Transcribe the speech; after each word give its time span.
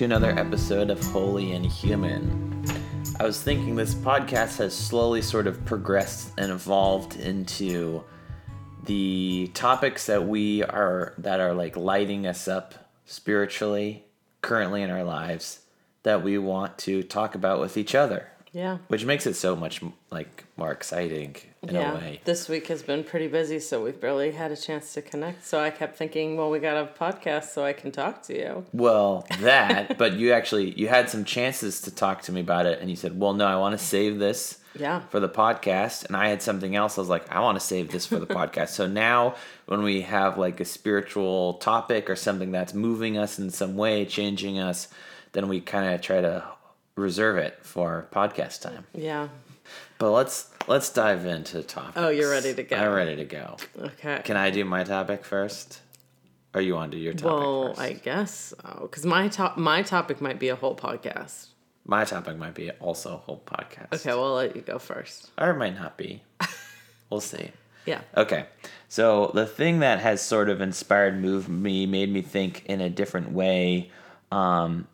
to 0.00 0.06
another 0.06 0.30
episode 0.38 0.88
of 0.88 0.98
Holy 1.08 1.52
and 1.52 1.66
Human. 1.66 2.64
I 3.20 3.24
was 3.24 3.42
thinking 3.42 3.76
this 3.76 3.94
podcast 3.94 4.56
has 4.56 4.74
slowly 4.74 5.20
sort 5.20 5.46
of 5.46 5.62
progressed 5.66 6.32
and 6.38 6.50
evolved 6.50 7.16
into 7.16 8.02
the 8.86 9.50
topics 9.52 10.06
that 10.06 10.26
we 10.26 10.62
are 10.62 11.12
that 11.18 11.38
are 11.38 11.52
like 11.52 11.76
lighting 11.76 12.26
us 12.26 12.48
up 12.48 12.90
spiritually 13.04 14.06
currently 14.40 14.80
in 14.80 14.88
our 14.88 15.04
lives 15.04 15.60
that 16.02 16.24
we 16.24 16.38
want 16.38 16.78
to 16.78 17.02
talk 17.02 17.34
about 17.34 17.60
with 17.60 17.76
each 17.76 17.94
other, 17.94 18.26
Yeah. 18.52 18.78
which 18.88 19.04
makes 19.04 19.26
it 19.26 19.34
so 19.34 19.54
much 19.54 19.80
like 20.10 20.44
more 20.56 20.72
exciting 20.72 21.36
in 21.62 21.74
yeah. 21.74 21.92
a 21.92 21.94
way. 21.94 22.20
This 22.24 22.48
week 22.48 22.66
has 22.66 22.82
been 22.82 23.04
pretty 23.04 23.28
busy, 23.28 23.60
so 23.60 23.84
we've 23.84 24.00
barely 24.00 24.32
had 24.32 24.50
a 24.50 24.56
chance 24.56 24.92
to 24.94 25.02
connect. 25.02 25.46
So 25.46 25.60
I 25.60 25.70
kept 25.70 25.96
thinking, 25.96 26.36
well, 26.36 26.50
we 26.50 26.58
got 26.58 26.76
a 26.76 26.86
podcast 26.86 27.50
so 27.50 27.64
I 27.64 27.72
can 27.72 27.92
talk 27.92 28.22
to 28.24 28.36
you. 28.36 28.64
Well, 28.72 29.24
that, 29.40 29.98
but 29.98 30.14
you 30.14 30.32
actually 30.32 30.72
you 30.72 30.88
had 30.88 31.08
some 31.08 31.24
chances 31.24 31.80
to 31.82 31.94
talk 31.94 32.22
to 32.22 32.32
me 32.32 32.40
about 32.40 32.66
it 32.66 32.80
and 32.80 32.90
you 32.90 32.96
said, 32.96 33.18
"Well, 33.18 33.34
no, 33.34 33.46
I 33.46 33.56
want 33.56 33.78
to 33.78 33.84
save 33.84 34.18
this 34.18 34.58
Yeah. 34.76 35.02
for 35.10 35.20
the 35.20 35.28
podcast." 35.28 36.04
And 36.06 36.16
I 36.16 36.28
had 36.28 36.42
something 36.42 36.74
else. 36.74 36.98
I 36.98 37.02
was 37.02 37.08
like, 37.10 37.30
"I 37.30 37.40
want 37.40 37.58
to 37.60 37.64
save 37.64 37.90
this 37.92 38.04
for 38.06 38.18
the 38.18 38.26
podcast." 38.38 38.70
So 38.70 38.86
now 38.88 39.36
when 39.66 39.82
we 39.82 40.00
have 40.02 40.38
like 40.38 40.58
a 40.60 40.64
spiritual 40.64 41.54
topic 41.54 42.10
or 42.10 42.16
something 42.16 42.50
that's 42.50 42.74
moving 42.74 43.16
us 43.16 43.38
in 43.38 43.50
some 43.50 43.76
way, 43.76 44.04
changing 44.06 44.58
us, 44.58 44.88
then 45.32 45.46
we 45.46 45.60
kind 45.60 45.94
of 45.94 46.00
try 46.00 46.20
to 46.20 46.44
reserve 46.96 47.36
it 47.36 47.58
for 47.62 48.08
podcast 48.12 48.62
time. 48.62 48.86
Yeah. 48.94 49.28
But 49.98 50.12
let's 50.12 50.50
let's 50.66 50.90
dive 50.90 51.26
into 51.26 51.58
the 51.58 51.62
topic. 51.62 51.94
Oh, 51.96 52.08
you're 52.08 52.30
ready 52.30 52.54
to 52.54 52.62
go. 52.62 52.76
I'm 52.76 52.92
ready 52.92 53.16
to 53.16 53.24
go. 53.24 53.56
Okay. 53.78 54.22
Can 54.24 54.36
I 54.36 54.50
do 54.50 54.64
my 54.64 54.84
topic 54.84 55.24
first? 55.24 55.80
Or 56.52 56.60
you 56.60 56.74
want 56.74 56.90
to 56.90 56.98
do 56.98 57.02
your 57.02 57.12
topic 57.12 57.26
well, 57.26 57.68
first? 57.68 57.80
I 57.80 57.92
guess 57.92 58.54
so. 58.60 58.78
because 58.82 59.06
my 59.06 59.28
top 59.28 59.56
my 59.56 59.82
topic 59.82 60.20
might 60.20 60.38
be 60.38 60.48
a 60.48 60.56
whole 60.56 60.74
podcast. 60.74 61.48
My 61.84 62.04
topic 62.04 62.36
might 62.36 62.54
be 62.54 62.70
also 62.72 63.14
a 63.14 63.16
whole 63.16 63.42
podcast. 63.44 63.92
Okay, 63.94 64.10
well, 64.10 64.26
I'll 64.26 64.34
let 64.34 64.54
you 64.56 64.62
go 64.62 64.78
first. 64.78 65.30
Or 65.38 65.50
it 65.50 65.56
might 65.56 65.74
not 65.74 65.96
be. 65.96 66.22
we'll 67.10 67.20
see. 67.20 67.50
Yeah. 67.86 68.02
Okay. 68.16 68.46
So 68.88 69.30
the 69.34 69.46
thing 69.46 69.80
that 69.80 70.00
has 70.00 70.20
sort 70.20 70.48
of 70.48 70.60
inspired 70.60 71.20
moved 71.20 71.48
me, 71.48 71.86
made 71.86 72.12
me 72.12 72.22
think 72.22 72.64
in 72.66 72.80
a 72.80 72.90
different 72.90 73.32
way 73.32 73.90
um, 74.30 74.86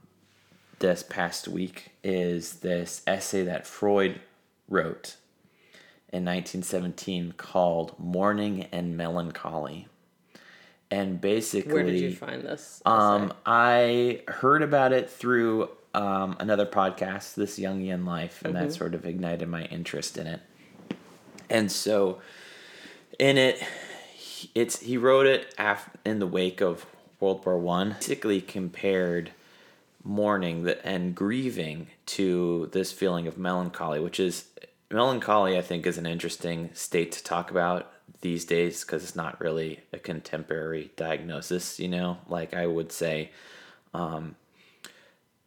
this 0.78 1.02
past 1.02 1.48
week 1.48 1.90
is 2.04 2.54
this 2.60 3.02
essay 3.06 3.42
that 3.44 3.66
Freud 3.66 4.20
wrote 4.68 5.16
in 6.12 6.24
1917 6.24 7.34
called 7.36 7.98
Mourning 7.98 8.64
and 8.72 8.96
Melancholy. 8.96 9.88
And 10.90 11.20
basically 11.20 11.72
Where 11.72 11.82
did 11.84 12.00
you 12.00 12.14
find 12.14 12.42
this? 12.42 12.80
um. 12.86 13.32
I 13.44 14.22
heard 14.28 14.62
about 14.62 14.92
it 14.92 15.10
through 15.10 15.68
um, 15.94 16.36
another 16.38 16.66
podcast, 16.66 17.34
This 17.34 17.58
Jungian 17.58 18.06
Life, 18.06 18.42
and 18.44 18.54
that 18.54 18.72
sort 18.72 18.94
of 18.94 19.04
ignited 19.04 19.48
my 19.48 19.64
interest 19.64 20.16
in 20.18 20.26
it. 20.28 20.40
And 21.50 21.72
so, 21.72 22.20
in 23.18 23.36
it, 23.38 23.60
he- 24.14 24.50
it's 24.54 24.78
he 24.80 24.96
wrote 24.96 25.26
it 25.26 25.52
af- 25.58 25.90
in 26.04 26.18
the 26.20 26.26
wake 26.26 26.60
of 26.60 26.86
World 27.18 27.44
War 27.44 27.58
One. 27.58 27.92
Basically, 27.94 28.40
compared 28.40 29.30
mourning 30.06 30.62
the, 30.62 30.86
and 30.86 31.14
grieving 31.14 31.88
to 32.06 32.70
this 32.72 32.92
feeling 32.92 33.26
of 33.26 33.36
melancholy, 33.36 34.00
which 34.00 34.20
is 34.20 34.46
melancholy. 34.90 35.58
I 35.58 35.62
think 35.62 35.86
is 35.86 35.98
an 35.98 36.06
interesting 36.06 36.70
state 36.72 37.12
to 37.12 37.24
talk 37.24 37.50
about 37.50 37.92
these 38.20 38.44
days 38.44 38.82
because 38.84 39.02
it's 39.02 39.16
not 39.16 39.40
really 39.40 39.80
a 39.92 39.98
contemporary 39.98 40.92
diagnosis. 40.96 41.80
You 41.80 41.88
know, 41.88 42.18
like 42.28 42.54
I 42.54 42.66
would 42.66 42.92
say, 42.92 43.30
um, 43.92 44.36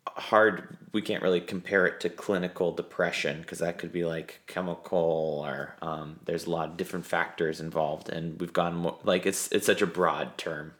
hard. 0.05 0.77
We 0.91 1.01
can't 1.01 1.23
really 1.23 1.41
compare 1.41 1.85
it 1.85 1.99
to 2.01 2.09
clinical 2.09 2.71
depression 2.73 3.41
because 3.41 3.59
that 3.59 3.77
could 3.77 3.93
be 3.93 4.03
like 4.05 4.41
chemical 4.47 5.43
or 5.45 5.75
um, 5.81 6.19
there's 6.25 6.47
a 6.47 6.49
lot 6.49 6.69
of 6.69 6.77
different 6.77 7.05
factors 7.05 7.61
involved, 7.61 8.09
and 8.09 8.39
we've 8.41 8.53
gone 8.53 8.75
more 8.75 8.97
like 9.03 9.25
it's 9.25 9.49
it's 9.51 9.65
such 9.65 9.81
a 9.81 9.87
broad 9.87 10.37
term, 10.37 10.73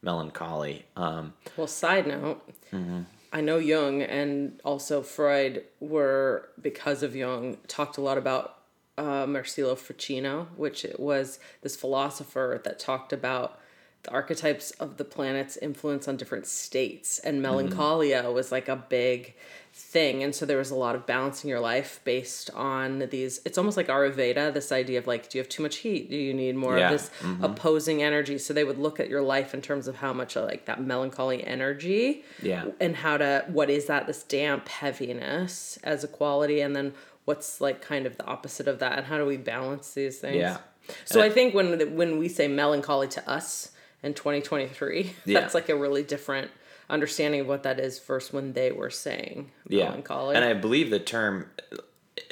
melancholy. 0.00 0.86
Um, 0.96 1.34
Well, 1.56 1.66
side 1.66 2.06
note, 2.06 2.42
Mm-hmm. 2.72 3.02
I 3.32 3.40
know 3.40 3.58
Jung 3.58 4.02
and 4.02 4.60
also 4.64 5.02
Freud 5.02 5.64
were, 5.80 6.48
because 6.60 7.02
of 7.02 7.14
Jung, 7.14 7.58
talked 7.66 7.98
a 7.98 8.00
lot 8.00 8.16
about 8.18 8.58
uh, 8.96 9.26
Marsilio 9.26 9.74
Ficino, 9.74 10.48
which 10.56 10.86
was 10.98 11.38
this 11.62 11.76
philosopher 11.76 12.60
that 12.64 12.78
talked 12.78 13.12
about 13.12 13.60
the 14.02 14.10
archetypes 14.10 14.70
of 14.72 14.96
the 14.96 15.04
planet's 15.04 15.56
influence 15.56 16.08
on 16.08 16.16
different 16.16 16.46
states. 16.46 17.18
And 17.18 17.42
melancholia 17.42 18.30
was 18.30 18.50
like 18.50 18.68
a 18.68 18.76
big 18.76 19.34
thing. 19.78 20.22
And 20.22 20.34
so 20.34 20.44
there 20.44 20.58
was 20.58 20.70
a 20.70 20.74
lot 20.74 20.94
of 20.94 21.06
balancing 21.06 21.48
your 21.48 21.60
life 21.60 22.00
based 22.04 22.50
on 22.50 22.98
these. 23.10 23.40
It's 23.44 23.56
almost 23.56 23.76
like 23.76 23.86
Ayurveda, 23.86 24.52
this 24.52 24.72
idea 24.72 24.98
of 24.98 25.06
like, 25.06 25.28
do 25.30 25.38
you 25.38 25.42
have 25.42 25.48
too 25.48 25.62
much 25.62 25.76
heat? 25.76 26.10
Do 26.10 26.16
you 26.16 26.34
need 26.34 26.56
more 26.56 26.76
Yeah. 26.76 26.86
of 26.90 26.92
this 27.00 27.10
mm-hmm. 27.20 27.44
opposing 27.44 28.02
energy? 28.02 28.38
So 28.38 28.52
they 28.52 28.64
would 28.64 28.78
look 28.78 28.98
at 29.00 29.08
your 29.08 29.22
life 29.22 29.54
in 29.54 29.62
terms 29.62 29.86
of 29.88 29.96
how 29.96 30.12
much 30.12 30.36
of 30.36 30.44
like 30.44 30.66
that 30.66 30.82
melancholy 30.82 31.44
energy 31.44 32.24
Yeah. 32.42 32.66
and 32.80 32.96
how 32.96 33.16
to 33.18 33.44
what 33.48 33.70
is 33.70 33.86
that 33.86 34.06
this 34.06 34.22
damp 34.24 34.68
heaviness 34.68 35.78
as 35.84 36.04
a 36.04 36.08
quality 36.08 36.60
and 36.60 36.74
then 36.74 36.94
what's 37.24 37.60
like 37.60 37.80
kind 37.80 38.06
of 38.06 38.16
the 38.16 38.24
opposite 38.24 38.66
of 38.68 38.78
that 38.80 38.98
and 38.98 39.06
how 39.06 39.18
do 39.18 39.24
we 39.26 39.36
balance 39.36 39.92
these 39.94 40.18
things 40.18 40.36
Yeah. 40.36 40.58
so 41.04 41.20
i 41.20 41.28
think 41.28 41.54
when 41.54 41.94
when 41.96 42.16
we 42.18 42.28
say 42.28 42.48
melancholy 42.48 43.06
to 43.08 43.30
us 43.30 43.70
in 44.02 44.14
2023 44.14 45.12
Yeah. 45.26 45.40
that's 45.40 45.54
like 45.54 45.68
a 45.68 45.76
really 45.76 46.02
different 46.02 46.50
understanding 46.90 47.40
of 47.40 47.46
what 47.46 47.62
that 47.62 47.78
is 47.78 47.98
versus 47.98 48.32
when 48.32 48.52
they 48.52 48.72
were 48.72 48.90
saying 48.90 49.50
yeah. 49.68 49.84
melancholy. 49.84 50.36
And 50.36 50.44
i 50.44 50.54
believe 50.54 50.90
the 50.90 50.98
term 50.98 51.50
uh, 51.72 51.76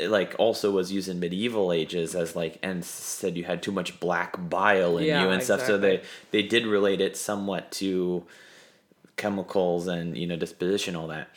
like 0.08 0.34
also 0.38 0.70
was 0.70 0.92
used 0.92 1.08
in 1.08 1.20
medieval 1.20 1.72
ages 1.72 2.14
as 2.14 2.34
like 2.34 2.58
and 2.62 2.84
said 2.84 3.36
you 3.36 3.44
had 3.44 3.62
too 3.62 3.72
much 3.72 3.98
black 4.00 4.48
bile 4.48 4.98
in 4.98 5.04
Yeah, 5.04 5.22
you 5.22 5.30
and 5.30 5.42
stuff. 5.42 5.64
So 5.64 5.78
they 5.78 6.02
they 6.30 6.42
did 6.42 6.66
relate 6.66 7.00
it 7.00 7.16
somewhat 7.16 7.70
to 7.72 8.24
chemicals 9.16 9.86
and 9.86 10.16
you 10.16 10.26
know 10.26 10.36
disposition 10.36 10.96
all 10.96 11.08
that. 11.08 11.28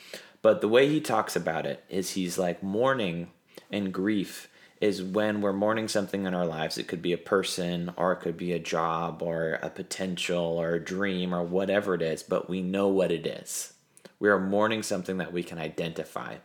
But 0.42 0.60
the 0.60 0.68
way 0.68 0.88
he 0.88 1.00
talks 1.00 1.36
about 1.36 1.66
it 1.66 1.84
is 1.88 2.10
he's 2.10 2.38
like 2.38 2.62
mourning 2.62 3.30
and 3.70 3.92
grief 3.92 4.48
is 4.80 5.02
when 5.02 5.40
we're 5.40 5.52
mourning 5.52 5.88
something 5.88 6.24
in 6.24 6.34
our 6.34 6.46
lives 6.46 6.78
it 6.78 6.88
could 6.88 7.02
be 7.02 7.12
a 7.12 7.18
person 7.18 7.92
or 7.96 8.12
it 8.12 8.20
could 8.20 8.36
be 8.36 8.52
a 8.52 8.58
job 8.58 9.22
or 9.22 9.58
a 9.62 9.70
potential 9.70 10.58
or 10.58 10.74
a 10.74 10.84
dream 10.84 11.34
or 11.34 11.42
whatever 11.42 11.94
it 11.94 12.02
is 12.02 12.22
but 12.22 12.48
we 12.48 12.62
know 12.62 12.88
what 12.88 13.12
it 13.12 13.26
is 13.26 13.74
we 14.18 14.28
are 14.28 14.38
mourning 14.38 14.82
something 14.82 15.18
that 15.18 15.32
we 15.32 15.42
can 15.42 15.58
identify 15.58 16.36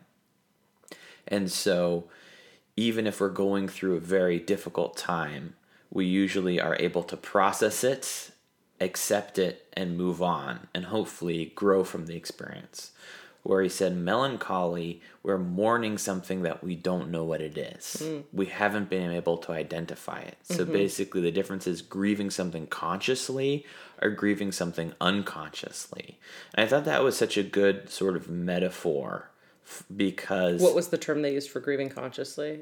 and 1.28 1.52
so, 1.52 2.06
even 2.76 3.08
if 3.08 3.20
we're 3.20 3.30
going 3.30 3.68
through 3.68 3.96
a 3.96 4.02
very 4.02 4.40
difficult 4.40 4.98
time, 4.98 5.56
we 5.90 6.06
usually 6.06 6.60
are 6.60 6.76
able 6.80 7.04
to 7.04 7.18
process 7.18 7.84
it, 7.84 8.32
accept 8.80 9.40
it, 9.40 9.68
and 9.74 9.98
move 9.98 10.22
on, 10.22 10.68
and 10.74 10.86
hopefully 10.86 11.54
grow 11.56 11.84
from 11.84 12.06
the 12.06 12.16
experience. 12.16 12.92
Where 13.46 13.62
he 13.62 13.70
said, 13.70 13.96
melancholy, 13.96 15.02
we're 15.22 15.38
mourning 15.38 16.00
something 16.00 16.42
that 16.42 16.64
we 16.64 16.76
don't 16.76 17.12
know 17.12 17.24
what 17.24 17.42
it 17.42 17.56
is. 17.60 18.02
We 18.34 18.48
haven't 18.48 18.90
been 18.90 19.12
able 19.12 19.38
to 19.38 19.52
identify 19.52 20.22
it. 20.22 20.38
So, 20.42 20.66
basically, 20.66 21.22
the 21.22 21.32
difference 21.32 21.68
is 21.68 21.84
grieving 21.84 22.32
something 22.32 22.66
consciously 22.66 23.64
or 24.02 24.10
grieving 24.10 24.52
something 24.52 24.94
unconsciously. 25.00 26.18
And 26.56 26.66
I 26.66 26.68
thought 26.68 26.86
that 26.86 27.04
was 27.04 27.16
such 27.16 27.38
a 27.38 27.44
good 27.44 27.88
sort 27.90 28.16
of 28.16 28.28
metaphor 28.30 29.30
f- 29.64 29.84
because 29.96 30.60
what 30.60 30.74
was 30.74 30.88
the 30.88 30.98
term 30.98 31.22
they 31.22 31.34
used 31.34 31.52
for 31.52 31.60
grieving 31.60 31.90
consciously 31.90 32.62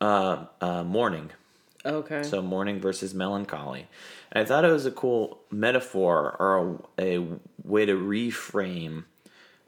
uh, 0.00 0.44
uh, 0.60 0.84
mourning. 0.84 1.30
okay 1.84 2.22
So 2.22 2.40
mourning 2.40 2.80
versus 2.80 3.14
melancholy. 3.14 3.88
And 4.30 4.42
I 4.42 4.44
thought 4.46 4.64
it 4.64 4.70
was 4.72 4.86
a 4.86 4.92
cool 4.92 5.40
metaphor 5.50 6.36
or 6.38 6.80
a, 6.98 7.16
a 7.18 7.26
way 7.64 7.84
to 7.84 7.94
reframe 7.94 9.04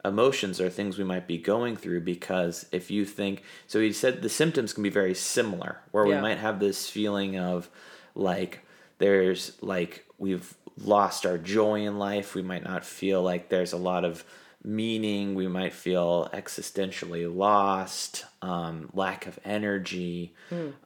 emotions 0.07 0.59
or 0.59 0.69
things 0.69 0.97
we 0.97 1.03
might 1.03 1.27
be 1.27 1.37
going 1.37 1.75
through 1.75 2.01
because 2.01 2.65
if 2.71 2.89
you 2.89 3.05
think 3.05 3.43
so 3.67 3.79
he 3.79 3.91
said 3.91 4.21
the 4.21 4.29
symptoms 4.29 4.73
can 4.73 4.83
be 4.83 4.89
very 4.89 5.13
similar 5.13 5.79
where 5.91 6.05
we 6.05 6.15
might 6.21 6.37
have 6.37 6.59
this 6.59 6.89
feeling 6.89 7.37
of 7.37 7.69
like 8.15 8.65
there's 8.97 9.61
like 9.61 10.05
we've 10.17 10.55
lost 10.83 11.25
our 11.25 11.37
joy 11.37 11.81
in 11.85 11.97
life. 11.97 12.35
We 12.35 12.41
might 12.41 12.63
not 12.63 12.85
feel 12.85 13.21
like 13.21 13.49
there's 13.49 13.73
a 13.73 13.77
lot 13.77 14.05
of 14.05 14.23
meaning. 14.63 15.35
We 15.35 15.47
might 15.47 15.73
feel 15.73 16.29
existentially 16.33 17.33
lost 17.33 18.25
um, 18.41 18.89
lack 18.93 19.27
of 19.27 19.39
energy. 19.43 20.33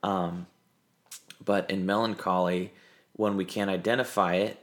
Um, 0.03 0.47
but 1.43 1.69
in 1.69 1.85
melancholy 1.85 2.73
when 3.13 3.35
we 3.35 3.45
can't 3.45 3.69
identify 3.69 4.35
it 4.35 4.57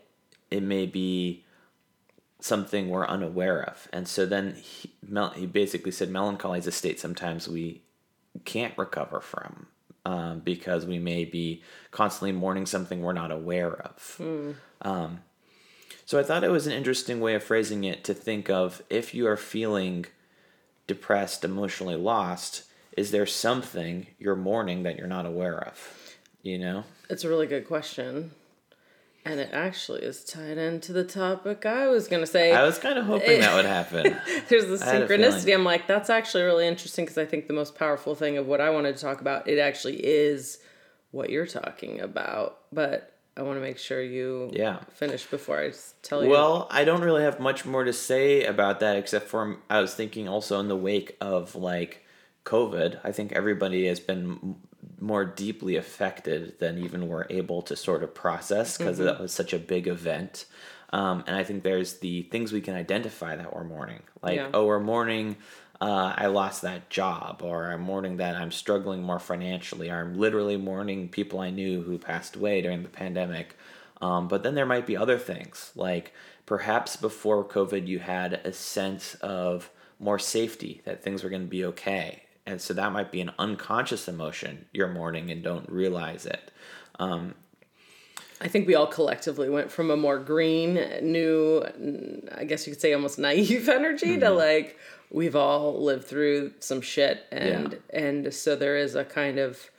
it 0.50 0.62
may 0.62 0.86
be 0.86 1.44
something 2.40 2.88
we're 2.88 3.06
unaware 3.06 3.62
of 3.62 3.88
and 3.92 4.06
so 4.06 4.24
then 4.24 4.54
he, 4.54 4.90
mel- 5.06 5.30
he 5.30 5.44
basically 5.46 5.90
said 5.90 6.08
melancholy 6.10 6.58
is 6.58 6.66
a 6.66 6.72
state 6.72 7.00
sometimes 7.00 7.48
we 7.48 7.82
can't 8.44 8.76
recover 8.78 9.20
from 9.20 9.66
um, 10.04 10.38
because 10.40 10.86
we 10.86 10.98
may 10.98 11.24
be 11.24 11.62
constantly 11.90 12.32
mourning 12.32 12.64
something 12.66 13.02
we're 13.02 13.12
not 13.12 13.30
aware 13.32 13.72
of 13.82 14.16
um, 14.82 15.20
So 16.06 16.18
I 16.18 16.22
thought 16.22 16.44
it 16.44 16.50
was 16.50 16.66
an 16.66 16.72
interesting 16.72 17.20
way 17.20 17.34
of 17.34 17.42
phrasing 17.42 17.84
it 17.84 18.02
to 18.04 18.14
think 18.14 18.48
of 18.48 18.82
if 18.88 19.12
you 19.14 19.26
are 19.26 19.36
feeling 19.36 20.06
depressed, 20.86 21.44
emotionally 21.44 21.96
lost, 21.96 22.64
is 22.96 23.10
there 23.10 23.26
something 23.26 24.06
you're 24.18 24.34
mourning 24.36 24.84
that 24.84 24.96
you're 24.96 25.06
not 25.06 25.26
aware 25.26 25.58
of? 25.58 25.76
You 26.42 26.58
know? 26.58 26.84
It's 27.10 27.24
a 27.24 27.28
really 27.28 27.46
good 27.46 27.66
question. 27.66 28.30
And 29.28 29.40
it 29.40 29.50
actually 29.52 30.04
is 30.04 30.24
tied 30.24 30.56
into 30.56 30.94
the 30.94 31.04
topic 31.04 31.66
I 31.66 31.86
was 31.86 32.08
going 32.08 32.22
to 32.22 32.26
say. 32.26 32.54
I 32.54 32.62
was 32.62 32.78
kind 32.78 32.98
of 32.98 33.04
hoping 33.04 33.40
that 33.40 33.54
would 33.54 33.66
happen. 33.66 34.16
There's 34.48 34.66
the 34.68 34.82
synchronicity. 34.82 35.52
I'm 35.52 35.64
like, 35.64 35.86
that's 35.86 36.08
actually 36.08 36.44
really 36.44 36.66
interesting 36.66 37.04
because 37.04 37.18
I 37.18 37.26
think 37.26 37.46
the 37.46 37.52
most 37.52 37.74
powerful 37.74 38.14
thing 38.14 38.38
of 38.38 38.46
what 38.46 38.62
I 38.62 38.70
wanted 38.70 38.96
to 38.96 39.02
talk 39.02 39.20
about, 39.20 39.46
it 39.46 39.58
actually 39.58 39.96
is 39.96 40.60
what 41.10 41.28
you're 41.28 41.46
talking 41.46 42.00
about. 42.00 42.60
But 42.72 43.12
I 43.36 43.42
want 43.42 43.58
to 43.58 43.60
make 43.60 43.76
sure 43.76 44.00
you 44.00 44.50
Yeah. 44.54 44.78
finish 44.94 45.26
before 45.26 45.60
I 45.60 45.72
tell 46.02 46.24
you. 46.24 46.30
Well, 46.30 46.66
I 46.70 46.84
don't 46.84 47.02
really 47.02 47.22
have 47.22 47.38
much 47.38 47.66
more 47.66 47.84
to 47.84 47.92
say 47.92 48.46
about 48.46 48.80
that 48.80 48.96
except 48.96 49.28
for 49.28 49.58
I 49.68 49.82
was 49.82 49.94
thinking 49.94 50.26
also 50.26 50.58
in 50.58 50.68
the 50.68 50.76
wake 50.76 51.18
of 51.20 51.54
like 51.54 52.06
COVID, 52.46 52.98
I 53.04 53.12
think 53.12 53.32
everybody 53.32 53.86
has 53.88 54.00
been 54.00 54.56
more 55.00 55.24
deeply 55.24 55.76
affected 55.76 56.58
than 56.58 56.78
even 56.78 57.08
we're 57.08 57.26
able 57.30 57.62
to 57.62 57.76
sort 57.76 58.02
of 58.02 58.14
process 58.14 58.76
because 58.78 58.98
that 58.98 59.20
was 59.20 59.32
such 59.32 59.52
a 59.52 59.58
big 59.58 59.86
event. 59.86 60.46
Um, 60.90 61.22
and 61.26 61.36
I 61.36 61.44
think 61.44 61.62
there's 61.62 61.94
the 61.98 62.22
things 62.22 62.52
we 62.52 62.60
can 62.60 62.74
identify 62.74 63.36
that 63.36 63.54
we're 63.54 63.64
mourning, 63.64 64.02
like 64.22 64.36
Yeah. 64.36 64.48
oh, 64.54 64.66
we're 64.66 64.80
mourning. 64.80 65.36
Uh, 65.80 66.12
I 66.16 66.26
lost 66.26 66.62
that 66.62 66.90
job, 66.90 67.42
or 67.44 67.70
I'm 67.70 67.82
mourning 67.82 68.16
that 68.16 68.34
I'm 68.34 68.50
struggling 68.50 69.02
more 69.02 69.20
financially, 69.20 69.90
or 69.90 70.00
I'm 70.00 70.18
literally 70.18 70.56
mourning 70.56 71.08
people 71.08 71.38
I 71.38 71.50
knew 71.50 71.82
who 71.82 71.98
passed 71.98 72.34
away 72.36 72.62
during 72.62 72.82
the 72.82 72.88
pandemic. 72.88 73.56
Um, 74.00 74.26
but 74.28 74.42
then 74.42 74.54
there 74.54 74.66
might 74.66 74.86
be 74.86 74.96
other 74.96 75.18
things, 75.18 75.72
like 75.76 76.12
perhaps 76.46 76.96
before 76.96 77.44
COVID, 77.44 77.86
you 77.86 77.98
had 78.00 78.34
a 78.44 78.52
sense 78.52 79.14
of 79.16 79.70
more 80.00 80.18
safety, 80.18 80.80
that 80.84 81.02
things 81.02 81.22
were 81.22 81.30
going 81.30 81.42
to 81.42 81.48
be 81.48 81.64
okay. 81.66 82.22
And 82.48 82.62
so 82.62 82.72
that 82.72 82.92
might 82.92 83.12
be 83.12 83.20
an 83.20 83.30
unconscious 83.38 84.08
emotion 84.08 84.64
you're 84.72 84.88
mourning 84.88 85.30
and 85.30 85.42
don't 85.42 85.68
realize 85.70 86.24
it. 86.24 86.50
Um, 86.98 87.34
I 88.40 88.48
think 88.48 88.66
we 88.66 88.74
all 88.74 88.86
collectively 88.86 89.50
went 89.50 89.70
from 89.70 89.90
a 89.90 89.98
more 89.98 90.18
green, 90.18 90.74
new, 91.02 91.62
I 92.34 92.44
guess 92.44 92.66
you 92.66 92.72
could 92.72 92.80
say 92.80 92.94
almost 92.94 93.18
naive 93.18 93.68
energy 93.68 94.18
to 94.18 94.26
mm-hmm. 94.26 94.36
like 94.36 94.78
we've 95.10 95.36
all 95.36 95.82
lived 95.82 96.04
through 96.04 96.52
some 96.58 96.80
shit 96.80 97.26
and 97.30 97.78
and 97.90 98.32
so 98.32 98.56
there 98.56 98.76
is 98.76 98.94
a 98.94 99.04
kind 99.04 99.38
of 99.38 99.70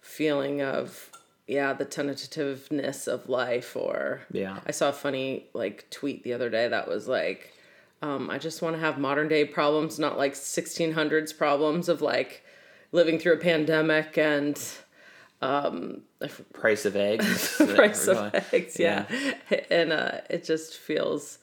feeling 0.00 0.62
of 0.62 1.10
yeah, 1.48 1.72
the 1.72 1.84
tentativeness 1.84 3.08
of 3.08 3.28
life 3.28 3.76
or 3.76 4.20
Yeah. 4.30 4.60
I 4.66 4.70
saw 4.70 4.90
a 4.90 4.92
funny 4.92 5.46
like 5.52 5.90
tweet 5.90 6.22
the 6.22 6.32
other 6.32 6.48
day 6.48 6.68
that 6.68 6.86
was 6.86 7.08
like 7.08 7.53
um, 8.04 8.28
I 8.30 8.38
just 8.38 8.60
want 8.62 8.76
to 8.76 8.80
have 8.80 8.98
modern 8.98 9.28
day 9.28 9.44
problems, 9.44 9.98
not 9.98 10.18
like 10.18 10.34
1600s 10.34 11.36
problems 11.36 11.88
of 11.88 12.02
like 12.02 12.44
living 12.92 13.18
through 13.18 13.34
a 13.34 13.38
pandemic 13.38 14.18
and 14.18 14.56
Price 16.52 16.84
of 16.86 16.96
eggs. 16.96 17.56
price 17.74 18.06
of 18.08 18.16
going- 18.16 18.42
eggs 18.52 18.78
yeah, 18.78 19.04
and 19.70 19.92
uh 19.92 20.20
it 20.30 20.42
just 20.44 20.76
feels 20.78 21.38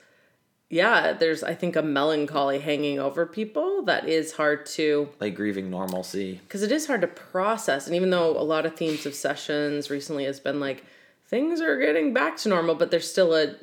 yeah 0.69 1.13
there's 1.13 1.43
i 1.43 1.53
think 1.53 1.75
a 1.75 1.81
melancholy 1.83 2.59
hanging 2.59 2.97
over 2.97 3.25
people 3.27 3.83
that 3.83 4.07
is 4.09 4.31
hard 4.33 4.65
to 4.65 5.09
Like 5.19 5.35
grieving 5.35 5.69
normalcy. 5.69 6.39
because 6.47 6.63
it 6.63 6.71
is 6.71 6.87
hard 6.87 7.01
to 7.01 7.07
process 7.07 7.85
and 7.87 7.95
even 7.95 8.09
though 8.09 8.31
a 8.37 8.41
lot 8.41 8.65
of 8.65 8.75
themes 8.75 9.05
of 9.05 9.13
sessions 9.13 9.89
recently 9.91 10.23
has 10.25 10.39
been 10.39 10.59
like 10.59 10.83
things 11.27 11.61
are 11.61 11.77
getting 11.77 12.13
back 12.13 12.37
to 12.37 12.49
normal 12.49 12.73
but 12.75 12.89
there's 12.89 13.09
still 13.09 13.35
a 13.35 13.53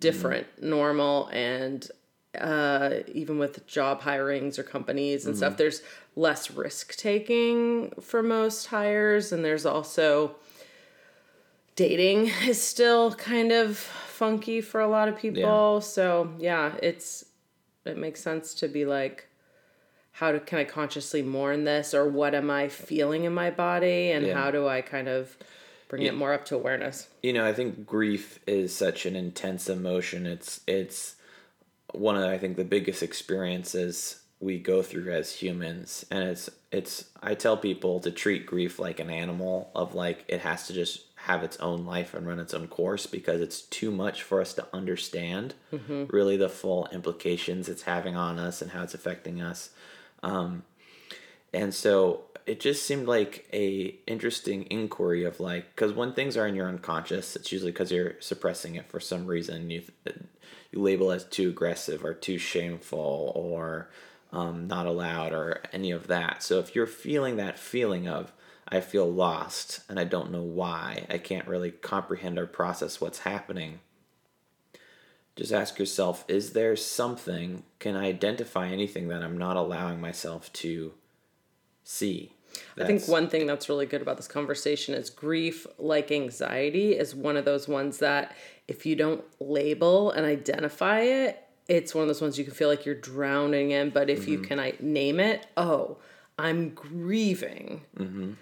different 0.00 0.46
normal 0.60 1.28
and 1.28 1.88
uh, 2.40 3.02
even 3.12 3.38
with 3.38 3.66
job 3.66 4.02
hirings 4.02 4.58
or 4.58 4.62
companies 4.62 5.26
and 5.26 5.36
stuff 5.36 5.56
there's 5.56 5.82
less 6.14 6.50
risk 6.50 6.96
taking 6.96 7.90
for 8.00 8.22
most 8.22 8.66
hires 8.66 9.32
and 9.32 9.44
there's 9.44 9.66
also 9.66 10.34
dating 11.74 12.26
is 12.46 12.62
still 12.62 13.12
kind 13.14 13.52
of 13.52 13.76
funky 13.76 14.60
for 14.60 14.80
a 14.80 14.88
lot 14.88 15.08
of 15.08 15.16
people 15.16 15.80
so 15.80 16.32
yeah 16.38 16.72
it's 16.82 17.24
it 17.84 17.96
makes 17.96 18.20
sense 18.20 18.54
to 18.54 18.68
be 18.68 18.84
like 18.84 19.28
how 20.12 20.32
do, 20.32 20.40
can 20.40 20.58
I 20.58 20.64
consciously 20.64 21.20
mourn 21.22 21.64
this 21.64 21.92
or 21.92 22.08
what 22.08 22.34
am 22.34 22.50
I 22.50 22.68
feeling 22.68 23.24
in 23.24 23.34
my 23.34 23.50
body 23.50 24.10
and 24.12 24.24
Yeah. 24.26 24.32
how 24.34 24.50
do 24.50 24.66
I 24.66 24.80
kind 24.80 25.08
of 25.08 25.36
bring 25.88 26.02
Yeah. 26.02 26.08
it 26.08 26.14
more 26.14 26.32
up 26.32 26.46
to 26.46 26.54
awareness? 26.56 27.08
you 27.22 27.34
know, 27.34 27.44
I 27.46 27.52
think 27.52 27.86
grief 27.86 28.38
is 28.46 28.74
such 28.74 29.04
an 29.04 29.14
intense 29.14 29.68
emotion. 29.68 30.26
It's 30.26 30.62
it's 30.66 31.16
one 31.98 32.16
of 32.16 32.24
I 32.24 32.38
think 32.38 32.56
the 32.56 32.64
biggest 32.64 33.02
experiences 33.02 34.20
we 34.38 34.58
go 34.58 34.82
through 34.82 35.12
as 35.12 35.32
humans, 35.32 36.04
and 36.10 36.24
it's 36.24 36.50
it's 36.70 37.06
I 37.22 37.34
tell 37.34 37.56
people 37.56 38.00
to 38.00 38.10
treat 38.10 38.46
grief 38.46 38.78
like 38.78 39.00
an 39.00 39.10
animal 39.10 39.70
of 39.74 39.94
like 39.94 40.24
it 40.28 40.40
has 40.40 40.66
to 40.66 40.72
just 40.72 41.02
have 41.16 41.42
its 41.42 41.56
own 41.56 41.84
life 41.84 42.14
and 42.14 42.26
run 42.26 42.38
its 42.38 42.54
own 42.54 42.68
course 42.68 43.06
because 43.06 43.40
it's 43.40 43.62
too 43.62 43.90
much 43.90 44.22
for 44.22 44.40
us 44.40 44.54
to 44.54 44.66
understand 44.72 45.54
mm-hmm. 45.72 46.04
really 46.14 46.36
the 46.36 46.48
full 46.48 46.86
implications 46.92 47.68
it's 47.68 47.82
having 47.82 48.14
on 48.14 48.38
us 48.38 48.62
and 48.62 48.70
how 48.70 48.82
it's 48.82 48.94
affecting 48.94 49.42
us. 49.42 49.70
Um, 50.22 50.62
and 51.52 51.74
so 51.74 52.26
it 52.46 52.60
just 52.60 52.86
seemed 52.86 53.08
like 53.08 53.48
a 53.52 53.96
interesting 54.06 54.66
inquiry 54.70 55.24
of 55.24 55.40
like 55.40 55.74
because 55.74 55.92
when 55.92 56.12
things 56.12 56.36
are 56.36 56.46
in 56.46 56.54
your 56.54 56.68
unconscious, 56.68 57.34
it's 57.34 57.50
usually 57.50 57.72
because 57.72 57.90
you're 57.90 58.20
suppressing 58.20 58.76
it 58.76 58.88
for 58.88 59.00
some 59.00 59.26
reason. 59.26 59.70
You 59.70 59.82
you 60.76 60.82
label 60.82 61.10
as 61.10 61.24
too 61.24 61.48
aggressive 61.48 62.04
or 62.04 62.14
too 62.14 62.38
shameful 62.38 63.32
or 63.34 63.88
um, 64.32 64.68
not 64.68 64.86
allowed 64.86 65.32
or 65.32 65.62
any 65.72 65.90
of 65.90 66.06
that. 66.06 66.42
So 66.42 66.58
if 66.58 66.74
you're 66.74 66.86
feeling 66.86 67.36
that 67.36 67.58
feeling 67.58 68.06
of 68.06 68.32
I 68.68 68.80
feel 68.80 69.10
lost 69.10 69.80
and 69.88 69.98
I 69.98 70.04
don't 70.04 70.32
know 70.32 70.42
why, 70.42 71.06
I 71.08 71.18
can't 71.18 71.48
really 71.48 71.70
comprehend 71.70 72.38
or 72.38 72.46
process 72.46 73.00
what's 73.00 73.20
happening. 73.20 73.80
Just 75.36 75.52
ask 75.52 75.78
yourself, 75.78 76.24
is 76.28 76.52
there 76.52 76.74
something, 76.76 77.62
can 77.78 77.94
I 77.94 78.06
identify 78.06 78.68
anything 78.68 79.08
that 79.08 79.22
I'm 79.22 79.38
not 79.38 79.56
allowing 79.56 80.00
myself 80.00 80.52
to 80.54 80.94
see? 81.84 82.32
I 82.80 82.84
think 82.84 83.06
one 83.06 83.28
thing 83.28 83.46
that's 83.46 83.68
really 83.68 83.86
good 83.86 84.00
about 84.00 84.16
this 84.16 84.28
conversation 84.28 84.94
is 84.94 85.10
grief, 85.10 85.66
like 85.78 86.10
anxiety, 86.10 86.92
is 86.92 87.14
one 87.14 87.36
of 87.36 87.44
those 87.44 87.68
ones 87.68 87.98
that 87.98 88.34
if 88.68 88.86
you 88.86 88.96
don't 88.96 89.24
label 89.40 90.10
and 90.10 90.26
identify 90.26 91.00
it, 91.00 91.42
it's 91.68 91.94
one 91.94 92.02
of 92.02 92.08
those 92.08 92.20
ones 92.20 92.38
you 92.38 92.44
can 92.44 92.54
feel 92.54 92.68
like 92.68 92.86
you're 92.86 92.94
drowning 92.94 93.70
in. 93.70 93.90
But 93.90 94.10
if 94.10 94.28
you 94.28 94.38
mm-hmm. 94.38 94.46
can 94.46 94.60
I, 94.60 94.74
name 94.80 95.20
it, 95.20 95.46
oh, 95.56 95.98
I'm 96.38 96.70
grieving. 96.70 97.82
Mm-hmm. 97.98 98.32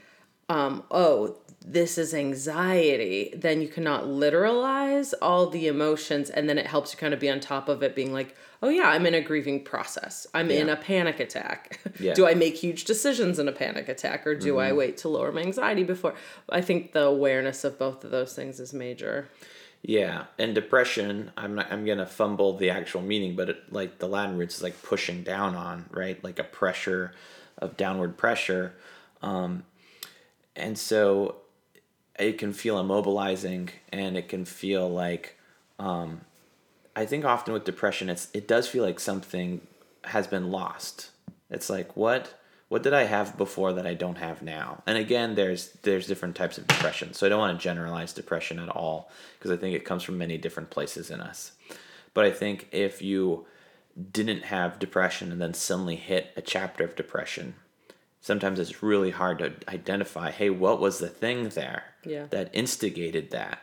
Um, 0.49 0.85
oh, 0.90 1.38
this 1.64 1.97
is 1.97 2.12
anxiety. 2.12 3.33
Then 3.35 3.62
you 3.62 3.69
cannot 3.69 4.04
literalize 4.04 5.14
all 5.23 5.49
the 5.49 5.66
emotions, 5.66 6.28
and 6.28 6.49
then 6.49 6.59
it 6.59 6.66
helps 6.66 6.93
you 6.93 6.99
kind 6.99 7.14
of 7.14 7.21
be 7.21 7.31
on 7.31 7.40
top 7.40 7.69
of 7.71 7.83
it, 7.83 7.95
being 7.95 8.12
like, 8.12 8.37
oh 8.62 8.69
yeah, 8.69 8.88
I'm 8.88 9.07
in 9.07 9.14
a 9.14 9.23
grieving 9.23 9.64
process. 9.64 10.26
I'm 10.35 10.50
in 10.50 10.69
a 10.69 10.76
panic 10.76 11.21
attack. 11.21 11.81
Yeah. 12.00 12.12
Do 12.12 12.26
I 12.26 12.35
make 12.35 12.57
huge 12.57 12.85
decisions 12.85 13.38
in 13.38 13.47
a 13.47 13.52
panic 13.52 13.88
attack, 13.88 14.26
or 14.26 14.35
do 14.35 14.59
I 14.59 14.69
mm-hmm. 14.69 14.78
wait 14.78 14.97
to 14.99 15.09
lower 15.09 15.31
my 15.31 15.43
anxiety 15.43 15.85
before? 15.85 16.14
I 16.49 16.61
think 16.61 16.93
the 16.93 17.04
awareness 17.04 17.62
of 17.62 17.78
both 17.78 18.02
of 18.02 18.11
those 18.11 18.35
things 18.35 18.59
is 18.59 18.75
major. 18.75 19.28
Yeah, 19.87 20.25
and 20.38 20.55
depression. 20.55 21.31
I'm 21.37 21.57
not, 21.57 21.71
I'm 21.71 21.85
gonna 21.85 22.07
fumble 22.07 22.57
the 22.57 22.71
actual 22.71 23.03
meaning, 23.03 23.37
but 23.37 23.50
it, 23.50 23.71
like 23.71 23.99
the 23.99 24.09
Latin 24.09 24.38
roots 24.38 24.57
is 24.57 24.62
like 24.62 24.83
pushing 24.83 25.23
down 25.23 25.55
on, 25.55 25.85
right? 25.91 26.23
Like 26.25 26.38
a 26.38 26.45
pressure 26.45 27.12
of 27.59 27.76
downward 27.76 28.17
pressure, 28.17 28.73
um, 29.21 29.64
and 30.57 30.79
so 30.79 31.37
it 32.19 32.38
can 32.38 32.55
feel 32.55 32.83
immobilizing, 32.83 33.69
and 33.93 34.17
it 34.17 34.26
can 34.31 34.47
feel 34.47 34.88
like, 34.88 35.38
um, 35.79 36.23
I 36.97 37.05
think 37.05 37.26
often 37.26 37.53
with 37.53 37.64
depression, 37.64 38.09
it's 38.09 38.29
it 38.33 38.49
does 38.49 38.67
feel 38.67 38.85
like 38.85 38.99
something 38.99 39.61
has 40.05 40.26
been 40.26 40.50
lost. 40.50 41.11
It's 41.50 41.69
like 41.69 41.95
what 41.95 42.41
what 42.68 42.83
did 42.83 42.94
I 42.94 43.04
have 43.04 43.37
before 43.37 43.73
that 43.75 43.87
I 43.87 43.94
don't 43.94 44.18
have 44.18 44.42
now? 44.42 44.83
And 44.87 44.99
again, 44.99 45.35
there's 45.35 45.71
there's 45.83 46.06
different 46.06 46.35
types 46.37 46.59
of 46.59 46.66
depression. 46.66 47.12
So 47.14 47.26
I 47.26 47.28
don't 47.28 47.38
want 47.38 47.59
to 47.59 47.62
generalize 47.62 48.12
depression 48.12 48.59
at 48.59 48.68
all 48.68 49.11
because 49.38 49.50
I 49.50 49.56
think 49.56 49.75
it 49.76 49.85
comes 49.85 50.02
from 50.02 50.18
many 50.18 50.38
different 50.38 50.71
places 50.71 51.11
in 51.11 51.21
us. 51.21 51.52
But 52.14 52.25
I 52.25 52.30
think 52.30 52.68
if 52.73 53.02
you 53.02 53.47
didn't 54.12 54.44
have 54.44 54.78
depression 54.78 55.30
and 55.30 55.40
then 55.40 55.54
suddenly 55.54 55.97
hit 55.97 56.33
a 56.37 56.42
chapter 56.42 56.83
of 56.85 56.97
depression, 56.97 57.54
sometimes 58.21 58.59
it's 58.59 58.83
really 58.83 59.11
hard 59.11 59.38
to 59.38 59.52
identify, 59.68 60.30
hey, 60.30 60.50
what 60.50 60.80
was 60.80 60.99
the 60.99 61.09
thing 61.09 61.50
there 61.50 61.85
Yeah. 62.04 62.26
that 62.30 62.50
instigated 62.52 63.30
that? 63.30 63.61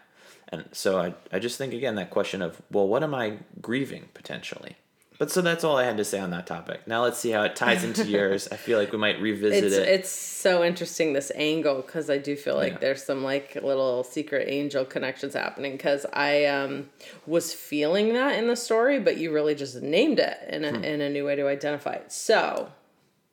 And 0.50 0.66
so 0.74 1.00
I, 1.00 1.14
I 1.32 1.40
just 1.40 1.58
think 1.58 1.74
again 1.74 1.96
that 1.96 2.10
question 2.12 2.42
of, 2.42 2.62
well, 2.70 2.88
what 2.88 3.04
am 3.04 3.16
I 3.16 3.40
grieving 3.62 4.10
potentially? 4.14 4.76
But 5.22 5.30
so 5.30 5.42
that's 5.44 5.64
all 5.64 5.78
I 5.78 5.84
had 5.84 5.98
to 5.98 6.04
say 6.04 6.20
on 6.20 6.32
that 6.32 6.48
topic. 6.48 6.88
Now 6.88 7.04
let's 7.04 7.20
see 7.20 7.30
how 7.30 7.44
it 7.44 7.56
ties 7.56 7.84
into 7.84 8.08
yours. 8.08 8.48
I 8.52 8.56
feel 8.56 8.80
like 8.80 8.92
we 8.92 8.98
might 8.98 9.22
revisit 9.22 9.66
It's 9.66 9.76
it. 9.76 9.88
it's 9.88 10.10
so 10.10 10.64
interesting 10.64 11.14
this 11.14 11.32
angle 11.36 11.84
because 11.84 12.10
I 12.10 12.18
do 12.18 12.36
feel 12.36 12.56
like 12.56 12.74
Yeah. 12.74 12.80
there's 12.80 13.04
some 13.04 13.24
like 13.24 13.54
little 13.54 14.04
secret 14.04 14.48
angel 14.50 14.84
connections 14.84 15.36
happening 15.36 15.74
because 15.74 16.08
I 16.12 16.46
um 16.46 16.90
was 17.28 17.54
feeling 17.54 18.14
that 18.14 18.40
in 18.40 18.48
the 18.48 18.56
story, 18.56 18.98
but 19.00 19.18
you 19.18 19.32
really 19.32 19.54
just 19.54 19.80
named 19.80 20.18
it 20.18 20.38
in 20.50 20.66
a 20.66 20.72
Hmm. 20.76 20.84
in 20.84 21.02
a 21.02 21.10
new 21.12 21.24
way 21.28 21.36
to 21.36 21.48
identify 21.48 21.94
it. 21.94 22.12
So 22.12 22.70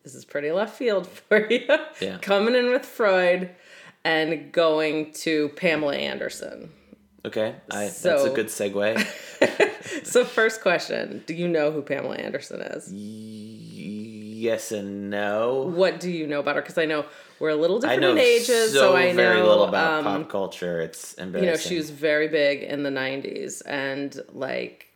this 0.02 0.14
is 0.14 0.26
pretty 0.26 0.52
left 0.52 0.76
field 0.76 1.06
for 1.28 1.50
you. 1.50 1.64
Yeah. 2.02 2.18
Coming 2.20 2.54
in 2.54 2.70
with 2.70 2.84
Freud 2.84 3.48
and 4.04 4.52
going 4.52 5.12
to 5.24 5.48
Pamela 5.56 5.96
Anderson. 5.96 6.68
Okay, 7.24 7.56
I, 7.70 7.84
that's 7.84 8.04
a 8.04 8.30
good 8.30 8.46
segue. 8.46 9.06
So 10.04 10.24
first 10.24 10.62
question, 10.62 11.22
do 11.26 11.34
you 11.34 11.48
know 11.48 11.70
who 11.70 11.82
Pamela 11.82 12.16
Anderson 12.16 12.60
is? 12.62 12.92
yes 14.38 14.72
and 14.72 15.10
no. 15.10 15.72
What 15.74 16.00
do 16.00 16.10
you 16.10 16.26
know 16.26 16.40
about 16.40 16.56
her? 16.56 16.62
Because 16.62 16.78
I 16.78 16.86
know 16.86 17.04
we're 17.40 17.50
a 17.50 17.56
little 17.56 17.78
different 17.78 18.04
in 18.04 18.18
ages, 18.18 18.72
so, 18.72 18.78
so 18.92 18.96
I 18.96 19.10
know 19.10 19.16
very 19.16 19.42
little 19.42 19.64
about 19.64 20.06
um, 20.06 20.22
pop 20.22 20.30
culture. 20.30 20.80
It's 20.80 21.14
embarrassing. 21.14 21.44
you 21.44 21.50
know 21.52 21.56
she 21.56 21.76
was 21.76 21.90
very 21.90 22.28
big 22.28 22.62
in 22.62 22.82
the 22.82 22.90
90s 22.90 23.62
and 23.66 24.18
like 24.32 24.86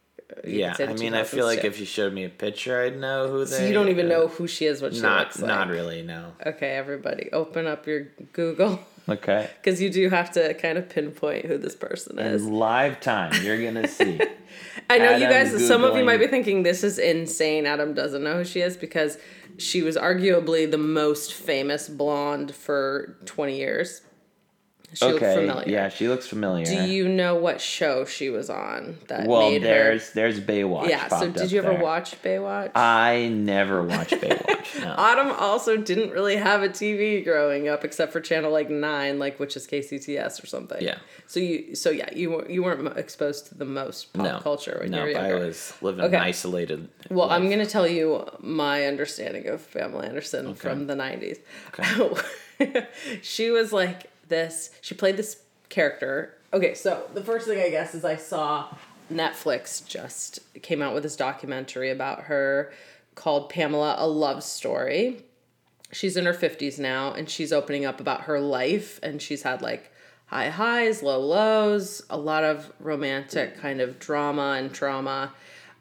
yeah, 0.46 0.74
I 0.78 0.94
mean, 0.94 1.12
I 1.12 1.24
feel 1.24 1.44
like 1.44 1.62
if 1.64 1.78
you 1.78 1.84
showed 1.84 2.14
me 2.14 2.24
a 2.24 2.30
picture, 2.30 2.80
I'd 2.80 2.98
know 2.98 3.28
who 3.28 3.44
they. 3.44 3.58
so 3.58 3.66
you 3.66 3.74
don't 3.74 3.90
even 3.90 4.08
know 4.08 4.28
who 4.28 4.46
she 4.46 4.64
is 4.64 4.80
what 4.80 4.94
she 4.94 5.02
Not, 5.02 5.26
looks 5.26 5.40
like 5.40 5.48
not 5.48 5.68
really. 5.68 6.02
No. 6.02 6.32
okay 6.46 6.70
everybody 6.70 7.28
open 7.32 7.66
up 7.66 7.86
your 7.86 8.04
google 8.32 8.80
Okay. 9.08 9.50
because 9.60 9.82
you 9.82 9.90
do 9.90 10.08
have 10.10 10.30
to 10.32 10.54
kind 10.54 10.78
of 10.78 10.88
pinpoint 10.88 11.46
who 11.46 11.58
this 11.58 11.74
person 11.74 12.18
is 12.18 12.44
In 12.46 12.52
live 12.52 13.00
time, 13.00 13.32
you're 13.42 13.62
gonna 13.62 13.88
see. 13.88 14.20
i 14.90 14.98
know 14.98 15.16
you 15.16 15.26
Adam 15.26 15.52
guys 15.52 15.66
some 15.66 15.82
of 15.84 15.96
you 15.96 16.04
might 16.04 16.18
be 16.18 16.26
thinking 16.26 16.62
this 16.62 16.84
is 16.84 16.98
insane 16.98 17.66
adam 17.66 17.94
doesn't 17.94 18.22
know 18.22 18.36
who 18.38 18.44
she 18.44 18.60
is 18.60 18.76
because 18.76 19.18
she 19.58 19.82
was 19.82 19.96
arguably 19.96 20.70
the 20.70 20.78
most 20.78 21.32
famous 21.32 21.88
blonde 21.88 22.54
for 22.54 23.16
20 23.24 23.56
years 23.56 24.02
she 24.94 25.04
okay. 25.04 25.34
familiar 25.34 25.68
Yeah, 25.68 25.88
she 25.88 26.08
looks 26.08 26.26
familiar. 26.26 26.64
do 26.64 26.84
you 26.84 27.08
know 27.08 27.34
what 27.34 27.60
show 27.60 28.04
she 28.04 28.30
was 28.30 28.50
on 28.50 28.98
that 29.08 29.26
well, 29.26 29.50
made 29.50 29.62
her 29.62 29.68
there's 29.68 30.12
there's 30.12 30.40
Baywatch. 30.40 30.88
yeah 30.88 31.08
so 31.08 31.30
did 31.30 31.50
you 31.50 31.58
ever 31.58 31.72
there. 31.72 31.82
watch 31.82 32.20
baywatch 32.22 32.70
I 32.74 33.28
never 33.28 33.82
watched 33.82 34.12
Baywatch. 34.12 34.58
No. 34.82 34.94
Autumn 34.96 35.30
also 35.32 35.76
didn't 35.76 36.10
really 36.10 36.36
have 36.36 36.62
a 36.62 36.68
TV 36.68 37.22
growing 37.22 37.68
up 37.68 37.84
except 37.84 38.10
for 38.12 38.20
channel 38.20 38.50
like 38.50 38.70
nine, 38.70 39.18
like 39.18 39.38
which 39.38 39.54
is 39.56 39.66
KCTS 39.66 40.42
or 40.42 40.46
something. 40.46 40.82
Yeah. 40.82 40.98
So 41.26 41.40
you, 41.40 41.74
so 41.74 41.90
yeah, 41.90 42.08
you 42.14 42.44
you 42.48 42.62
weren't 42.62 42.96
exposed 42.96 43.46
to 43.48 43.54
the 43.54 43.64
most 43.66 44.12
pop 44.14 44.24
no 44.24 44.38
culture 44.40 44.78
when 44.80 44.90
no, 44.92 44.98
you 44.98 45.04
were 45.04 45.10
younger. 45.10 45.36
I 45.36 45.38
was 45.46 45.74
living 45.82 46.04
Okay. 46.04 46.16
an 46.16 46.22
isolated. 46.22 46.88
well, 47.10 47.30
I'm 47.30 47.50
gonna 47.50 47.66
tell 47.66 47.86
you 47.86 48.26
my 48.40 48.86
understanding 48.86 49.46
of 49.48 49.70
Pamela 49.72 50.06
Anderson 50.06 50.54
from 50.54 50.86
the 50.86 50.94
'90s. 50.94 51.38
Okay. 51.68 52.86
she 53.22 53.50
was 53.50 53.72
like 53.72 54.10
this. 54.32 54.70
She 54.80 54.96
played 54.96 55.16
this 55.16 55.42
character. 55.68 56.34
Okay, 56.52 56.74
so 56.74 57.08
the 57.14 57.22
first 57.22 57.46
thing 57.46 57.60
I 57.60 57.70
guess 57.70 57.94
is 57.94 58.04
I 58.04 58.16
saw 58.16 58.74
Netflix 59.12 59.86
just 59.86 60.40
came 60.62 60.82
out 60.82 60.94
with 60.94 61.04
this 61.04 61.14
documentary 61.14 61.90
about 61.90 62.22
her 62.22 62.72
called 63.14 63.48
Pamela: 63.48 63.94
A 63.98 64.08
Love 64.08 64.42
Story. 64.42 65.24
She's 65.92 66.16
in 66.16 66.24
her 66.24 66.32
50s 66.32 66.78
now 66.78 67.12
and 67.12 67.28
she's 67.28 67.52
opening 67.52 67.84
up 67.84 68.00
about 68.00 68.22
her 68.22 68.40
life 68.40 68.98
and 69.02 69.20
she's 69.20 69.42
had 69.42 69.60
like 69.60 69.92
high 70.24 70.48
highs, 70.48 71.02
low 71.02 71.20
lows, 71.20 72.02
a 72.08 72.16
lot 72.16 72.42
of 72.42 72.72
romantic 72.80 73.58
kind 73.58 73.82
of 73.82 73.98
drama 73.98 74.56
and 74.58 74.72
trauma. 74.72 75.34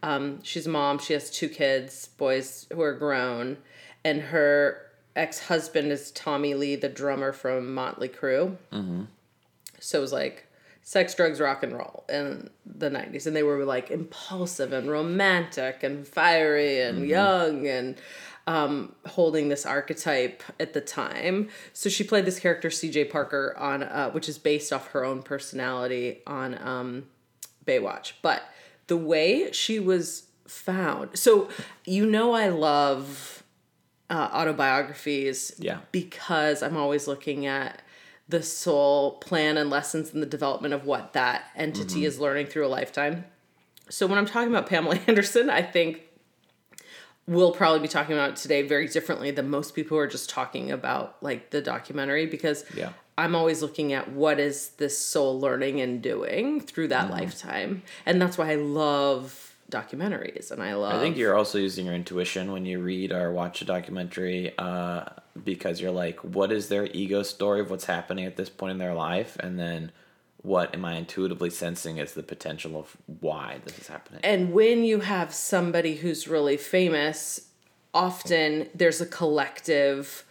Um, 0.03 0.43
she's 0.43 0.67
a 0.67 0.69
mom. 0.69 0.99
She 0.99 1.13
has 1.13 1.29
two 1.29 1.47
kids, 1.47 2.09
boys 2.17 2.67
who 2.73 2.81
are 2.81 2.93
grown, 2.93 3.57
and 4.03 4.21
her 4.21 4.90
ex 5.15 5.47
husband 5.47 5.91
is 5.91 6.11
Tommy 6.11 6.53
Lee, 6.53 6.75
the 6.75 6.89
drummer 6.89 7.31
from 7.31 7.73
Motley 7.73 8.09
Crue. 8.09 8.57
Mm-hmm. 8.71 9.03
So 9.79 9.97
it 9.97 10.01
was 10.01 10.13
like 10.13 10.47
sex, 10.83 11.13
drugs, 11.15 11.39
rock 11.39 11.63
and 11.63 11.73
roll 11.73 12.05
in 12.09 12.49
the 12.65 12.89
90s. 12.89 13.27
And 13.27 13.35
they 13.35 13.43
were 13.43 13.65
like 13.65 13.91
impulsive 13.91 14.73
and 14.73 14.89
romantic 14.89 15.83
and 15.83 16.07
fiery 16.07 16.81
and 16.81 17.07
young 17.07 17.67
and 17.67 17.97
um, 18.47 18.95
holding 19.05 19.49
this 19.49 19.65
archetype 19.65 20.43
at 20.59 20.73
the 20.73 20.81
time. 20.81 21.49
So 21.73 21.89
she 21.89 22.03
played 22.03 22.25
this 22.25 22.39
character, 22.39 22.69
CJ 22.69 23.09
Parker, 23.09 23.55
on 23.57 23.83
uh, 23.83 24.09
which 24.11 24.27
is 24.27 24.37
based 24.37 24.73
off 24.73 24.87
her 24.87 25.05
own 25.05 25.21
personality 25.21 26.21
on 26.25 26.57
um, 26.61 27.05
Baywatch. 27.65 28.13
But 28.21 28.43
the 28.87 28.97
way 28.97 29.51
she 29.51 29.79
was 29.79 30.27
found, 30.47 31.17
so 31.17 31.49
you 31.85 32.05
know, 32.05 32.33
I 32.33 32.49
love 32.49 33.40
uh, 34.11 34.29
autobiographies 34.33 35.53
Yeah. 35.57 35.79
because 35.91 36.61
I'm 36.61 36.77
always 36.77 37.07
looking 37.07 37.45
at 37.47 37.81
the 38.29 38.43
soul 38.43 39.13
plan 39.13 39.57
and 39.57 39.69
lessons 39.69 40.13
in 40.13 40.19
the 40.19 40.25
development 40.25 40.73
of 40.73 40.85
what 40.85 41.13
that 41.13 41.45
entity 41.55 42.05
is 42.05 42.19
learning 42.19 42.45
through 42.47 42.65
a 42.65 42.69
lifetime. 42.69 43.25
So 43.89 44.05
when 44.07 44.17
I'm 44.17 44.25
talking 44.25 44.49
about 44.49 44.67
Pamela 44.67 44.99
Anderson, 45.07 45.49
I 45.49 45.61
think 45.63 46.03
we'll 47.27 47.51
probably 47.51 47.79
be 47.79 47.87
talking 47.87 48.13
about 48.13 48.31
it 48.31 48.35
today 48.35 48.61
very 48.61 48.87
differently 48.87 49.31
than 49.31 49.49
most 49.49 49.75
people 49.75 49.95
who 49.97 50.01
are 50.01 50.07
just 50.07 50.29
talking 50.29 50.71
about 50.71 51.17
like 51.21 51.49
the 51.51 51.61
documentary 51.61 52.25
because 52.25 52.63
Yeah. 52.75 52.93
I'm 53.17 53.35
always 53.35 53.61
looking 53.61 53.93
at 53.93 54.11
what 54.11 54.39
is 54.39 54.69
this 54.77 54.97
soul 54.97 55.39
learning 55.39 55.79
and 55.81 56.01
doing 56.01 56.61
through 56.61 56.87
that 56.89 57.05
Mm-hmm. 57.05 57.13
lifetime. 57.13 57.83
And 58.05 58.21
that's 58.21 58.37
why 58.37 58.51
I 58.51 58.55
love 58.55 59.50
documentaries 59.71 60.51
and 60.51 60.61
I 60.61 60.73
love 60.75 60.93
I 60.93 60.99
think 60.99 61.17
you're 61.17 61.35
also 61.35 61.57
using 61.57 61.85
your 61.85 61.95
intuition 61.95 62.51
when 62.51 62.65
you 62.65 62.79
read 62.79 63.11
or 63.11 63.31
watch 63.31 63.61
a 63.61 63.65
documentary 63.65 64.53
uh, 64.57 65.05
because 65.43 65.81
you're 65.81 65.91
like, 65.91 66.19
what 66.19 66.51
is 66.51 66.67
their 66.67 66.85
ego 66.87 67.23
story 67.23 67.61
of 67.61 67.69
what's 67.69 67.85
happening 67.85 68.25
at 68.25 68.35
this 68.35 68.49
point 68.49 68.71
in 68.71 68.77
their 68.77 68.93
life? 68.93 69.37
And 69.39 69.57
then 69.57 69.91
what 70.41 70.73
am 70.73 70.85
I 70.85 70.95
intuitively 70.95 71.49
sensing 71.49 71.97
is 71.97 72.13
the 72.13 72.23
potential 72.23 72.77
of 72.77 72.97
why 73.19 73.59
this 73.63 73.77
is 73.79 73.87
happening? 73.87 74.21
And 74.23 74.53
when 74.53 74.83
you 74.83 75.01
have 75.01 75.33
somebody 75.33 75.95
who's 75.95 76.27
really 76.27 76.57
famous, 76.57 77.47
often 77.93 78.67
there's 78.73 79.01
a 79.01 79.05
collective 79.05 80.25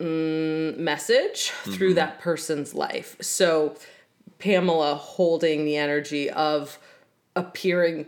mm, 0.00 0.76
message 0.76 1.50
through 1.64 1.94
that 1.94 2.20
person's 2.20 2.74
life. 2.74 3.16
So 3.20 3.76
Pamela 4.38 4.96
holding 4.96 5.64
the 5.64 5.76
energy 5.76 6.28
of 6.30 6.78
appearing 7.36 8.06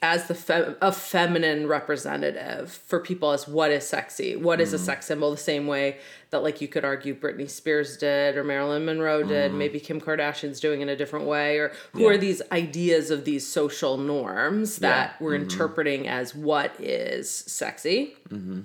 as 0.00 0.28
the 0.28 0.34
fem- 0.34 0.76
a 0.80 0.92
feminine 0.92 1.66
representative 1.66 2.70
for 2.70 3.00
people 3.00 3.32
as 3.32 3.48
what 3.48 3.70
is 3.70 3.86
sexy, 3.86 4.36
what 4.36 4.60
is 4.60 4.72
a 4.72 4.76
mm. 4.76 4.80
sex 4.80 5.06
symbol, 5.06 5.30
the 5.30 5.36
same 5.36 5.66
way 5.66 5.98
that 6.30 6.42
like 6.42 6.60
you 6.60 6.68
could 6.68 6.84
argue 6.84 7.14
Britney 7.18 7.50
Spears 7.50 7.96
did 7.96 8.36
or 8.36 8.44
Marilyn 8.44 8.84
Monroe 8.84 9.22
did, 9.24 9.50
mm. 9.50 9.56
maybe 9.56 9.80
Kim 9.80 10.00
Kardashian's 10.00 10.60
doing 10.60 10.80
it 10.80 10.84
in 10.84 10.88
a 10.88 10.96
different 10.96 11.26
way, 11.26 11.58
or 11.58 11.72
who 11.92 12.02
Yeah. 12.02 12.10
are 12.10 12.18
these 12.18 12.42
ideas 12.52 13.10
of 13.10 13.24
these 13.24 13.46
social 13.46 13.96
norms 13.96 14.76
that 14.76 15.16
Yeah. 15.18 15.24
we're 15.24 15.32
mm-hmm. 15.32 15.50
interpreting 15.50 16.08
as 16.08 16.34
what 16.34 16.78
is 16.78 17.28
sexy. 17.28 18.16
Mm-hmm. 18.28 18.60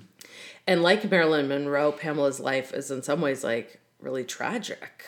And 0.66 0.82
like 0.82 1.10
Marilyn 1.10 1.48
Monroe, 1.48 1.92
Pamela's 1.92 2.40
life 2.40 2.72
is 2.72 2.90
in 2.90 3.02
some 3.02 3.20
ways 3.20 3.42
like 3.42 3.80
really 4.04 4.24
tragic. 4.24 5.04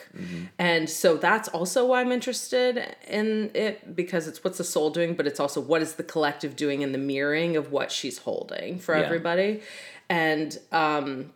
And 0.58 0.88
so 0.88 1.16
that's 1.16 1.48
also 1.48 1.86
why 1.86 2.00
I'm 2.00 2.10
interested 2.12 2.96
in 3.06 3.50
it 3.54 3.94
because 3.94 4.26
it's 4.26 4.42
what's 4.42 4.58
the 4.58 4.64
soul 4.64 4.90
doing, 4.90 5.14
but 5.14 5.26
it's 5.26 5.38
also 5.38 5.60
what 5.60 5.82
is 5.82 5.94
the 5.94 6.02
collective 6.02 6.56
doing 6.56 6.82
in 6.82 6.92
the 6.92 6.98
mirroring 6.98 7.56
of 7.56 7.70
what 7.70 7.92
she's 7.92 8.18
holding 8.18 8.78
for 8.78 8.96
Yeah. 8.96 9.04
everybody. 9.04 9.60
And 10.08 10.58
um 10.72 11.32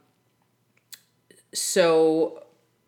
so 1.52 2.44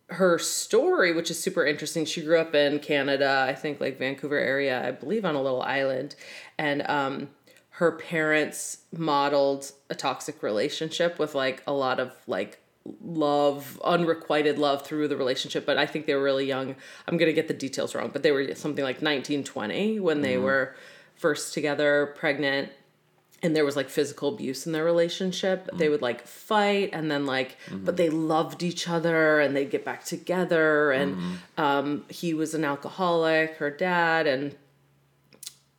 her 0.09 0.39
story, 0.39 1.13
which 1.13 1.31
is 1.31 1.39
super 1.43 1.65
interesting, 1.67 2.05
she 2.05 2.23
grew 2.23 2.39
up 2.39 2.55
in 2.55 2.79
Canada, 2.81 3.47
I 3.49 3.55
think 3.55 3.81
like 3.81 3.99
Vancouver 3.99 4.39
area, 4.39 4.87
I 4.87 4.91
believe 4.91 5.25
on 5.25 5.35
a 5.35 5.43
little 5.43 5.63
island. 5.63 6.15
And 6.59 6.83
um 6.89 7.29
her 7.77 7.93
parents 7.93 8.79
modeled 8.97 9.73
a 9.89 9.95
toxic 9.95 10.43
relationship 10.43 11.19
with 11.19 11.35
like 11.35 11.63
a 11.67 11.73
lot 11.73 11.99
of 11.99 12.13
like 12.27 12.59
love 13.05 13.81
unrequited 13.85 14.59
love 14.59 14.85
through 14.85 15.07
the 15.07 15.17
relationship 15.17 15.65
but 15.65 15.79
i 15.79 15.87
think 15.87 16.07
they 16.07 16.15
were 16.15 16.23
really 16.23 16.47
young. 16.47 16.75
I'm 17.07 17.17
going 17.17 17.29
to 17.29 17.33
get 17.33 17.47
the 17.47 17.55
details 17.55 17.95
wrong 17.95 18.11
but 18.13 18.23
they 18.23 18.33
were 18.33 18.55
something 18.55 18.83
like 18.83 18.97
1920 18.97 20.01
when 20.01 20.21
they 20.21 20.35
mm-hmm. 20.35 20.45
were 20.45 20.77
first 21.15 21.55
together 21.55 22.13
pregnant 22.17 22.71
and 23.43 23.57
there 23.57 23.65
was 23.65 23.77
like 23.77 23.89
physical 23.89 24.29
abuse 24.29 24.67
in 24.67 24.73
their 24.73 24.85
relationship. 24.85 25.69
They 25.73 25.89
mm. 25.89 25.91
would 25.91 26.03
like 26.03 26.27
fight 26.27 26.91
and 26.93 27.11
then 27.11 27.27
like 27.27 27.59
mm-hmm. 27.67 27.85
but 27.85 27.97
they 27.97 28.09
loved 28.09 28.63
each 28.63 28.89
other 28.89 29.41
and 29.41 29.55
they'd 29.57 29.71
get 29.71 29.85
back 29.85 30.05
together 30.05 30.93
and 30.93 31.17
mm-hmm. 31.17 31.61
um, 31.61 32.05
he 32.09 32.35
was 32.35 32.55
an 32.55 32.65
alcoholic 32.65 33.57
her 33.57 33.71
dad 33.71 34.27
and 34.27 34.55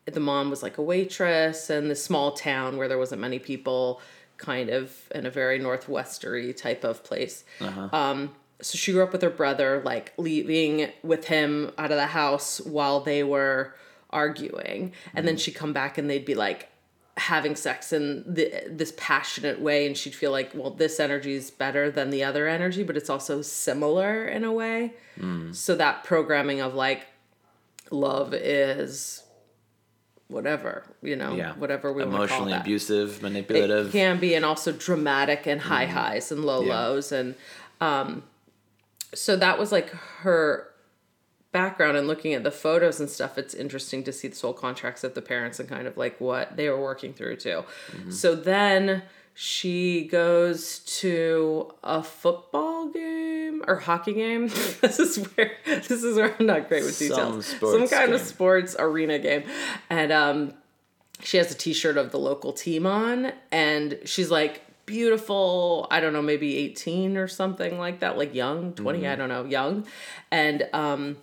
the 0.05 0.19
mom 0.19 0.50
was 0.50 0.62
like 0.62 0.77
a 0.77 0.81
waitress 0.81 1.69
in 1.69 1.88
this 1.88 2.03
small 2.03 2.33
town 2.33 2.75
where 2.75 2.89
there 2.89 2.98
wasn't 2.98 3.22
many 3.22 3.39
people 3.39 4.01
kind 4.37 4.69
of 4.69 4.91
in 5.13 5.25
a 5.25 5.29
very 5.29 5.59
northwestery 5.59 6.55
type 6.55 6.83
of 6.83 7.03
place. 7.03 7.43
Uh-huh. 7.59 7.89
Um, 7.91 8.35
so 8.61 8.77
she 8.77 8.91
grew 8.91 9.03
up 9.03 9.11
with 9.11 9.21
her 9.21 9.29
brother 9.29 9.81
like 9.83 10.13
leaving 10.17 10.89
with 11.03 11.25
him 11.25 11.71
out 11.77 11.91
of 11.91 11.97
the 11.97 12.07
house 12.07 12.61
while 12.61 12.99
they 12.99 13.23
were 13.23 13.75
arguing. 14.09 14.93
And 15.13 15.27
then 15.27 15.35
mm-hmm. 15.35 15.39
she'd 15.39 15.55
come 15.55 15.73
back 15.73 15.97
and 15.97 16.09
they'd 16.09 16.25
be 16.25 16.35
like 16.35 16.69
having 17.15 17.55
sex 17.55 17.93
in 17.93 18.23
the, 18.25 18.63
this 18.67 18.93
passionate 18.97 19.59
way. 19.61 19.85
And 19.85 19.97
she'd 19.97 20.15
feel 20.15 20.31
like 20.31 20.51
well 20.53 20.71
this 20.71 20.99
energy 20.99 21.33
is 21.33 21.51
better 21.51 21.91
than 21.91 22.09
the 22.09 22.23
other 22.23 22.47
energy 22.47 22.83
but 22.83 22.97
it's 22.97 23.09
also 23.09 23.41
similar 23.41 24.25
in 24.25 24.43
a 24.43 24.51
way. 24.51 24.93
Mm. 25.19 25.53
So 25.53 25.75
that 25.75 26.03
programming 26.03 26.61
of 26.61 26.73
like 26.73 27.07
love 27.91 28.33
is 28.33 29.23
whatever 30.33 30.83
you 31.01 31.15
know 31.15 31.35
Yeah. 31.35 31.53
whatever 31.53 31.93
we 31.93 32.03
Emotionally 32.03 32.53
abusive, 32.53 33.17
it 33.17 33.21
manipulative. 33.21 33.91
can 33.91 34.19
be 34.19 34.33
and 34.35 34.43
also 34.43 34.71
dramatic 34.71 35.45
and 35.47 35.61
high 35.61 35.85
highs 35.85 36.31
and 36.31 36.43
low 36.43 36.61
Yeah. 36.63 36.73
lows 36.87 37.11
and 37.11 37.35
um 37.79 38.23
so 39.13 39.35
that 39.37 39.57
was 39.59 39.71
like 39.71 39.89
her 40.25 40.67
background 41.51 41.95
and 41.95 42.07
looking 42.07 42.33
at 42.33 42.43
the 42.43 42.51
photos 42.51 42.99
and 42.99 43.09
stuff 43.09 43.37
it's 43.37 43.53
interesting 43.53 44.03
to 44.03 44.11
see 44.11 44.27
the 44.27 44.35
soul 44.35 44.53
contracts 44.53 45.03
of 45.03 45.13
the 45.13 45.21
parents 45.21 45.59
and 45.59 45.69
kind 45.69 45.85
of 45.87 45.95
like 45.97 46.19
what 46.19 46.57
they 46.57 46.67
were 46.67 46.81
working 46.81 47.13
through 47.13 47.35
too 47.35 47.63
so 48.09 48.33
then 48.35 49.03
she 49.35 50.05
goes 50.07 50.79
to 50.79 51.71
a 51.83 52.01
football 52.03 52.87
game 52.89 53.23
or 53.67 53.75
hockey 53.77 54.13
game 54.13 54.48
this 54.81 55.00
is 55.00 55.17
where 55.17 55.51
this 55.65 55.91
is 55.91 56.15
where 56.15 56.36
i'm 56.39 56.45
not 56.45 56.67
great 56.67 56.83
with 56.83 56.95
Some 56.95 57.07
details. 57.10 57.45
sports 57.45 57.77
some 57.77 57.88
kind 58.00 58.13
of 58.13 58.22
sports 58.22 58.75
arena 58.79 59.19
game. 59.19 59.43
And 59.89 60.12
um 60.12 60.53
she 61.22 61.38
has 61.38 61.51
a 61.51 61.55
t-shirt 61.55 61.98
of 61.98 62.12
the 62.12 62.19
local 62.19 62.51
team 62.53 62.86
on 62.86 63.31
and 63.51 63.98
she's 64.05 64.29
like 64.31 64.62
beautiful 64.86 65.88
i 65.91 66.00
don't 66.01 66.12
know 66.13 66.22
maybe 66.22 66.57
18 66.57 67.15
or 67.17 67.27
something 67.27 67.77
like 67.79 68.00
that 68.01 68.17
like 68.17 68.33
young 68.36 68.74
20 68.74 69.00
Mm-hmm. 69.00 69.07
i 69.12 69.15
don't 69.15 69.29
know 69.29 69.45
young. 69.45 69.86
And 70.31 70.67
um 70.74 71.17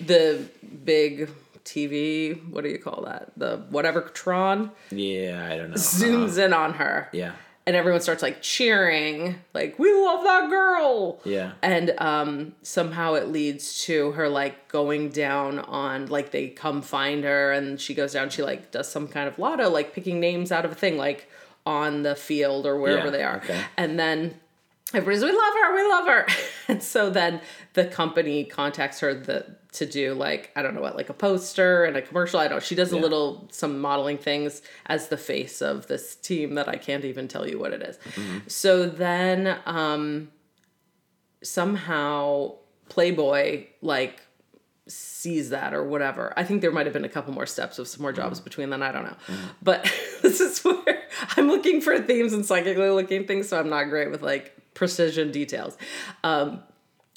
the 0.00 0.44
big 0.84 1.28
tv 1.64 2.38
what 2.50 2.64
do 2.64 2.70
you 2.70 2.78
call 2.78 3.02
that? 3.04 3.32
The 3.36 3.58
whatever 3.70 4.00
tron 4.02 4.70
yeah, 4.90 5.48
I 5.50 5.56
don't 5.56 5.70
know. 5.70 5.76
zooms 5.76 6.36
in 6.44 6.52
on 6.52 6.74
her. 6.74 7.08
Yeah. 7.12 7.32
And 7.66 7.76
everyone 7.76 8.00
starts 8.00 8.22
like 8.22 8.42
cheering 8.42 9.36
like 9.54 9.78
we 9.78 9.92
love 9.92 10.24
that 10.24 10.50
girl 10.50 11.20
Yeah. 11.24 11.52
and 11.62 11.94
um 11.98 12.54
somehow 12.62 13.14
it 13.14 13.28
leads 13.28 13.84
to 13.84 14.12
her 14.12 14.28
like 14.28 14.68
going 14.68 15.10
down 15.10 15.58
on 15.60 16.06
like 16.06 16.30
they 16.32 16.48
come 16.48 16.82
find 16.82 17.24
her 17.24 17.52
and 17.52 17.80
she 17.80 17.94
goes 17.94 18.12
down 18.14 18.30
she 18.30 18.42
like 18.42 18.70
does 18.70 18.88
some 18.90 19.06
kind 19.08 19.28
of 19.28 19.38
lotto 19.38 19.68
like 19.70 19.92
picking 19.94 20.18
names 20.20 20.50
out 20.50 20.64
of 20.64 20.72
a 20.72 20.74
thing 20.74 20.96
like 20.96 21.28
on 21.64 22.02
the 22.02 22.16
field 22.16 22.66
or 22.66 22.78
wherever 22.80 23.06
Yeah, 23.06 23.10
they 23.12 23.22
are 23.22 23.36
okay. 23.36 23.60
and 23.76 23.98
then 23.98 24.34
everybody's 24.92 25.22
we 25.22 25.30
love 25.30 25.54
her 25.54 25.74
we 25.74 25.88
love 25.88 26.06
her 26.08 26.26
and 26.68 26.82
so 26.82 27.10
then 27.10 27.40
the 27.74 27.84
company 27.84 28.44
contacts 28.44 29.00
her 29.00 29.14
the 29.14 29.56
to 29.72 29.86
do 29.86 30.12
like 30.14 30.50
i 30.54 30.60
don't 30.62 30.74
know 30.74 30.80
what 30.82 30.94
like 30.96 31.08
a 31.08 31.14
poster 31.14 31.84
and 31.84 31.96
a 31.96 32.02
commercial 32.02 32.38
i 32.38 32.44
don't 32.46 32.56
know 32.56 32.60
she 32.60 32.74
does 32.74 32.92
a 32.92 32.96
Yeah. 32.96 33.02
little 33.02 33.48
some 33.50 33.80
modeling 33.80 34.18
things 34.18 34.60
as 34.86 35.08
the 35.08 35.16
face 35.16 35.62
of 35.62 35.86
this 35.86 36.14
team 36.14 36.54
that 36.56 36.68
i 36.68 36.76
can't 36.76 37.04
even 37.06 37.26
tell 37.26 37.48
you 37.48 37.58
what 37.58 37.72
it 37.72 37.82
is. 37.82 37.96
Mm-hmm. 38.14 38.38
so 38.48 38.86
then 38.86 39.58
um 39.66 40.30
somehow 41.42 42.54
playboy 42.88 43.66
like 43.80 44.20
sees 44.88 45.50
that 45.50 45.72
or 45.72 45.82
whatever 45.84 46.32
i 46.36 46.44
think 46.44 46.60
there 46.60 46.70
might 46.72 46.86
have 46.86 46.92
been 46.92 47.04
a 47.04 47.08
couple 47.08 47.32
more 47.32 47.46
steps 47.46 47.78
of 47.78 47.88
some 47.88 48.02
more 48.02 48.12
jobs 48.12 48.40
between 48.40 48.68
then 48.70 48.82
i 48.82 48.90
don't 48.92 49.04
know 49.04 49.16
but 49.62 49.82
this 50.22 50.40
is 50.40 50.60
where 50.64 51.02
i'm 51.36 51.48
looking 51.48 51.80
for 51.80 51.98
themes 51.98 52.32
and 52.32 52.44
psychically 52.44 52.90
looking 52.90 53.26
things 53.26 53.48
so 53.48 53.58
i'm 53.58 53.68
not 53.70 53.84
great 53.84 54.10
with 54.10 54.22
like 54.22 54.54
precision 54.74 55.30
details 55.30 55.76
um, 56.24 56.62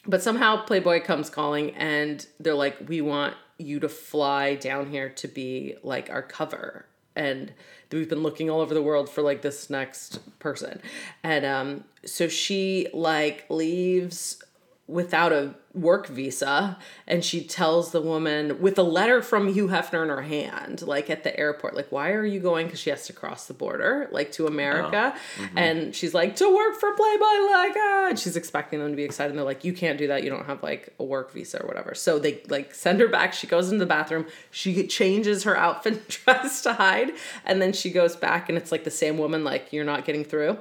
but 0.07 0.21
somehow 0.21 0.63
playboy 0.65 1.01
comes 1.03 1.29
calling 1.29 1.71
and 1.75 2.25
they're 2.39 2.53
like 2.53 2.77
we 2.87 3.01
want 3.01 3.35
you 3.57 3.79
to 3.79 3.89
fly 3.89 4.55
down 4.55 4.89
here 4.89 5.09
to 5.09 5.27
be 5.27 5.75
like 5.83 6.09
our 6.09 6.21
cover. 6.21 6.85
And 7.15 7.53
we've 7.91 8.09
been 8.09 8.23
looking 8.23 8.49
all 8.49 8.59
over 8.59 8.73
the 8.73 8.81
world 8.81 9.09
for 9.09 9.21
like 9.21 9.41
this 9.41 9.69
next 9.69 10.19
person. 10.39 10.81
And 11.23 11.45
um 11.45 11.83
so 12.05 12.27
she 12.27 12.87
like 12.93 13.45
leaves 13.49 14.43
without 14.87 15.33
a 15.33 15.55
work 15.73 16.07
visa 16.07 16.77
and 17.05 17.25
she 17.25 17.43
tells 17.43 17.91
the 17.91 17.99
woman 17.99 18.61
with 18.61 18.77
a 18.77 18.83
letter 18.83 19.21
from 19.21 19.51
Hugh 19.51 19.67
Hefner 19.67 20.03
in 20.03 20.09
her 20.09 20.21
hand 20.21 20.83
like 20.83 21.09
at 21.09 21.23
the 21.23 21.37
airport 21.37 21.75
like 21.75 21.91
why 21.91 22.11
are 22.11 22.25
you 22.25 22.39
going? 22.39 22.69
Cuz 22.69 22.79
she 22.79 22.91
has 22.91 23.05
to 23.07 23.13
cross 23.13 23.47
the 23.47 23.53
border 23.53 24.07
like 24.11 24.31
to 24.33 24.47
America. 24.47 25.13
And 25.55 25.95
she's 25.95 26.13
like 26.13 26.35
to 26.37 26.55
work 26.55 26.79
for 26.79 26.93
Playboy 26.95 27.51
like 27.51 27.73
ah! 27.77 28.07
And 28.09 28.19
she's 28.19 28.35
expecting 28.35 28.79
them 28.79 28.91
to 28.91 28.95
be 28.95 29.03
excited 29.03 29.31
and 29.31 29.39
they're 29.39 29.45
like 29.45 29.65
you 29.65 29.73
can't 29.73 29.97
do 29.97 30.07
that. 30.07 30.23
You 30.23 30.29
don't 30.29 30.45
have 30.45 30.61
like 30.61 30.93
a 30.99 31.03
work 31.03 31.33
visa 31.33 31.61
or 31.61 31.67
whatever. 31.67 31.95
So 31.95 32.19
they 32.19 32.41
like 32.47 32.73
send 32.73 32.99
her 33.01 33.07
back. 33.07 33.33
She 33.33 33.47
goes 33.47 33.71
into 33.71 33.79
the 33.79 33.89
bathroom. 33.89 34.27
She 34.51 34.85
changes 34.87 35.43
her 35.43 35.57
outfit 35.57 35.93
and 35.93 36.07
tries 36.09 36.61
to 36.61 36.73
hide 36.73 37.11
and 37.43 37.61
then 37.61 37.73
she 37.73 37.89
goes 37.89 38.15
back 38.15 38.49
and 38.49 38.57
it's 38.57 38.71
like 38.71 38.83
the 38.83 38.91
same 38.91 39.17
woman 39.17 39.43
like 39.43 39.73
you're 39.73 39.83
not 39.83 40.05
getting 40.05 40.23
through. 40.23 40.59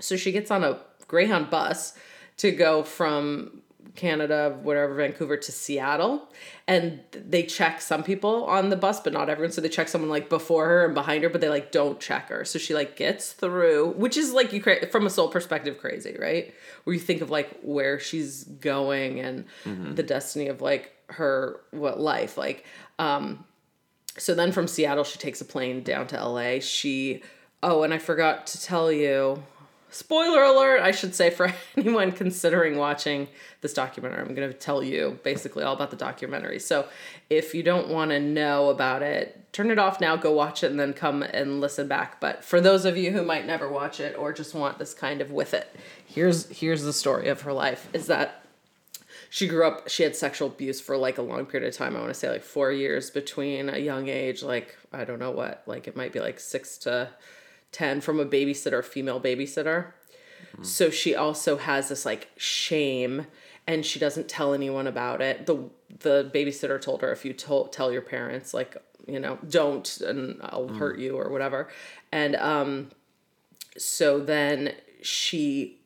So 0.00 0.16
she 0.16 0.32
gets 0.32 0.50
on 0.50 0.64
a 0.64 0.80
Greyhound 1.06 1.50
bus 1.50 1.94
to 2.38 2.50
go 2.50 2.82
from 2.82 3.62
Canada, 3.94 4.58
whatever, 4.62 4.94
Vancouver 4.94 5.36
to 5.36 5.52
Seattle. 5.52 6.28
And 6.66 7.00
they 7.12 7.44
check 7.44 7.80
some 7.80 8.02
people 8.02 8.44
on 8.46 8.70
the 8.70 8.76
bus, 8.76 9.00
but 9.00 9.12
not 9.12 9.28
everyone. 9.28 9.52
So 9.52 9.60
they 9.60 9.68
check 9.68 9.88
someone 9.88 10.10
like 10.10 10.28
before 10.28 10.66
her 10.66 10.84
and 10.84 10.94
behind 10.94 11.22
her, 11.22 11.28
but 11.28 11.40
they 11.40 11.48
like 11.48 11.70
don't 11.70 12.00
check 12.00 12.28
her. 12.28 12.44
So 12.44 12.58
she 12.58 12.74
like 12.74 12.96
gets 12.96 13.32
through, 13.32 13.92
which 13.92 14.16
is 14.16 14.32
like 14.32 14.52
you 14.52 14.60
cra- 14.60 14.86
from 14.88 15.06
a 15.06 15.10
soul 15.10 15.28
perspective 15.28 15.78
crazy, 15.78 16.16
right? 16.18 16.52
Where 16.84 16.94
you 16.94 17.00
think 17.00 17.20
of 17.20 17.30
like 17.30 17.60
where 17.62 18.00
she's 18.00 18.44
going 18.44 19.20
and 19.20 19.44
the 19.94 20.02
destiny 20.02 20.48
of 20.48 20.60
like 20.60 20.92
her 21.10 21.60
what 21.70 22.00
life 22.00 22.38
like 22.38 22.64
um 22.98 23.44
so 24.16 24.34
then 24.34 24.52
from 24.52 24.68
Seattle, 24.68 25.04
she 25.04 25.18
takes 25.18 25.40
a 25.40 25.44
plane 25.44 25.82
down 25.82 26.06
to 26.08 26.24
LA. 26.24 26.60
She, 26.60 27.22
oh, 27.62 27.82
and 27.82 27.92
I 27.92 27.98
forgot 27.98 28.46
to 28.48 28.62
tell 28.62 28.92
you, 28.92 29.42
spoiler 29.94 30.42
alert, 30.42 30.80
I 30.80 30.90
should 30.90 31.14
say 31.14 31.30
for 31.30 31.52
anyone 31.76 32.12
considering 32.12 32.76
watching 32.76 33.28
this 33.60 33.72
documentary, 33.72 34.20
I'm 34.20 34.34
going 34.34 34.50
to 34.50 34.58
tell 34.58 34.82
you 34.82 35.18
basically 35.22 35.62
all 35.62 35.74
about 35.74 35.90
the 35.90 35.96
documentary. 35.96 36.58
So 36.58 36.86
if 37.30 37.54
you 37.54 37.62
don't 37.62 37.88
want 37.88 38.10
to 38.10 38.18
know 38.18 38.70
about 38.70 39.02
it, 39.02 39.52
turn 39.52 39.70
it 39.70 39.78
off 39.78 40.00
now, 40.00 40.16
go 40.16 40.32
watch 40.32 40.64
it, 40.64 40.70
and 40.70 40.80
then 40.80 40.92
come 40.92 41.22
and 41.22 41.60
listen 41.60 41.86
back. 41.86 42.20
But 42.20 42.44
for 42.44 42.60
those 42.60 42.84
of 42.84 42.96
you 42.96 43.12
who 43.12 43.22
might 43.22 43.46
never 43.46 43.68
watch 43.68 44.00
it 44.00 44.16
or 44.18 44.32
just 44.32 44.52
want 44.52 44.78
this 44.78 44.94
kind 44.94 45.20
of 45.20 45.30
with 45.30 45.54
it, 45.54 45.74
here's 46.04 46.48
here's 46.48 46.82
the 46.82 46.92
story 46.92 47.28
of 47.28 47.42
her 47.42 47.52
life. 47.52 47.88
Is 47.92 48.08
that 48.08 48.44
she 49.30 49.48
grew 49.48 49.66
up 49.66 49.88
she 49.88 50.02
had 50.02 50.14
sexual 50.14 50.48
abuse 50.48 50.80
for 50.80 50.96
like 50.96 51.18
a 51.18 51.22
long 51.22 51.44
period 51.44 51.66
of 51.66 51.76
time 51.76 51.96
i 51.96 51.98
want 51.98 52.08
to 52.08 52.14
say 52.14 52.30
like 52.30 52.44
four 52.44 52.70
years 52.70 53.10
between 53.10 53.68
a 53.68 53.78
young 53.78 54.08
age 54.08 54.44
like 54.44 54.76
i 54.92 55.04
don't 55.04 55.18
know 55.18 55.32
what 55.32 55.64
like 55.66 55.88
it 55.88 55.96
might 55.96 56.12
be 56.12 56.20
like 56.20 56.38
six 56.38 56.78
to 56.78 57.08
ten 57.74 58.00
from 58.00 58.18
a 58.18 58.24
babysitter 58.24 58.82
female 58.82 59.20
babysitter. 59.20 59.92
So 60.62 60.88
she 60.88 61.16
also 61.16 61.56
has 61.56 61.88
this 61.88 62.06
like 62.06 62.30
shame 62.36 63.26
and 63.66 63.84
she 63.84 63.98
doesn't 63.98 64.28
tell 64.28 64.54
anyone 64.54 64.86
about 64.86 65.20
it. 65.20 65.46
The 65.46 65.68
the 65.98 66.30
babysitter 66.32 66.80
told 66.80 67.02
her 67.02 67.10
if 67.10 67.24
you 67.24 67.32
told 67.32 67.72
tell 67.72 67.92
your 67.92 68.02
parents 68.02 68.54
like 68.54 68.76
you 69.06 69.18
know 69.18 69.38
don't 69.48 70.00
and 70.00 70.40
i'll 70.42 70.68
hurt 70.68 70.98
you 70.98 71.16
or 71.16 71.28
whatever. 71.30 71.68
And 72.12 72.36
um 72.36 72.90
so 73.76 74.20
then 74.20 74.74
she 75.02 75.80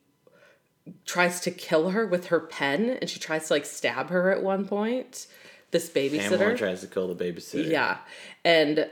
tries 1.07 1.41
to 1.41 1.51
kill 1.51 1.91
her 1.91 2.07
with 2.07 2.27
her 2.27 2.41
pen 2.41 2.99
and 3.01 3.09
she 3.09 3.19
tries 3.19 3.49
to 3.49 3.55
like 3.55 3.65
stab 3.65 4.11
her 4.11 4.31
at 4.31 4.43
one 4.43 4.67
point 4.67 5.27
this 5.71 5.89
Pamela 5.89 6.11
babysitter. 6.11 6.59
tries 6.59 6.81
to 6.83 6.87
kill 6.87 7.13
the 7.13 7.25
babysitter. 7.25 7.71
yeah. 7.71 7.99
And 8.45 8.91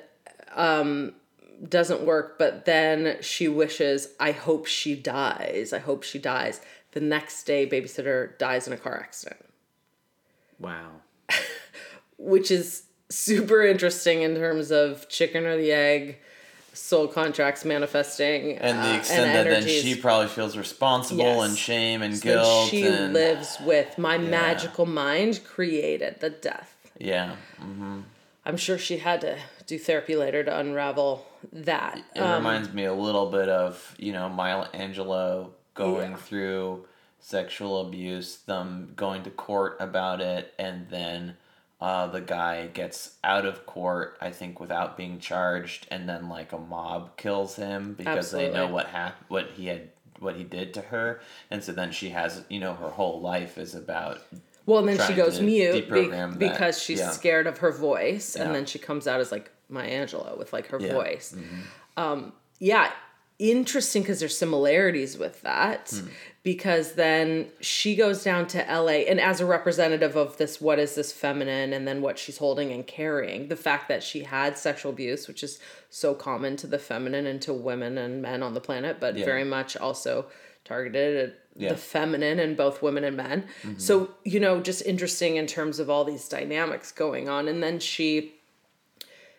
um 0.54 1.12
doesn't 1.68 2.02
work 2.02 2.38
but 2.38 2.64
then 2.66 3.16
she 3.22 3.48
wishes 3.48 4.08
i 4.20 4.30
hope 4.32 4.66
she 4.66 4.94
dies 4.94 5.72
i 5.72 5.78
hope 5.78 6.02
she 6.02 6.18
dies 6.18 6.60
the 6.92 7.00
next 7.00 7.44
day 7.44 7.66
babysitter 7.66 8.36
dies 8.38 8.66
in 8.66 8.72
a 8.72 8.76
car 8.76 8.98
accident 8.98 9.42
Wow. 10.58 10.90
which 12.18 12.50
is 12.50 12.84
super 13.08 13.62
interesting 13.62 14.22
in 14.22 14.34
terms 14.36 14.70
of 14.70 15.08
chicken 15.08 15.44
or 15.44 15.56
the 15.56 15.70
egg 15.72 16.18
soul 16.72 17.08
contracts 17.08 17.64
manifesting 17.64 18.58
And 18.58 18.78
the 18.78 18.88
uh, 18.90 18.96
extent 18.98 19.32
that 19.32 19.44
then 19.44 19.66
she 19.66 19.94
probably 19.94 20.28
feels 20.28 20.56
responsible 20.56 21.24
Yes. 21.24 21.48
and 21.48 21.58
shame 21.58 22.02
and 22.02 22.14
Then 22.14 22.20
guilt. 22.20 22.68
she 22.68 22.86
and, 22.86 23.12
lives 23.14 23.56
with 23.64 23.96
my 23.98 24.18
magical 24.18 24.84
mind 24.86 25.40
created 25.44 26.20
the 26.20 26.30
death 26.30 26.74
Yeah. 26.98 27.36
i'm 28.44 28.56
sure 28.56 28.78
she 28.78 28.98
had 28.98 29.20
to 29.22 29.38
do 29.66 29.78
therapy 29.78 30.16
later 30.16 30.44
to 30.44 30.58
unravel 30.58 31.25
that 31.52 31.98
It 32.14 32.20
Um, 32.20 32.32
reminds 32.35 32.72
me 32.72 32.85
a 32.85 32.94
little 32.94 33.30
bit 33.30 33.48
of, 33.48 33.94
you 33.98 34.12
know, 34.12 34.28
Maya 34.28 34.66
Angelou 34.74 35.50
going 35.74 36.12
Yeah. 36.12 36.16
through 36.16 36.87
sexual 37.18 37.80
abuse, 37.80 38.38
them 38.42 38.92
going 38.96 39.22
to 39.24 39.30
court 39.30 39.76
about 39.80 40.20
it, 40.20 40.54
and 40.59 40.88
then 40.88 41.37
uh, 41.80 42.06
the 42.06 42.20
guy 42.22 42.66
gets 42.68 43.16
out 43.22 43.44
of 43.44 43.66
court, 43.66 44.16
I 44.20 44.30
think, 44.30 44.59
without 44.61 44.96
being 44.96 45.18
charged, 45.18 45.87
and 45.90 46.09
then 46.09 46.28
like 46.28 46.52
a 46.52 46.59
mob 46.59 47.16
kills 47.18 47.56
him 47.56 47.92
because 47.92 48.30
they 48.30 48.50
know 48.50 48.66
what 48.68 48.87
hap- 48.87 49.24
what 49.28 49.50
he 49.56 49.66
had 49.66 49.90
what 50.18 50.37
he 50.37 50.44
did 50.44 50.72
to 50.72 50.80
her, 50.80 51.20
and 51.50 51.62
so 51.62 51.72
then 51.72 51.92
she 51.92 52.09
has, 52.09 52.42
you 52.48 52.59
know, 52.59 52.72
her 52.72 52.88
whole 52.88 53.20
life 53.20 53.59
is 53.59 53.74
about 53.74 54.20
Well, 54.66 54.81
and 54.81 54.88
then 54.98 55.07
she 55.07 55.14
goes 55.14 55.40
mute 55.40 55.88
be- 55.90 56.09
because 56.38 56.83
she's 56.83 56.98
Yeah. 56.98 57.11
scared 57.11 57.46
of 57.46 57.59
her 57.59 57.70
voice, 57.72 58.35
Yeah. 58.37 58.44
and 58.44 58.55
then 58.55 58.66
she 58.66 58.79
comes 58.79 59.07
out 59.07 59.20
as 59.20 59.31
like 59.33 59.50
Maya 59.68 60.05
Angelou 60.05 60.37
with 60.37 60.52
like 60.52 60.66
her 60.68 60.81
Yeah. 60.81 60.92
voice. 60.92 61.35
Um, 61.96 62.33
yeah, 62.59 62.90
interesting 63.38 64.02
because 64.02 64.18
there's 64.20 64.37
similarities 64.37 65.16
with 65.18 65.42
that. 65.42 65.90
Hmm. 65.94 66.09
Because 66.42 66.92
then 66.92 67.48
she 67.61 67.96
goes 67.96 68.22
down 68.22 68.46
to 68.48 68.59
LA, 68.70 69.05
and 69.09 69.20
as 69.20 69.40
a 69.40 69.46
representative 69.46 70.14
of 70.16 70.37
this, 70.37 70.61
what 70.61 70.79
is 70.79 70.94
this 70.94 71.11
feminine, 71.12 71.72
and 71.72 71.88
then 71.88 72.00
what 72.02 72.18
she's 72.20 72.38
holding 72.38 72.70
and 72.72 72.87
carrying, 72.87 73.48
the 73.48 73.57
fact 73.57 73.88
that 73.88 74.02
she 74.05 74.20
had 74.20 74.57
sexual 74.57 74.92
abuse, 74.92 75.26
which 75.26 75.42
is 75.42 75.59
so 75.90 76.14
common 76.14 76.57
to 76.57 76.68
the 76.68 76.79
feminine 76.79 77.26
and 77.26 77.42
to 77.42 77.52
women 77.52 77.98
and 77.98 78.22
men 78.22 78.44
on 78.44 78.55
the 78.55 78.61
planet, 78.61 78.98
but 79.00 79.16
very 79.16 79.42
much 79.44 79.76
also 79.76 80.26
targeted 80.64 81.16
at 81.31 81.35
Yeah. 81.58 81.70
the 81.70 81.76
feminine 81.76 82.38
in 82.38 82.54
both 82.54 82.82
women 82.82 83.02
and 83.04 83.16
men. 83.16 83.46
So, 83.78 84.10
you 84.24 84.38
know, 84.40 84.60
just 84.60 84.82
interesting 84.84 85.36
in 85.36 85.46
terms 85.46 85.78
of 85.78 85.88
all 85.88 86.04
these 86.04 86.28
dynamics 86.28 86.92
going 86.92 87.28
on. 87.28 87.48
And 87.48 87.62
then 87.62 87.78
she, 87.78 88.34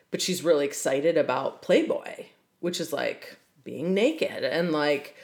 but 0.09 0.21
she's 0.21 0.43
really 0.43 0.65
excited 0.65 1.17
about 1.17 1.61
Playboy, 1.61 2.25
which 2.59 2.79
is 2.79 2.91
like 2.91 3.37
being 3.63 3.93
naked 3.93 4.43
and 4.43 4.71
like 4.71 5.15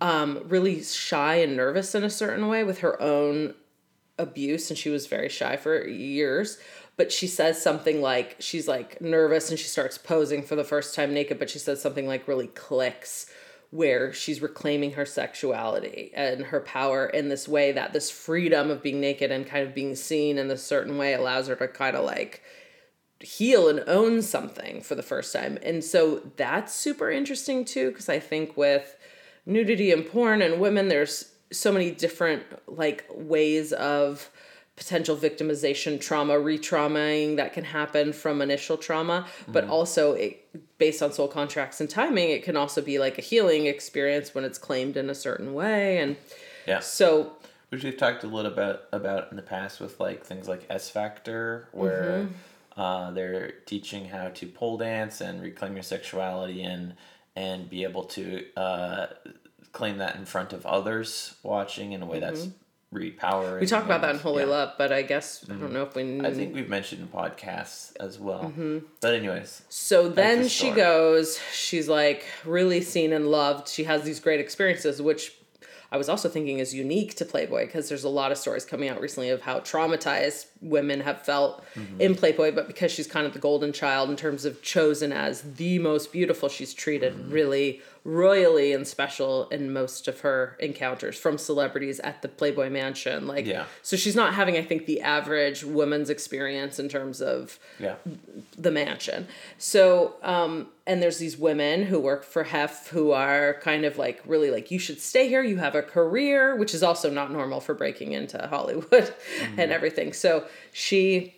um, 0.00 0.42
really 0.46 0.82
shy 0.82 1.34
and 1.36 1.56
nervous 1.56 1.94
in 1.94 2.04
a 2.04 2.10
certain 2.10 2.48
way 2.48 2.64
with 2.64 2.78
her 2.78 3.00
own 3.02 3.54
abuse. 4.18 4.70
And 4.70 4.78
she 4.78 4.88
was 4.88 5.06
very 5.06 5.28
shy 5.28 5.56
for 5.56 5.86
years. 5.86 6.58
But 6.96 7.12
she 7.12 7.28
says 7.28 7.62
something 7.62 8.00
like, 8.00 8.36
she's 8.40 8.66
like 8.66 9.00
nervous 9.00 9.50
and 9.50 9.58
she 9.58 9.66
starts 9.68 9.98
posing 9.98 10.42
for 10.42 10.56
the 10.56 10.64
first 10.64 10.94
time 10.94 11.14
naked, 11.14 11.38
but 11.38 11.48
she 11.50 11.58
says 11.60 11.80
something 11.80 12.08
like 12.08 12.26
really 12.26 12.48
clicks 12.48 13.30
where 13.70 14.12
she's 14.12 14.40
reclaiming 14.40 14.92
her 14.92 15.04
sexuality 15.04 16.10
and 16.14 16.46
her 16.46 16.60
power 16.60 17.06
in 17.06 17.28
this 17.28 17.46
way 17.46 17.70
that 17.72 17.92
this 17.92 18.10
freedom 18.10 18.70
of 18.70 18.82
being 18.82 19.00
naked 19.00 19.30
and 19.30 19.46
kind 19.46 19.66
of 19.66 19.74
being 19.74 19.94
seen 19.94 20.38
in 20.38 20.50
a 20.50 20.56
certain 20.56 20.96
way 20.96 21.12
allows 21.12 21.48
her 21.48 21.54
to 21.54 21.68
kind 21.68 21.94
of 21.94 22.04
like 22.04 22.42
heal 23.20 23.68
and 23.68 23.82
own 23.86 24.22
something 24.22 24.80
for 24.80 24.94
the 24.94 25.02
first 25.02 25.32
time. 25.32 25.58
And 25.62 25.84
so 25.84 26.22
that's 26.36 26.74
super 26.74 27.10
interesting 27.10 27.64
too, 27.64 27.90
because 27.90 28.08
I 28.08 28.20
think 28.20 28.56
with 28.56 28.96
nudity 29.44 29.92
and 29.92 30.06
porn 30.06 30.40
and 30.40 30.60
women, 30.60 30.88
there's 30.88 31.32
so 31.50 31.72
many 31.72 31.90
different 31.90 32.44
like 32.66 33.04
ways 33.10 33.72
of 33.72 34.30
potential 34.78 35.16
victimization, 35.16 36.00
trauma, 36.00 36.34
retraumaing 36.34 37.36
that 37.36 37.52
can 37.52 37.64
happen 37.64 38.12
from 38.12 38.40
initial 38.40 38.76
trauma, 38.76 39.26
but 39.48 39.64
also 39.68 40.12
it, 40.12 40.78
based 40.78 41.02
on 41.02 41.12
soul 41.12 41.28
contracts 41.28 41.80
and 41.80 41.90
timing, 41.90 42.30
it 42.30 42.42
can 42.44 42.56
also 42.56 42.80
be 42.80 42.98
like 42.98 43.18
a 43.18 43.20
healing 43.20 43.66
experience 43.66 44.34
when 44.34 44.44
it's 44.44 44.58
claimed 44.58 44.96
in 44.96 45.10
a 45.10 45.14
certain 45.14 45.52
way. 45.52 45.98
And 45.98 46.16
Yeah. 46.66 46.78
so 46.80 47.32
Which 47.70 47.82
we've 47.84 47.96
talked 47.96 48.22
a 48.24 48.28
little 48.28 48.52
bit 48.52 48.80
about 48.92 49.30
in 49.30 49.36
the 49.36 49.42
past 49.42 49.80
with 49.80 49.98
like 50.00 50.24
things 50.24 50.46
like 50.48 50.64
S 50.70 50.88
Factor, 50.88 51.68
where 51.72 52.28
Mm-hmm. 52.28 52.80
uh, 52.80 53.10
they're 53.10 53.50
teaching 53.66 54.06
how 54.06 54.28
to 54.28 54.46
pole 54.46 54.78
dance 54.78 55.20
and 55.20 55.42
reclaim 55.42 55.74
your 55.74 55.82
sexuality 55.82 56.62
and 56.62 56.94
and 57.34 57.68
be 57.70 57.82
able 57.84 58.04
to 58.04 58.44
uh, 58.56 59.06
claim 59.72 59.98
that 59.98 60.16
in 60.16 60.24
front 60.24 60.52
of 60.52 60.64
others 60.66 61.34
watching 61.42 61.92
in 61.92 62.02
a 62.02 62.06
way 62.06 62.18
that's 62.20 62.48
repowering. 62.92 63.18
Mm-hmm. 63.18 63.60
we 63.60 63.66
talk 63.66 63.84
about 63.84 64.00
that 64.00 64.14
in 64.14 64.20
Holy 64.20 64.44
yeah. 64.44 64.48
Love, 64.50 64.72
but 64.78 64.92
I 64.92 65.02
guess 65.02 65.44
I 65.48 65.54
don't 65.54 65.72
know 65.72 65.82
if 65.82 65.94
we. 65.94 66.20
I 66.20 66.32
think 66.32 66.54
we've 66.54 66.68
mentioned 66.68 67.02
in 67.02 67.08
podcasts 67.08 67.92
as 68.00 68.18
well. 68.18 68.44
Mm-hmm. 68.44 68.78
But 69.00 69.14
anyways, 69.14 69.62
So 69.68 70.08
then 70.08 70.42
the 70.42 70.48
she 70.48 70.70
goes, 70.70 71.38
she's 71.52 71.88
like 71.88 72.24
really 72.44 72.80
seen 72.80 73.12
and 73.12 73.30
loved. 73.30 73.68
She 73.68 73.84
has 73.84 74.02
these 74.02 74.20
great 74.20 74.40
experiences, 74.40 75.02
which 75.02 75.34
I 75.90 75.96
was 75.96 76.08
also 76.08 76.28
thinking 76.28 76.58
is 76.58 76.74
unique 76.74 77.14
to 77.16 77.24
Playboy 77.24 77.64
because 77.66 77.88
there's 77.88 78.04
a 78.04 78.10
lot 78.10 78.30
of 78.30 78.36
stories 78.36 78.66
coming 78.66 78.90
out 78.90 79.00
recently 79.00 79.30
of 79.30 79.40
how 79.40 79.60
traumatized 79.60 80.46
women 80.60 81.00
have 81.00 81.22
felt 81.22 81.64
in 81.98 82.14
Playboy, 82.14 82.52
but 82.54 82.66
because 82.66 82.92
she's 82.92 83.06
kind 83.06 83.26
of 83.26 83.32
the 83.32 83.38
golden 83.38 83.72
child 83.72 84.10
in 84.10 84.16
terms 84.16 84.44
of 84.44 84.60
chosen 84.60 85.12
as 85.12 85.40
the 85.54 85.78
most 85.78 86.12
beautiful, 86.12 86.50
she's 86.50 86.74
treated 86.74 87.14
really 87.32 87.80
royally 88.08 88.72
and 88.72 88.88
special 88.88 89.46
in 89.50 89.70
most 89.70 90.08
of 90.08 90.20
her 90.20 90.56
encounters 90.60 91.18
from 91.18 91.36
celebrities 91.36 92.00
at 92.00 92.22
the 92.22 92.28
Playboy 92.28 92.70
Mansion. 92.70 93.26
Like, 93.26 93.44
Yeah. 93.44 93.66
so 93.82 93.96
she's 93.98 94.16
not 94.16 94.32
having, 94.32 94.56
I 94.56 94.62
think, 94.62 94.86
the 94.86 95.02
average 95.02 95.62
woman's 95.62 96.08
experience 96.08 96.78
in 96.78 96.88
terms 96.88 97.20
of 97.20 97.58
yeah, 97.78 97.96
the 98.56 98.70
mansion. 98.70 99.28
So, 99.58 100.14
um, 100.22 100.68
and 100.86 101.02
there's 101.02 101.18
these 101.18 101.36
women 101.36 101.82
who 101.82 102.00
work 102.00 102.24
for 102.24 102.44
Hef 102.44 102.88
who 102.88 103.12
are 103.12 103.58
kind 103.60 103.84
of 103.84 103.98
like 103.98 104.22
really 104.24 104.50
like, 104.50 104.70
you 104.70 104.78
should 104.78 105.00
stay 105.02 105.28
here, 105.28 105.42
you 105.42 105.58
have 105.58 105.74
a 105.74 105.82
career, 105.82 106.56
which 106.56 106.72
is 106.72 106.82
also 106.82 107.10
not 107.10 107.30
normal 107.30 107.60
for 107.60 107.74
breaking 107.74 108.12
into 108.12 108.38
Hollywood 108.48 109.12
and 109.58 109.70
everything. 109.70 110.14
So 110.14 110.44
she 110.72 111.34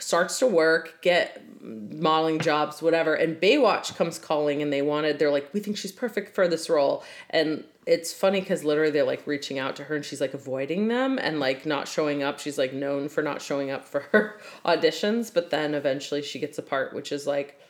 starts 0.00 0.38
to 0.38 0.46
work, 0.46 1.02
get 1.02 1.42
modeling 1.62 2.38
jobs, 2.38 2.82
whatever, 2.82 3.14
and 3.14 3.40
Baywatch 3.40 3.96
comes 3.96 4.18
calling 4.18 4.62
and 4.62 4.72
they 4.72 4.82
wanted, 4.82 5.18
they're 5.18 5.30
like, 5.30 5.52
we 5.52 5.60
think 5.60 5.76
she's 5.76 5.92
perfect 5.92 6.34
for 6.34 6.48
this 6.48 6.70
role. 6.70 7.04
And 7.28 7.64
it's 7.86 8.12
funny 8.12 8.40
because 8.40 8.64
literally 8.64 8.90
they're 8.90 9.04
like 9.04 9.26
reaching 9.26 9.58
out 9.58 9.76
to 9.76 9.84
her 9.84 9.96
and 9.96 10.04
she's 10.04 10.20
like 10.20 10.34
avoiding 10.34 10.88
them 10.88 11.18
and 11.20 11.40
like 11.40 11.66
not 11.66 11.88
showing 11.88 12.22
up. 12.22 12.38
She's 12.38 12.58
like 12.58 12.72
known 12.72 13.08
for 13.08 13.22
not 13.22 13.42
showing 13.42 13.70
up 13.70 13.84
for 13.84 14.00
her 14.12 14.40
auditions, 14.64 15.32
but 15.32 15.50
then 15.50 15.74
eventually 15.74 16.22
she 16.22 16.38
gets 16.38 16.58
a 16.58 16.62
part, 16.62 16.94
which 16.94 17.12
is 17.12 17.26
like, 17.26 17.60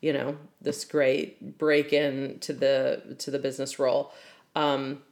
you 0.00 0.12
know, 0.12 0.36
this 0.60 0.84
great 0.84 1.58
break 1.58 1.92
in 1.92 2.38
to 2.40 2.52
the 2.52 3.16
to 3.18 3.30
the 3.30 3.38
business 3.38 3.78
role. 3.78 4.12
Um, 4.54 5.02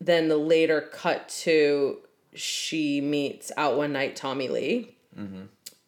then 0.00 0.28
the 0.28 0.36
later 0.36 0.80
cut 0.80 1.28
to 1.40 1.98
she 2.34 3.00
meets 3.00 3.50
out 3.56 3.76
one 3.76 3.92
night 3.92 4.16
Tommy 4.16 4.48
Lee, 4.48 4.96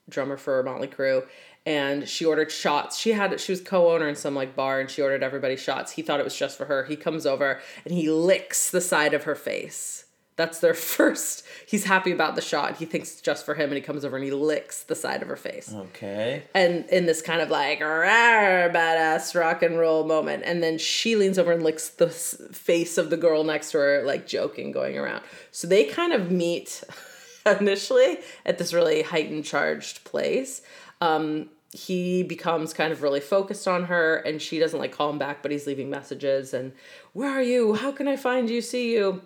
drummer 0.09 0.37
for 0.37 0.62
Motley 0.62 0.88
Crue, 0.88 1.27
and 1.64 2.09
she 2.09 2.25
ordered 2.25 2.53
shots. 2.53 2.99
She 2.99 3.12
had 3.12 3.38
she 3.40 3.53
was 3.53 3.61
co-owner 3.61 4.09
in 4.09 4.16
some 4.16 4.35
like 4.35 4.55
bar, 4.55 4.81
and 4.81 4.90
she 4.90 5.03
ordered 5.03 5.23
everybody 5.23 5.57
shots. 5.57 5.92
He 5.92 6.03
thought 6.03 6.21
it 6.21 6.25
was 6.25 6.37
just 6.37 6.57
for 6.57 6.66
her. 6.66 6.85
He 6.85 6.97
comes 6.97 7.27
over 7.27 7.61
and 7.85 7.92
he 7.92 8.09
licks 8.11 8.71
the 8.71 8.81
side 8.81 9.14
of 9.14 9.25
her 9.25 9.35
face. 9.35 10.05
That's 10.37 10.61
their 10.61 10.75
first. 10.97 11.45
He's 11.66 11.85
happy 11.85 12.12
about 12.12 12.37
the 12.37 12.42
shot. 12.42 12.77
He 12.77 12.85
thinks 12.85 13.12
it's 13.12 13.21
just 13.23 13.45
for 13.45 13.55
him, 13.55 13.71
and 13.71 13.77
he 13.77 13.81
comes 13.81 14.05
over 14.05 14.16
and 14.16 14.25
he 14.25 14.31
licks 14.31 14.83
the 14.85 14.95
side 14.95 15.23
of 15.23 15.29
her 15.29 15.37
face 15.37 15.73
okay, 15.75 16.45
and 16.55 16.85
in 16.90 17.07
this 17.07 17.23
kind 17.23 17.40
of 17.40 17.51
like 17.51 17.81
"Rawr, 17.81 18.73
badass 18.73 19.35
rock 19.35 19.62
and 19.62 19.79
roll 19.79 20.05
moment 20.05 20.42
and 20.47 20.62
then 20.62 20.79
she 20.79 21.16
leans 21.16 21.38
over 21.38 21.53
and 21.53 21.62
licks 21.62 21.88
the 21.88 22.09
face 22.11 22.99
of 22.99 23.11
the 23.11 23.16
girl 23.16 23.42
next 23.45 23.71
to 23.73 23.79
her 23.79 24.03
like 24.05 24.27
joking 24.27 24.71
going 24.73 24.97
around 24.99 25.23
so 25.51 25.66
they 25.66 25.85
kind 25.85 26.12
of 26.12 26.31
meet 26.31 26.85
initially 27.61 28.18
at 28.44 28.59
this 28.59 28.72
really 28.72 29.02
heightened 29.02 29.44
charged 29.44 30.04
place 30.04 30.62
um, 31.00 31.48
he 31.72 32.22
becomes 32.22 32.72
kind 32.72 32.92
of 32.92 33.02
really 33.02 33.20
focused 33.20 33.68
on 33.68 33.85
her 33.85 34.16
and 34.16 34.40
she 34.40 34.59
doesn't 34.59 34.78
like 34.78 34.92
call 34.92 35.11
him 35.11 35.18
back 35.18 35.42
but 35.42 35.50
he's 35.50 35.66
leaving 35.66 35.90
messages 35.90 36.54
and 36.54 36.72
where 37.12 37.30
are 37.30 37.42
you 37.42 37.74
how 37.74 37.92
can 37.92 38.09
i 38.09 38.16
find 38.16 38.48
you 38.50 38.61
see 38.61 38.92
you 38.92 39.22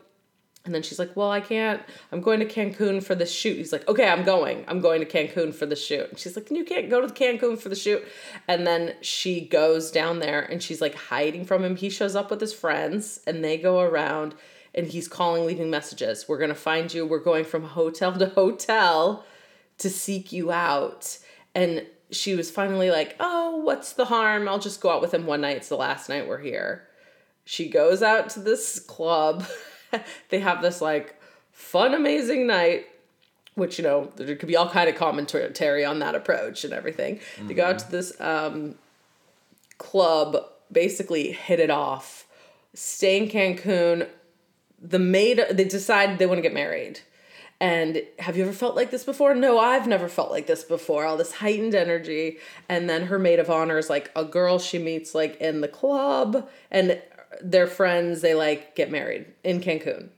and 0.65 0.75
then 0.75 0.83
she's 0.83 0.99
like, 0.99 1.17
Well, 1.17 1.31
I 1.31 1.41
can't. 1.41 1.83
I'm 2.13 2.21
going 2.21 2.41
to 2.41 2.47
Cancun 2.47 3.03
for 3.03 3.15
the 3.15 3.25
shoot. 3.25 3.57
He's 3.57 3.73
like, 3.73 3.89
Okay, 3.89 4.07
I'm 4.07 4.25
going. 4.25 4.65
I'm 4.69 4.81
going 4.81 5.01
to 5.01 5.07
Cancun 5.07 5.55
for 5.55 5.65
the 5.65 5.77
shoot. 5.77 6.11
And 6.11 6.19
she's 6.19 6.37
like, 6.37 6.51
You 6.51 6.65
can't 6.65 6.91
go 6.91 7.01
to 7.01 7.07
Cancun 7.13 7.59
for 7.59 7.71
the 7.71 7.77
shoot. 7.77 8.07
And 8.47 8.67
then 8.67 8.95
she 9.01 9.41
goes 9.41 9.91
down 9.91 10.19
there 10.19 10.41
and 10.41 10.63
she's 10.63 10.81
like 10.81 10.95
hiding 10.95 11.47
from 11.47 11.65
him. 11.65 11.77
He 11.77 11.89
shows 11.89 12.15
up 12.15 12.31
with 12.31 12.41
his 12.41 12.53
friends 12.53 13.21
and 13.27 13.43
they 13.43 13.57
go 13.57 13.81
around 13.81 14.35
and 14.75 14.87
he's 14.87 15.09
calling, 15.09 15.47
leaving 15.47 15.71
messages. 15.71 16.27
We're 16.29 16.39
going 16.39 16.51
to 16.51 16.55
find 16.55 16.93
you. 16.93 17.07
We're 17.07 17.19
going 17.19 17.45
from 17.45 17.65
hotel 17.65 18.13
to 18.13 18.27
hotel 18.27 19.25
to 19.79 19.91
seek 19.91 20.33
you 20.33 20.53
out. 20.53 21.19
And 21.55 21.87
she 22.11 22.35
was 22.35 22.51
finally 22.51 22.91
like, 22.91 23.17
Oh, 23.19 23.57
what's 23.57 23.93
the 23.93 24.07
harm? 24.07 24.49
I'll 24.49 24.59
just 24.59 24.81
go 24.81 24.91
out 24.91 25.01
with 25.01 25.15
him 25.15 25.27
one 25.27 25.41
night. 25.41 25.57
It's 25.57 25.69
the 25.69 25.77
last 25.77 26.09
night 26.09 26.29
we're 26.29 26.39
here 26.39 26.87
she 27.51 27.69
goes 27.69 28.01
out 28.01 28.31
to 28.31 28.39
this 28.41 28.79
club. 28.79 29.45
they 30.29 30.39
have 30.39 30.63
this 30.63 30.81
like 30.81 31.21
fun, 31.51 31.95
amazing 31.95 32.47
night, 32.47 32.87
which 33.57 33.77
you 33.77 33.83
know 33.83 34.13
there 34.15 34.37
could 34.37 34.47
be 34.47 34.57
all 34.57 34.71
kind 34.71 34.89
of 34.89 34.95
commentary 34.95 35.85
on 35.85 35.99
that 35.99 36.15
approach 36.15 36.63
and 36.63 36.73
everything. 36.73 37.19
They 37.43 37.55
go 37.55 37.67
out 37.67 37.81
to 37.81 37.91
this 37.91 38.19
um, 38.21 38.77
club, 39.79 40.45
basically 40.71 41.33
hit 41.33 41.59
it 41.59 41.71
off, 41.71 42.25
stay 42.73 43.17
in 43.17 43.29
Cancun. 43.29 44.09
The 44.81 44.99
maid, 44.99 45.45
they 45.51 45.65
decide 45.65 46.19
they 46.19 46.27
want 46.27 46.39
to 46.39 46.43
get 46.43 46.55
married. 46.55 47.01
And 47.61 48.03
have 48.19 48.39
you 48.39 48.45
ever 48.45 48.53
felt 48.53 48.75
like 48.75 48.91
this 48.91 49.05
before? 49.05 49.35
No, 49.35 49.59
I've 49.59 49.87
never 49.87 50.09
felt 50.09 50.31
like 50.31 50.47
this 50.47 50.65
before. 50.65 51.05
All 51.05 51.19
this 51.19 51.35
heightened 51.35 51.75
energy. 51.75 52.39
And 52.71 52.89
then 52.89 53.07
her 53.07 53.19
maid 53.19 53.39
of 53.39 53.51
honor 53.51 53.77
is 53.77 53.91
like 53.91 54.11
a 54.17 54.25
girl 54.25 54.59
she 54.59 54.79
meets 54.79 55.15
like 55.15 55.39
in 55.41 55.61
the 55.61 55.69
club. 55.69 56.49
And 56.71 57.03
their 57.43 57.67
friends, 57.67 58.23
they 58.23 58.35
like 58.35 58.75
get 58.75 58.91
married 58.91 59.27
in 59.45 59.61
Cancun. 59.61 60.09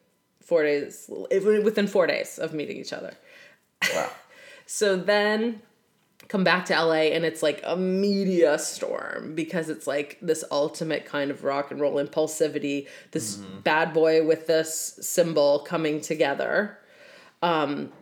Four 0.40 0.62
days, 0.64 1.07
within 1.09 1.87
four 1.87 2.07
days 2.07 2.38
of 2.38 2.53
meeting 2.53 2.77
each 2.77 2.92
other. 2.92 3.14
wow, 3.94 4.11
So 4.66 4.96
then 4.96 5.62
come 6.33 6.45
back 6.45 6.64
to 6.64 6.75
LA 6.75 7.12
and 7.12 7.27
it's 7.27 7.42
like 7.42 7.61
a 7.62 7.77
media 7.77 8.59
storm 8.59 9.35
because 9.35 9.68
it's 9.68 9.87
like 9.87 10.16
this 10.23 10.42
ultimate 10.51 11.05
kind 11.05 11.31
of 11.31 11.45
rock 11.45 11.71
and 11.71 11.79
roll 11.79 12.03
impulsivity, 12.03 12.88
this 13.11 13.37
bad 13.37 13.92
boy 13.92 14.25
with 14.25 14.47
this 14.47 14.99
symbol 15.03 15.59
coming 15.59 16.01
together. 16.01 16.79
Um, 17.42 17.92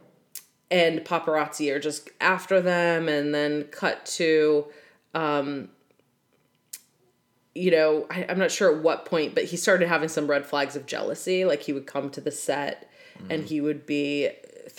and 0.71 1.01
paparazzi 1.01 1.75
are 1.75 1.81
just 1.81 2.09
after 2.21 2.61
them 2.61 3.09
and 3.09 3.35
then 3.35 3.65
cut 3.65 4.07
to 4.07 4.67
um 5.13 5.69
you 7.57 7.73
know 7.73 8.07
I, 8.09 8.27
i'm 8.29 8.39
not 8.39 8.53
sure 8.53 8.73
at 8.77 8.81
what 8.81 9.07
point 9.07 9.35
but 9.35 9.43
he 9.43 9.57
started 9.57 9.89
having 9.89 10.09
some 10.09 10.29
red 10.29 10.47
flags 10.47 10.77
of 10.77 10.87
jealousy. 10.87 11.45
Like 11.45 11.63
he 11.63 11.73
would 11.73 11.89
come 11.89 12.11
to 12.11 12.21
the 12.21 12.31
set 12.31 12.89
and 13.29 13.45
he 13.45 13.61
would 13.61 13.85
be 13.85 14.31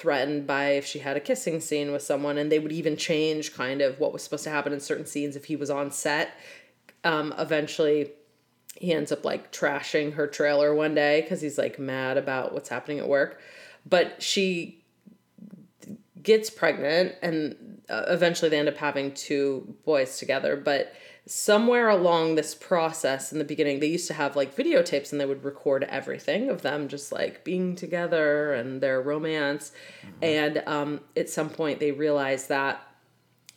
threatened 0.01 0.47
by 0.47 0.69
if 0.71 0.85
she 0.85 0.97
had 0.99 1.15
a 1.15 1.19
kissing 1.19 1.59
scene 1.59 1.91
with 1.91 2.01
someone 2.01 2.39
and 2.39 2.51
they 2.51 2.57
would 2.57 2.71
even 2.71 2.97
change 2.97 3.53
kind 3.53 3.81
of 3.81 3.99
what 3.99 4.11
was 4.11 4.23
supposed 4.23 4.43
to 4.43 4.49
happen 4.49 4.73
in 4.73 4.79
certain 4.79 5.05
scenes 5.05 5.35
if 5.35 5.45
he 5.45 5.55
was 5.55 5.69
on 5.69 5.91
set. 5.91 6.31
Um 7.03 7.33
eventually 7.37 8.11
he 8.75 8.91
ends 8.91 9.11
up 9.11 9.23
like 9.23 9.51
trashing 9.51 10.13
her 10.13 10.25
trailer 10.25 10.73
one 10.73 10.95
day 10.95 11.21
because 11.21 11.41
he's 11.41 11.59
like 11.59 11.77
mad 11.77 12.17
about 12.17 12.51
what's 12.51 12.69
happening 12.69 12.97
at 12.97 13.07
work. 13.07 13.39
But 13.85 14.23
she 14.23 14.83
gets 16.23 16.49
pregnant 16.49 17.13
and 17.21 17.81
uh, 17.87 18.05
eventually 18.07 18.49
they 18.49 18.57
end 18.57 18.69
up 18.69 18.77
having 18.77 19.13
two 19.13 19.75
boys 19.85 20.17
together 20.17 20.55
but 20.55 20.93
somewhere 21.33 21.87
along 21.87 22.35
this 22.35 22.53
process 22.53 23.31
in 23.31 23.39
the 23.39 23.45
beginning 23.45 23.79
they 23.79 23.87
used 23.87 24.05
to 24.05 24.13
have 24.13 24.35
like 24.35 24.53
videotapes 24.53 25.13
and 25.13 25.21
they 25.21 25.25
would 25.25 25.45
record 25.45 25.85
everything 25.85 26.49
of 26.49 26.61
them 26.61 26.89
just 26.89 27.09
like 27.09 27.45
being 27.45 27.73
together 27.73 28.53
and 28.53 28.81
their 28.81 29.01
romance. 29.01 29.71
And 30.21 30.61
um, 30.67 30.99
at 31.15 31.29
some 31.29 31.49
point 31.49 31.79
they 31.79 31.93
realized 31.93 32.49
that 32.49 32.85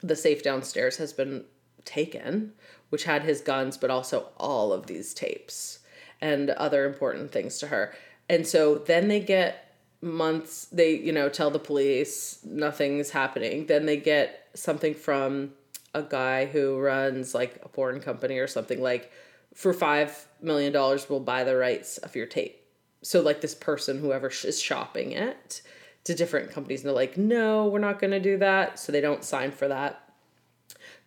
the 0.02 0.14
safe 0.14 0.40
downstairs 0.40 0.98
has 0.98 1.12
been 1.12 1.46
taken 1.84 2.52
which 2.90 3.04
had 3.04 3.22
his 3.22 3.40
guns 3.40 3.76
but 3.76 3.90
also 3.90 4.28
all 4.36 4.72
of 4.72 4.86
these 4.86 5.12
tapes 5.12 5.80
and 6.20 6.50
other 6.50 6.86
important 6.86 7.32
things 7.32 7.58
to 7.58 7.66
her. 7.66 7.92
And 8.28 8.46
so 8.46 8.76
then 8.76 9.08
they 9.08 9.18
get 9.18 9.74
months 10.00 10.66
they 10.66 10.94
you 10.94 11.10
know 11.10 11.28
tell 11.28 11.50
the 11.50 11.58
police 11.58 12.38
nothing's 12.44 13.10
happening. 13.10 13.66
Then 13.66 13.86
they 13.86 13.96
get 13.96 14.46
something 14.54 14.94
from 14.94 15.54
a 15.94 16.02
guy 16.02 16.46
who 16.46 16.78
runs 16.78 17.34
like 17.34 17.60
a 17.62 17.68
porn 17.68 18.00
company 18.00 18.38
or 18.38 18.46
something 18.46 18.82
like 18.82 19.10
for 19.54 19.72
five 19.72 20.26
million 20.40 20.72
dollars 20.72 21.08
we'll 21.08 21.20
buy 21.20 21.44
the 21.44 21.56
rights 21.56 21.98
of 21.98 22.16
your 22.16 22.26
tape 22.26 22.60
so 23.02 23.20
like 23.20 23.40
this 23.40 23.54
person 23.54 24.00
whoever 24.00 24.28
is 24.28 24.60
shopping 24.60 25.12
it 25.12 25.62
to 26.02 26.14
different 26.14 26.50
companies 26.50 26.80
and 26.80 26.88
they're 26.88 26.94
like 26.94 27.16
no 27.16 27.66
we're 27.66 27.78
not 27.78 27.98
going 27.98 28.10
to 28.10 28.20
do 28.20 28.36
that 28.38 28.78
so 28.78 28.90
they 28.90 29.00
don't 29.00 29.24
sign 29.24 29.50
for 29.50 29.68
that 29.68 30.04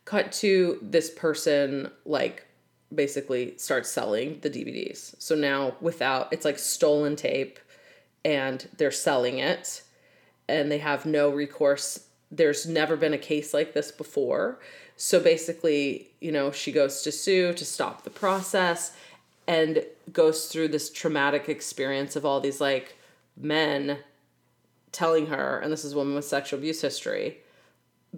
cut 0.05 0.31
to 0.31 0.79
this 0.81 1.09
person 1.09 1.91
like 2.05 2.47
basically 2.93 3.57
starts 3.57 3.91
selling 3.91 4.39
the 4.41 4.49
DVDs. 4.49 5.13
So 5.21 5.35
now 5.35 5.75
without 5.81 6.31
it's 6.31 6.45
like 6.45 6.57
stolen 6.57 7.15
tape 7.15 7.59
and 8.23 8.67
they're 8.77 8.91
selling 8.91 9.39
it 9.39 9.83
and 10.47 10.71
they 10.71 10.77
have 10.77 11.05
no 11.05 11.29
recourse. 11.29 12.06
There's 12.31 12.65
never 12.65 12.95
been 12.95 13.13
a 13.13 13.17
case 13.17 13.53
like 13.53 13.73
this 13.73 13.91
before. 13.91 14.59
So 14.95 15.19
basically, 15.19 16.09
you 16.19 16.31
know, 16.31 16.51
she 16.51 16.71
goes 16.71 17.01
to 17.03 17.11
sue 17.11 17.53
to 17.53 17.65
stop 17.65 18.03
the 18.03 18.09
process 18.09 18.93
and 19.47 19.85
goes 20.11 20.47
through 20.47 20.69
this 20.69 20.89
traumatic 20.89 21.47
experience 21.47 22.15
of 22.15 22.25
all 22.25 22.39
these 22.39 22.59
like 22.59 22.97
men 23.37 23.99
telling 24.91 25.27
her 25.27 25.59
and 25.59 25.71
this 25.71 25.85
is 25.85 25.93
a 25.93 25.95
woman 25.95 26.15
with 26.15 26.25
sexual 26.25 26.57
abuse 26.57 26.81
history 26.81 27.37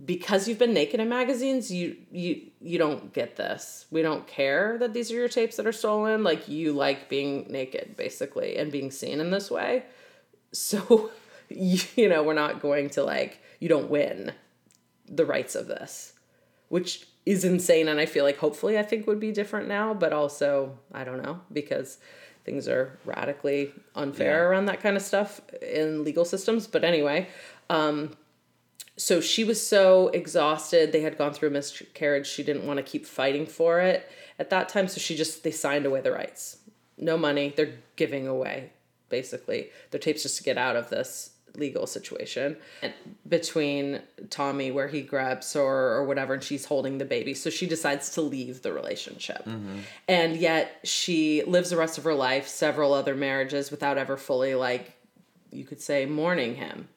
because 0.06 0.48
you've 0.48 0.60
been 0.60 0.74
naked 0.74 1.00
in 1.00 1.10
magazines 1.10 1.72
you 1.72 1.98
you 2.12 2.41
you 2.62 2.78
don't 2.78 3.13
get 3.13 3.36
this. 3.36 3.86
We 3.91 4.02
don't 4.02 4.28
care 4.28 4.78
that 4.80 4.93
these 4.93 5.12
are 5.12 5.15
your 5.15 5.30
tapes 5.30 5.58
that 5.58 5.65
are 5.65 5.72
stolen. 5.72 6.24
Like 6.24 6.48
you 6.48 6.74
like 6.74 7.10
being 7.10 7.48
naked 7.50 7.95
basically 7.98 8.58
and 8.58 8.72
being 8.72 8.91
seen 8.91 9.19
in 9.19 9.32
this 9.32 9.50
way. 9.50 9.84
So 10.52 11.12
you, 11.50 11.80
you 11.95 12.10
know 12.10 12.24
we're 12.24 12.34
not 12.34 12.62
going 12.62 12.89
to 12.91 13.04
like 13.04 13.41
you 13.60 13.67
don't 13.69 13.89
win 13.89 14.34
the 15.08 15.26
rights 15.26 15.56
of 15.56 15.67
this 15.67 16.13
which 16.69 17.08
is 17.26 17.43
insane. 17.43 17.88
And 17.88 18.00
i 18.00 18.06
feel 18.06 18.24
like 18.24 18.38
hopefully 18.38 18.78
i 18.78 18.84
think 18.84 19.08
would 19.08 19.19
be 19.19 19.32
different 19.32 19.67
now 19.67 19.93
but 19.93 20.13
also 20.13 20.78
i 20.93 21.04
don't 21.04 21.22
know 21.24 21.39
because 21.52 21.98
things 22.45 22.67
are 22.67 22.98
radically 23.06 23.72
unfair 23.95 24.38
Yeah. 24.43 24.48
around 24.48 24.65
that 24.65 24.82
kind 24.82 24.95
of 24.95 25.04
stuff 25.04 25.41
in 25.62 26.04
legal 26.04 26.26
systems. 26.26 26.67
But 26.67 26.84
anyway 26.84 27.28
um, 27.69 28.15
so 28.98 29.22
she 29.22 29.43
was 29.45 29.65
so 29.65 30.10
exhausted. 30.10 30.91
They 30.91 31.02
had 31.02 31.17
gone 31.17 31.34
through 31.34 31.50
a 31.50 31.52
miscarriage. 31.52 32.28
She 32.28 32.43
didn't 32.43 32.65
want 32.67 32.78
to 32.78 32.84
keep 32.84 33.06
fighting 33.06 33.45
for 33.45 33.80
it 33.80 34.10
at 34.38 34.50
that 34.50 34.67
time. 34.67 34.88
So 34.89 35.00
she 35.00 35.15
just 35.15 35.43
they 35.43 35.52
signed 35.52 35.86
away 35.86 36.02
the 36.02 36.12
rights. 36.12 36.58
No 36.98 37.15
money. 37.17 37.54
They're 37.56 37.76
giving 37.95 38.28
away 38.28 38.72
basically 39.08 39.69
their 39.91 40.00
tapes 40.02 40.24
just 40.24 40.38
to 40.38 40.43
get 40.43 40.58
out 40.58 40.76
of 40.76 40.89
this 40.89 41.32
legal 41.56 41.86
situation 41.88 42.56
and 42.82 42.94
between 43.28 44.02
tommy 44.30 44.72
where 44.72 44.88
he 44.88 45.02
grabs 45.02 45.54
her 45.54 45.62
or 45.96 46.06
whatever 46.06 46.34
and 46.34 46.44
she's 46.44 46.66
holding 46.66 46.98
the 46.98 47.06
baby 47.06 47.34
so 47.34 47.50
she 47.50 47.66
decides 47.68 48.10
to 48.12 48.22
leave 48.22 48.62
the 48.62 48.72
relationship 48.74 49.46
and 50.08 50.36
yet 50.38 50.80
she 50.84 51.44
lives 51.44 51.70
the 51.70 51.78
rest 51.78 51.98
of 51.98 52.04
her 52.04 52.14
life 52.14 52.48
several 52.48 52.94
other 52.94 53.16
marriages 53.16 53.72
without 53.72 53.98
ever 53.98 54.18
fully 54.18 54.56
like 54.56 54.94
you 55.52 55.64
could 55.64 55.82
say 55.82 56.06
mourning 56.06 56.56
him 56.56 56.88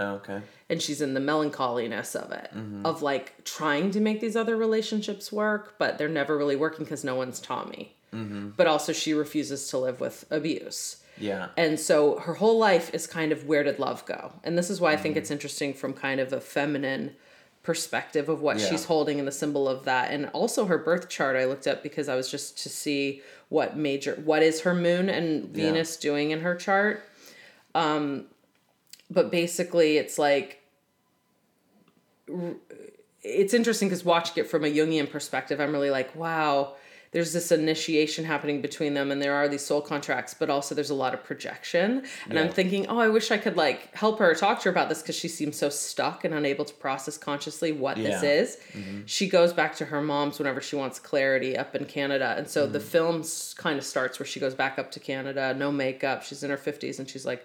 Oh, 0.00 0.14
okay. 0.14 0.40
and 0.68 0.82
she's 0.82 1.00
in 1.00 1.14
the 1.14 1.20
melancholiness 1.20 2.16
of 2.16 2.32
it 2.32 2.50
Mm-hmm. 2.56 2.84
of 2.86 3.02
like 3.02 3.44
trying 3.44 3.90
to 3.92 4.00
make 4.00 4.20
these 4.20 4.34
other 4.36 4.56
relationships 4.56 5.30
work 5.30 5.76
but 5.78 5.96
they're 5.98 6.08
never 6.08 6.36
really 6.36 6.56
working 6.56 6.84
because 6.84 7.04
no 7.04 7.14
one's 7.14 7.40
tommy 7.40 7.94
Mm-hmm. 8.12 8.50
but 8.56 8.66
also 8.66 8.92
she 8.92 9.14
refuses 9.14 9.68
to 9.68 9.78
live 9.78 9.98
with 10.00 10.24
abuse 10.30 11.01
Yeah. 11.18 11.48
and 11.56 11.78
so 11.78 12.18
her 12.20 12.34
whole 12.34 12.58
life 12.58 12.92
is 12.94 13.06
kind 13.06 13.32
of 13.32 13.46
where 13.46 13.62
did 13.62 13.78
love 13.78 14.04
go 14.06 14.32
and 14.44 14.56
this 14.58 14.70
is 14.70 14.80
why 14.80 14.90
i 14.90 14.94
Mm-hmm. 14.94 15.02
think 15.02 15.16
it's 15.18 15.30
interesting 15.30 15.74
from 15.74 15.92
kind 15.92 16.20
of 16.20 16.32
a 16.32 16.40
feminine 16.40 17.14
perspective 17.62 18.28
of 18.28 18.40
what 18.40 18.58
Yeah. 18.58 18.68
she's 18.70 18.84
holding 18.86 19.18
and 19.18 19.28
the 19.28 19.32
symbol 19.32 19.68
of 19.68 19.84
that 19.84 20.10
and 20.10 20.26
also 20.32 20.64
her 20.66 20.78
birth 20.78 21.08
chart 21.08 21.36
i 21.36 21.44
looked 21.44 21.66
up 21.66 21.82
because 21.82 22.08
i 22.08 22.16
was 22.16 22.30
just 22.30 22.58
to 22.62 22.68
see 22.68 23.22
what 23.50 23.76
major 23.76 24.14
what 24.24 24.42
is 24.42 24.62
her 24.62 24.74
moon 24.74 25.08
and 25.08 25.54
Yeah. 25.56 25.64
venus 25.66 25.96
doing 25.96 26.30
in 26.30 26.40
her 26.40 26.54
chart 26.56 27.04
um 27.74 28.26
but 29.10 29.30
basically 29.30 29.98
it's 29.98 30.18
like 30.18 30.58
it's 33.22 33.54
interesting 33.54 33.88
because 33.88 34.04
watching 34.04 34.42
it 34.42 34.50
from 34.50 34.64
a 34.64 34.68
Jungian 34.68 35.10
perspective, 35.10 35.60
I'm 35.60 35.72
really 35.72 35.90
like, 35.90 36.14
wow, 36.16 36.74
there's 37.12 37.34
this 37.34 37.52
initiation 37.52 38.24
happening 38.24 38.62
between 38.62 38.94
them, 38.94 39.10
and 39.10 39.20
there 39.20 39.34
are 39.34 39.46
these 39.46 39.64
soul 39.64 39.82
contracts, 39.82 40.34
but 40.34 40.48
also 40.48 40.74
there's 40.74 40.90
a 40.90 40.94
lot 40.94 41.12
of 41.12 41.22
projection. 41.22 42.04
And 42.28 42.38
I'm 42.38 42.48
thinking, 42.48 42.86
oh, 42.88 42.98
I 42.98 43.08
wish 43.08 43.30
I 43.30 43.36
could 43.36 43.56
like 43.56 43.94
help 43.94 44.18
her, 44.18 44.34
talk 44.34 44.60
to 44.60 44.64
her 44.64 44.70
about 44.70 44.88
this 44.88 45.02
because 45.02 45.16
she 45.16 45.28
seems 45.28 45.58
so 45.58 45.68
stuck 45.68 46.24
and 46.24 46.32
unable 46.32 46.64
to 46.64 46.74
process 46.74 47.18
consciously 47.18 47.70
what 47.70 47.98
this 47.98 48.22
Yeah. 48.22 48.30
is. 48.30 48.58
Mm-hmm. 48.72 49.00
She 49.04 49.28
goes 49.28 49.52
back 49.52 49.76
to 49.76 49.84
her 49.84 50.00
mom's 50.00 50.38
whenever 50.38 50.62
she 50.62 50.74
wants 50.74 50.98
clarity 50.98 51.56
up 51.56 51.74
in 51.74 51.84
Canada, 51.84 52.34
and 52.38 52.48
so 52.48 52.66
the 52.66 52.78
mm-hmm. 52.78 52.88
film 52.88 53.24
kind 53.56 53.78
of 53.78 53.84
starts 53.84 54.18
where 54.18 54.26
she 54.26 54.40
goes 54.40 54.54
back 54.54 54.78
up 54.78 54.90
to 54.92 55.00
Canada, 55.00 55.54
no 55.54 55.70
makeup, 55.70 56.22
she's 56.22 56.42
in 56.42 56.50
her 56.50 56.56
50s, 56.56 56.98
and 56.98 57.08
she's 57.08 57.26
like. 57.26 57.44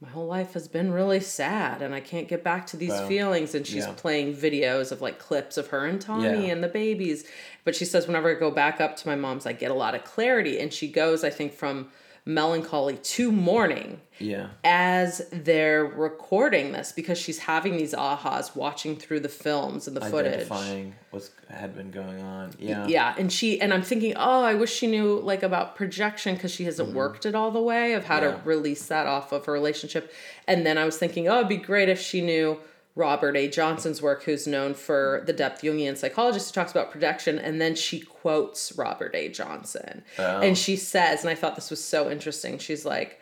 My 0.00 0.08
whole 0.08 0.26
life 0.26 0.52
has 0.52 0.68
been 0.68 0.92
really 0.92 1.20
sad, 1.20 1.80
and 1.80 1.94
I 1.94 2.00
can't 2.00 2.28
get 2.28 2.44
back 2.44 2.66
to 2.68 2.76
these 2.76 2.90
Wow. 2.90 3.08
feelings. 3.08 3.54
And 3.54 3.66
she's 3.66 3.86
Yeah. 3.86 3.94
playing 3.96 4.36
videos 4.36 4.92
of 4.92 5.00
like 5.00 5.18
clips 5.18 5.56
of 5.56 5.68
her 5.68 5.86
and 5.86 6.00
Tommy 6.00 6.46
Yeah. 6.46 6.52
and 6.52 6.62
the 6.62 6.68
babies. 6.68 7.24
But 7.64 7.74
she 7.74 7.86
says, 7.86 8.06
whenever 8.06 8.30
I 8.30 8.34
go 8.34 8.50
back 8.50 8.78
up 8.80 8.96
to 8.96 9.08
my 9.08 9.16
mom's, 9.16 9.46
I 9.46 9.52
get 9.52 9.70
a 9.70 9.74
lot 9.74 9.94
of 9.94 10.04
clarity. 10.04 10.58
And 10.58 10.72
she 10.72 10.88
goes, 10.88 11.24
I 11.24 11.30
think, 11.30 11.54
from 11.54 11.90
melancholy 12.28 12.96
to 12.96 13.30
mourning 13.30 14.00
Yeah. 14.18 14.48
as 14.64 15.22
they're 15.30 15.84
recording 15.84 16.72
this 16.72 16.90
because 16.90 17.16
she's 17.18 17.38
having 17.38 17.76
these 17.76 17.94
ahas 17.94 18.56
watching 18.56 18.96
through 18.96 19.20
the 19.20 19.28
films 19.28 19.86
and 19.86 19.96
the 19.96 20.00
footage. 20.00 20.32
Identifying 20.34 20.94
what's 21.12 21.30
had 21.48 21.76
been 21.76 21.92
going 21.92 22.20
on. 22.22 22.52
Yeah. 22.58 22.86
Yeah, 22.88 23.14
and 23.16 23.32
she 23.32 23.60
and 23.60 23.72
I'm 23.72 23.82
thinking, 23.82 24.14
oh, 24.16 24.42
I 24.42 24.54
wish 24.54 24.72
she 24.74 24.88
knew 24.88 25.20
like 25.20 25.44
about 25.44 25.76
projection 25.76 26.34
because 26.34 26.50
she 26.50 26.64
hasn't 26.64 26.92
worked 26.94 27.26
it 27.26 27.36
all 27.36 27.52
the 27.52 27.62
way 27.62 27.92
of 27.92 28.04
how 28.04 28.16
Mm-hmm. 28.16 28.24
Yeah. 28.36 28.42
to 28.42 28.48
release 28.48 28.86
that 28.86 29.06
off 29.06 29.30
of 29.30 29.44
her 29.46 29.52
relationship. 29.52 30.12
And 30.48 30.66
then 30.66 30.78
I 30.78 30.84
was 30.84 30.96
thinking, 30.98 31.28
oh, 31.28 31.36
it'd 31.36 31.48
be 31.48 31.56
great 31.58 31.88
if 31.88 32.00
she 32.00 32.20
knew 32.22 32.58
Robert 32.96 33.36
A. 33.36 33.46
Johnson's 33.46 34.00
work, 34.00 34.24
who's 34.24 34.46
known 34.46 34.72
for 34.74 35.22
the 35.26 35.32
depth 35.32 35.62
Jungian 35.62 35.96
psychologist 35.96 36.48
who 36.48 36.58
talks 36.58 36.72
about 36.72 36.90
projection, 36.90 37.38
and 37.38 37.60
then 37.60 37.76
she 37.76 38.00
quotes 38.00 38.72
Robert 38.76 39.14
A. 39.14 39.28
Johnson. 39.28 40.02
Oh. 40.18 40.40
And 40.40 40.56
she 40.56 40.76
says, 40.76 41.20
and 41.20 41.30
I 41.30 41.34
thought 41.34 41.54
this 41.54 41.70
was 41.70 41.84
so 41.84 42.10
interesting, 42.10 42.58
she's 42.58 42.84
like, 42.86 43.20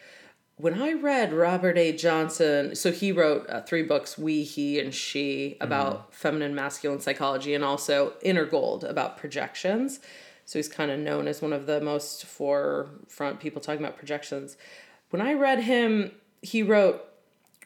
when 0.56 0.80
I 0.80 0.92
read 0.92 1.32
Robert 1.32 1.76
A. 1.76 1.90
Johnson, 1.92 2.76
so 2.76 2.92
he 2.92 3.10
wrote 3.10 3.50
uh, 3.50 3.62
three 3.62 3.82
books, 3.82 4.16
We, 4.16 4.44
He, 4.44 4.78
and 4.78 4.94
She, 4.94 5.56
about 5.60 6.14
feminine 6.14 6.54
masculine 6.54 7.00
psychology, 7.00 7.52
and 7.52 7.64
also 7.64 8.12
Inner 8.22 8.44
Gold 8.44 8.84
about 8.84 9.16
projections. 9.16 9.98
So 10.44 10.60
he's 10.60 10.68
kind 10.68 10.92
of 10.92 11.00
known 11.00 11.26
as 11.26 11.42
one 11.42 11.52
of 11.52 11.66
the 11.66 11.80
most 11.80 12.24
forefront 12.26 13.40
people 13.40 13.60
talking 13.60 13.84
about 13.84 13.96
projections. 13.96 14.56
When 15.10 15.20
I 15.20 15.32
read 15.32 15.60
him, 15.60 16.12
he 16.42 16.62
wrote, 16.62 17.04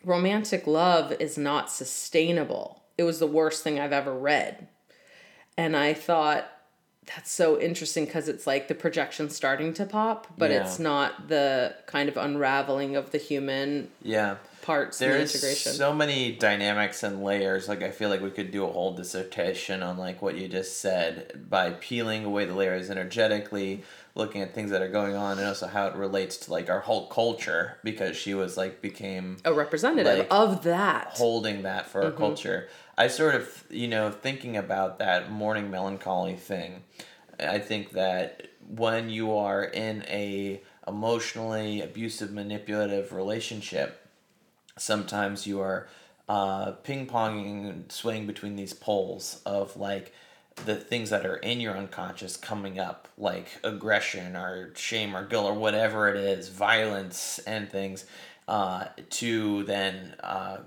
Romantic 0.08 0.66
love 0.66 1.12
is 1.20 1.36
not 1.36 1.70
sustainable. 1.70 2.82
It 2.96 3.02
was 3.02 3.18
the 3.18 3.26
worst 3.26 3.62
thing 3.62 3.78
I've 3.78 3.92
ever 3.92 4.14
read. 4.14 4.66
And 5.56 5.76
I 5.76 5.92
thought, 5.92 6.50
that's 7.14 7.30
so 7.30 7.60
interesting 7.60 8.06
because 8.06 8.26
it's 8.28 8.46
like 8.46 8.68
the 8.68 8.74
projection 8.74 9.28
starting 9.28 9.74
to 9.74 9.84
pop, 9.84 10.26
but 10.38 10.50
Yeah. 10.50 10.62
it's 10.62 10.78
not 10.78 11.28
the 11.28 11.74
kind 11.86 12.08
of 12.08 12.16
unraveling 12.16 12.96
of 12.96 13.10
the 13.10 13.18
human 13.18 13.90
Yeah. 14.02 14.36
parts 14.62 14.98
There's 14.98 15.34
integration. 15.34 15.72
so 15.72 15.92
many 15.94 16.32
dynamics 16.32 17.02
and 17.02 17.22
layers. 17.22 17.68
Like 17.68 17.82
I 17.82 17.90
feel 17.90 18.08
like 18.10 18.20
we 18.22 18.30
could 18.30 18.50
do 18.50 18.64
a 18.64 18.72
whole 18.72 18.94
dissertation 18.94 19.82
on 19.82 19.96
like 19.98 20.20
what 20.22 20.36
you 20.36 20.48
just 20.48 20.80
said 20.80 21.46
by 21.48 21.70
peeling 21.70 22.24
away 22.24 22.44
the 22.46 22.54
layers 22.54 22.90
energetically, 22.90 23.82
looking 24.18 24.42
at 24.42 24.52
things 24.52 24.70
that 24.72 24.82
are 24.82 24.88
going 24.88 25.14
on, 25.14 25.38
and 25.38 25.46
also 25.46 25.68
how 25.68 25.86
it 25.86 25.94
relates 25.94 26.36
to 26.36 26.50
like 26.50 26.68
our 26.68 26.80
whole 26.80 27.06
culture 27.06 27.78
because 27.84 28.16
she 28.16 28.34
was 28.34 28.56
like 28.56 28.82
became 28.82 29.38
a 29.44 29.52
representative 29.54 30.18
like, 30.18 30.28
of 30.30 30.64
that. 30.64 31.12
holding 31.14 31.62
that 31.62 31.86
for 31.86 32.02
our 32.02 32.10
culture. 32.10 32.68
I 32.98 33.06
sort 33.06 33.36
of, 33.36 33.64
you 33.70 33.86
know, 33.86 34.10
thinking 34.10 34.56
about 34.56 34.98
that 34.98 35.30
mourning 35.30 35.70
melancholy 35.70 36.34
thing. 36.34 36.82
I 37.38 37.60
think 37.60 37.92
that 37.92 38.48
when 38.68 39.08
you 39.08 39.36
are 39.36 39.62
in 39.62 40.04
a 40.08 40.60
emotionally 40.86 41.80
abusive, 41.80 42.32
manipulative 42.32 43.12
relationship, 43.12 44.04
sometimes 44.76 45.46
you 45.46 45.60
are 45.60 45.88
uh, 46.28 46.72
ping 46.72 47.06
ponging 47.06 47.68
and 47.68 47.92
swaying 47.92 48.26
between 48.26 48.56
these 48.56 48.72
poles 48.72 49.40
of 49.46 49.76
like 49.76 50.12
the 50.64 50.76
things 50.76 51.10
that 51.10 51.26
are 51.26 51.36
in 51.36 51.60
your 51.60 51.76
unconscious 51.76 52.36
coming 52.36 52.78
up, 52.78 53.08
like 53.16 53.48
aggression 53.64 54.36
or 54.36 54.72
shame 54.74 55.16
or 55.16 55.24
guilt 55.24 55.46
or 55.46 55.54
whatever 55.54 56.08
it 56.08 56.16
is, 56.16 56.48
violence 56.48 57.38
and 57.40 57.70
things, 57.70 58.04
uh, 58.46 58.86
to 59.10 59.64
then 59.64 60.14
uh, 60.22 60.58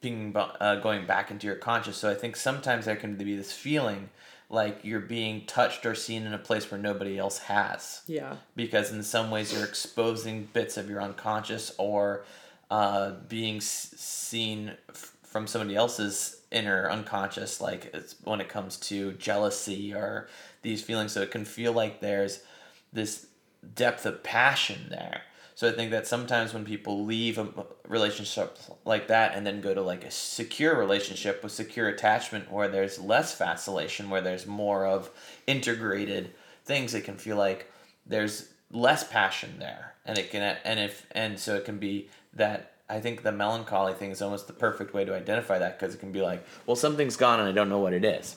being 0.00 0.34
uh, 0.36 0.76
going 0.76 1.06
back 1.06 1.30
into 1.30 1.46
your 1.46 1.56
conscious. 1.56 1.96
So 1.96 2.10
I 2.10 2.14
think 2.14 2.36
sometimes 2.36 2.84
there 2.84 2.96
can 2.96 3.16
be 3.16 3.36
this 3.36 3.52
feeling 3.52 4.10
like 4.48 4.80
you're 4.82 5.00
being 5.00 5.46
touched 5.46 5.86
or 5.86 5.94
seen 5.94 6.26
in 6.26 6.34
a 6.34 6.38
place 6.38 6.70
where 6.70 6.80
nobody 6.80 7.16
else 7.16 7.38
has 7.38 8.02
yeah. 8.08 8.34
because 8.56 8.90
in 8.90 9.02
some 9.02 9.30
ways 9.30 9.52
you're 9.52 9.64
exposing 9.64 10.48
bits 10.52 10.76
of 10.76 10.90
your 10.90 11.00
unconscious 11.00 11.72
or 11.78 12.24
uh, 12.68 13.12
being 13.28 13.58
s- 13.58 13.94
seen 13.96 14.72
f- 14.88 15.12
from 15.22 15.46
somebody 15.46 15.76
else's 15.76 16.39
inner 16.50 16.90
unconscious 16.90 17.60
like 17.60 17.90
it's 17.94 18.16
when 18.24 18.40
it 18.40 18.48
comes 18.48 18.76
to 18.76 19.12
jealousy 19.12 19.94
or 19.94 20.28
these 20.62 20.82
feelings. 20.82 21.12
So 21.12 21.22
it 21.22 21.30
can 21.30 21.44
feel 21.44 21.72
like 21.72 22.00
there's 22.00 22.40
this 22.92 23.26
depth 23.74 24.06
of 24.06 24.22
passion 24.22 24.86
there. 24.90 25.22
So 25.54 25.68
i 25.68 25.72
think 25.72 25.90
that 25.90 26.06
sometimes 26.06 26.54
when 26.54 26.64
people 26.64 27.04
leave 27.04 27.36
a 27.36 27.48
relationship 27.86 28.56
like 28.86 29.08
that 29.08 29.34
and 29.34 29.46
then 29.46 29.60
go 29.60 29.74
to 29.74 29.82
like 29.82 30.04
a 30.04 30.10
secure 30.10 30.74
relationship 30.74 31.42
with 31.42 31.52
secure 31.52 31.88
attachment 31.88 32.50
where 32.50 32.68
there's 32.68 32.98
less 32.98 33.36
vacillation 33.36 34.08
where 34.08 34.22
there's 34.22 34.46
more 34.46 34.86
of 34.86 35.10
integrated 35.46 36.30
things 36.64 36.94
it 36.94 37.04
can 37.04 37.18
feel 37.18 37.36
like 37.36 37.70
there's 38.06 38.48
less 38.70 39.04
passion 39.04 39.56
there. 39.58 39.94
And 40.04 40.18
it 40.18 40.30
can 40.30 40.56
and 40.64 40.80
if 40.80 41.06
and 41.12 41.38
so 41.38 41.56
it 41.56 41.64
can 41.64 41.78
be 41.78 42.08
that 42.34 42.69
i 42.90 43.00
think 43.00 43.22
the 43.22 43.32
melancholy 43.32 43.94
thing 43.94 44.10
is 44.10 44.20
almost 44.20 44.46
the 44.46 44.52
perfect 44.52 44.92
way 44.92 45.04
to 45.04 45.14
identify 45.14 45.58
that 45.58 45.78
because 45.78 45.94
it 45.94 45.98
can 45.98 46.12
be 46.12 46.20
like 46.20 46.44
well 46.66 46.76
something's 46.76 47.16
gone 47.16 47.40
and 47.40 47.48
i 47.48 47.52
don't 47.52 47.68
know 47.68 47.78
what 47.78 47.92
it 47.92 48.04
is 48.04 48.36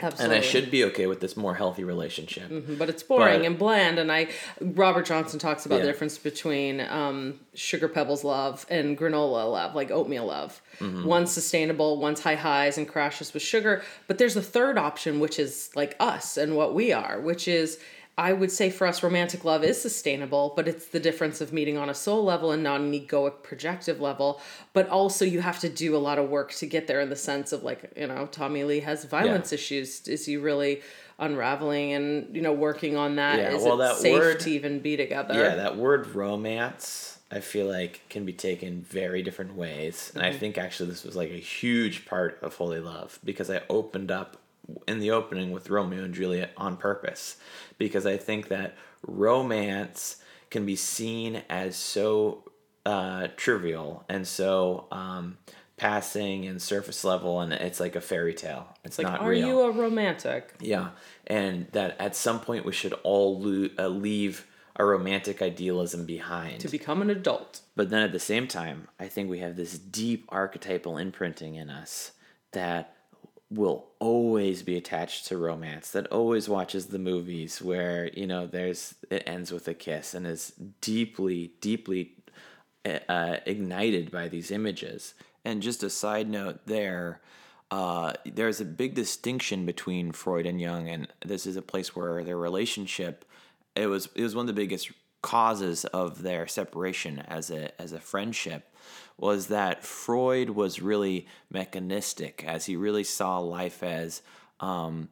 Absolutely. 0.00 0.36
and 0.36 0.44
i 0.44 0.46
should 0.46 0.70
be 0.72 0.82
okay 0.84 1.06
with 1.06 1.20
this 1.20 1.36
more 1.36 1.54
healthy 1.54 1.84
relationship 1.84 2.50
but 2.78 2.88
it's 2.88 3.02
boring 3.04 3.38
But- 3.40 3.46
and 3.46 3.58
bland 3.58 3.98
and 4.00 4.10
i 4.12 4.28
robert 4.60 5.06
johnson 5.06 5.38
talks 5.38 5.64
about 5.66 5.80
the 5.80 5.86
difference 5.86 6.18
between 6.18 6.80
um, 6.80 7.38
sugar 7.54 7.88
pebbles 7.88 8.24
love 8.24 8.66
and 8.68 8.98
granola 8.98 9.50
love 9.50 9.74
like 9.74 9.90
oatmeal 9.90 10.26
love 10.26 10.60
Mm-hmm. 10.80 11.04
one's 11.06 11.30
sustainable 11.30 11.98
one's 12.00 12.20
high 12.20 12.34
highs 12.34 12.76
and 12.78 12.88
crashes 12.88 13.32
with 13.32 13.44
sugar 13.44 13.82
but 14.08 14.18
there's 14.18 14.34
a 14.36 14.42
third 14.42 14.76
option 14.76 15.20
which 15.20 15.38
is 15.38 15.70
like 15.76 15.94
us 16.00 16.36
and 16.36 16.56
what 16.56 16.74
we 16.74 16.92
are 16.92 17.20
which 17.20 17.46
is 17.46 17.78
I 18.16 18.32
would 18.32 18.52
say 18.52 18.70
for 18.70 18.86
us, 18.86 19.02
romantic 19.02 19.44
love 19.44 19.64
is 19.64 19.80
sustainable, 19.80 20.52
but 20.54 20.68
it's 20.68 20.86
the 20.86 21.00
difference 21.00 21.40
of 21.40 21.52
meeting 21.52 21.76
on 21.76 21.88
a 21.88 21.94
soul 21.94 22.22
level 22.22 22.52
and 22.52 22.62
not 22.62 22.80
an 22.80 22.92
egoic 22.92 23.42
projective 23.42 24.00
level. 24.00 24.40
But 24.72 24.88
also, 24.88 25.24
you 25.24 25.40
have 25.40 25.58
to 25.60 25.68
do 25.68 25.96
a 25.96 25.98
lot 25.98 26.18
of 26.18 26.28
work 26.28 26.52
to 26.54 26.66
get 26.66 26.86
there 26.86 27.00
in 27.00 27.10
the 27.10 27.16
sense 27.16 27.52
of 27.52 27.64
like, 27.64 27.92
you 27.96 28.06
know, 28.06 28.26
Tommy 28.26 28.62
Lee 28.62 28.80
has 28.80 29.04
violence 29.04 29.52
issues. 29.52 30.06
Is 30.06 30.26
he 30.26 30.36
really 30.36 30.82
unraveling 31.18 31.92
and, 31.92 32.34
you 32.34 32.40
know, 32.40 32.52
working 32.52 32.96
on 32.96 33.16
that? 33.16 33.38
Yeah, 33.38 33.56
Is 33.56 33.64
well, 33.64 33.80
it 33.80 33.88
that 33.88 33.96
safe 33.96 34.18
word- 34.18 34.40
to 34.40 34.50
even 34.50 34.78
be 34.78 34.96
together? 34.96 35.34
Yeah, 35.34 35.56
that 35.56 35.76
word 35.76 36.14
romance, 36.14 37.18
I 37.32 37.40
feel 37.40 37.66
like 37.66 38.08
can 38.10 38.24
be 38.24 38.32
taken 38.32 38.82
very 38.82 39.22
different 39.22 39.56
ways. 39.56 40.12
And 40.14 40.22
I 40.22 40.30
mm-hmm. 40.30 40.38
think 40.38 40.58
actually 40.58 40.90
this 40.90 41.02
was 41.02 41.16
like 41.16 41.30
a 41.30 41.40
huge 41.40 42.06
part 42.06 42.38
of 42.42 42.54
Holy 42.54 42.78
Love 42.78 43.18
because 43.24 43.50
I 43.50 43.62
opened 43.68 44.12
up 44.12 44.36
in 44.88 44.98
the 44.98 45.10
opening 45.10 45.52
with 45.52 45.68
Romeo 45.68 46.04
and 46.04 46.14
Juliet 46.14 46.52
on 46.56 46.76
purpose 46.76 47.36
because 47.78 48.06
I 48.06 48.16
think 48.16 48.48
that 48.48 48.76
romance 49.06 50.16
can 50.50 50.64
be 50.66 50.76
seen 50.76 51.42
as 51.48 51.76
so 51.76 52.44
uh, 52.86 53.28
trivial 53.36 54.04
and 54.08 54.26
so 54.26 54.86
um, 54.92 55.38
passing 55.76 56.46
and 56.46 56.60
surface 56.60 57.04
level 57.04 57.40
and 57.40 57.52
it's 57.52 57.80
like 57.80 57.96
a 57.96 58.00
fairy 58.00 58.34
tale. 58.34 58.68
It's 58.84 58.98
like, 58.98 59.06
not 59.06 59.20
are 59.20 59.30
real. 59.30 59.46
you 59.46 59.60
a 59.62 59.70
romantic? 59.70 60.54
Yeah, 60.60 60.90
and 61.26 61.66
that 61.72 62.00
at 62.00 62.14
some 62.14 62.40
point 62.40 62.64
we 62.64 62.72
should 62.72 62.92
all 63.02 63.40
lo- 63.40 63.70
uh, 63.78 63.88
leave 63.88 64.46
our 64.76 64.86
romantic 64.86 65.40
idealism 65.40 66.04
behind. 66.04 66.60
To 66.60 66.68
become 66.68 67.00
an 67.00 67.10
adult. 67.10 67.60
but 67.76 67.90
then 67.90 68.02
at 68.02 68.12
the 68.12 68.18
same 68.18 68.48
time, 68.48 68.88
I 68.98 69.06
think 69.08 69.30
we 69.30 69.38
have 69.38 69.56
this 69.56 69.78
deep 69.78 70.26
archetypal 70.30 70.98
imprinting 70.98 71.54
in 71.54 71.70
us 71.70 72.12
that 72.52 72.94
will 73.54 73.86
always 73.98 74.62
be 74.62 74.76
attached 74.76 75.26
to 75.26 75.36
romance 75.36 75.90
that 75.90 76.06
always 76.08 76.48
watches 76.48 76.86
the 76.86 76.98
movies 76.98 77.62
where 77.62 78.10
you 78.14 78.26
know 78.26 78.46
there's 78.46 78.94
it 79.10 79.22
ends 79.26 79.52
with 79.52 79.68
a 79.68 79.74
kiss 79.74 80.14
and 80.14 80.26
is 80.26 80.52
deeply 80.80 81.52
deeply 81.60 82.14
uh, 82.84 83.38
ignited 83.46 84.10
by 84.10 84.28
these 84.28 84.50
images. 84.50 85.14
And 85.44 85.62
just 85.62 85.82
a 85.82 85.90
side 85.90 86.28
note 86.28 86.60
there, 86.66 87.20
uh, 87.70 88.14
there's 88.24 88.60
a 88.60 88.64
big 88.64 88.94
distinction 88.94 89.66
between 89.66 90.12
Freud 90.12 90.46
and 90.46 90.60
Jung, 90.60 90.88
and 90.88 91.08
this 91.24 91.46
is 91.46 91.56
a 91.56 91.62
place 91.62 91.94
where 91.94 92.22
their 92.24 92.36
relationship 92.36 93.24
it 93.74 93.86
was 93.86 94.08
it 94.14 94.22
was 94.22 94.36
one 94.36 94.44
of 94.44 94.54
the 94.54 94.60
biggest 94.60 94.90
causes 95.24 95.86
of 95.86 96.20
their 96.20 96.46
separation 96.46 97.18
as 97.18 97.50
a 97.50 97.80
as 97.80 97.92
a 97.94 97.98
friendship 97.98 98.70
was 99.16 99.46
that 99.46 99.82
Freud 99.82 100.50
was 100.50 100.82
really 100.82 101.26
mechanistic 101.50 102.44
as 102.46 102.66
he 102.66 102.76
really 102.76 103.04
saw 103.04 103.38
life 103.38 103.82
as 103.82 104.20
um, 104.60 105.08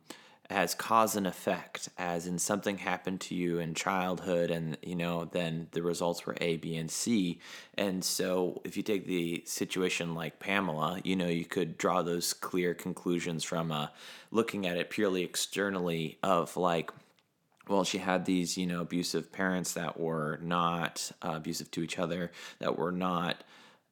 as 0.51 0.75
cause 0.75 1.16
and 1.16 1.27
effect 1.27 1.88
as 1.96 2.27
in 2.27 2.38
something 2.38 2.77
happened 2.77 3.22
to 3.22 3.35
you 3.35 3.59
in 3.59 3.72
childhood 3.72 4.51
and 4.51 4.77
you 4.83 4.94
know 4.94 5.25
then 5.33 5.66
the 5.70 5.83
results 5.83 6.27
were 6.27 6.37
a 6.42 6.59
b 6.59 6.77
and 6.77 6.90
c. 6.90 7.40
And 7.79 8.05
so 8.05 8.61
if 8.64 8.77
you 8.77 8.83
take 8.83 9.07
the 9.07 9.42
situation 9.46 10.14
like 10.14 10.40
pamela 10.40 11.01
you 11.05 11.16
know 11.16 11.29
you 11.29 11.46
could 11.46 11.79
draw 11.79 12.03
those 12.03 12.35
clear 12.35 12.75
conclusions 12.75 13.44
from 13.44 13.72
uh, 13.72 13.87
looking 14.31 14.66
at 14.66 14.77
it 14.77 14.90
purely 14.90 15.22
externally 15.22 16.18
of 16.22 16.55
like 16.59 16.90
well, 17.72 17.85
she 17.85 17.98
had 17.98 18.24
these, 18.24 18.56
you 18.56 18.66
know, 18.66 18.80
abusive 18.80 19.32
parents 19.32 19.72
that 19.72 19.98
were 19.98 20.38
not 20.42 21.11
uh, 21.22 21.32
abusive 21.37 21.70
to 21.72 21.82
each 21.82 21.98
other, 21.98 22.30
that 22.58 22.78
were 22.78 22.92
not 22.92 23.42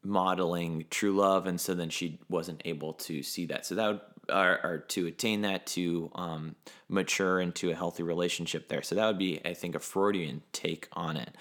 modeling 0.02 0.84
true 0.90 1.16
love, 1.16 1.46
and 1.46 1.60
so 1.60 1.74
then 1.74 1.90
she 1.90 2.18
wasn't 2.28 2.62
able 2.64 2.92
to 2.94 3.22
see 3.22 3.46
that. 3.46 3.66
So 3.66 3.74
that 3.74 3.88
would, 3.88 4.00
or, 4.30 4.60
or 4.62 4.78
to 4.88 5.06
attain 5.06 5.42
that, 5.42 5.66
to 5.68 6.10
um, 6.14 6.54
mature 6.88 7.40
into 7.40 7.70
a 7.70 7.74
healthy 7.74 8.02
relationship 8.02 8.68
there. 8.68 8.82
So 8.82 8.94
that 8.94 9.06
would 9.06 9.18
be, 9.18 9.40
I 9.44 9.54
think, 9.54 9.74
a 9.74 9.80
Freudian 9.80 10.42
take 10.52 10.88
on 10.92 11.16
it. 11.16 11.34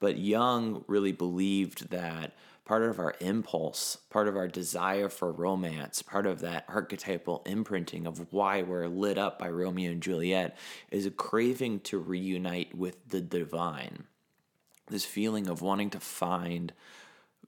But 0.00 0.18
Jung 0.18 0.84
really 0.86 1.12
believed 1.12 1.90
that 1.90 2.32
part 2.64 2.82
of 2.82 2.98
our 2.98 3.14
impulse, 3.20 3.98
part 4.10 4.26
of 4.26 4.36
our 4.36 4.48
desire 4.48 5.08
for 5.08 5.30
romance, 5.30 6.00
part 6.02 6.26
of 6.26 6.40
that 6.40 6.64
archetypal 6.68 7.42
imprinting 7.44 8.06
of 8.06 8.32
why 8.32 8.62
we're 8.62 8.88
lit 8.88 9.18
up 9.18 9.38
by 9.38 9.48
Romeo 9.48 9.90
and 9.90 10.02
Juliet 10.02 10.56
is 10.90 11.04
a 11.04 11.10
craving 11.10 11.80
to 11.80 11.98
reunite 11.98 12.74
with 12.74 13.08
the 13.08 13.20
divine. 13.20 14.04
This 14.86 15.04
feeling 15.04 15.46
of 15.46 15.62
wanting 15.62 15.90
to 15.90 16.00
find 16.00 16.72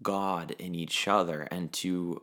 God 0.02 0.54
in 0.58 0.74
each 0.74 1.08
other 1.08 1.48
and 1.50 1.72
to 1.74 2.22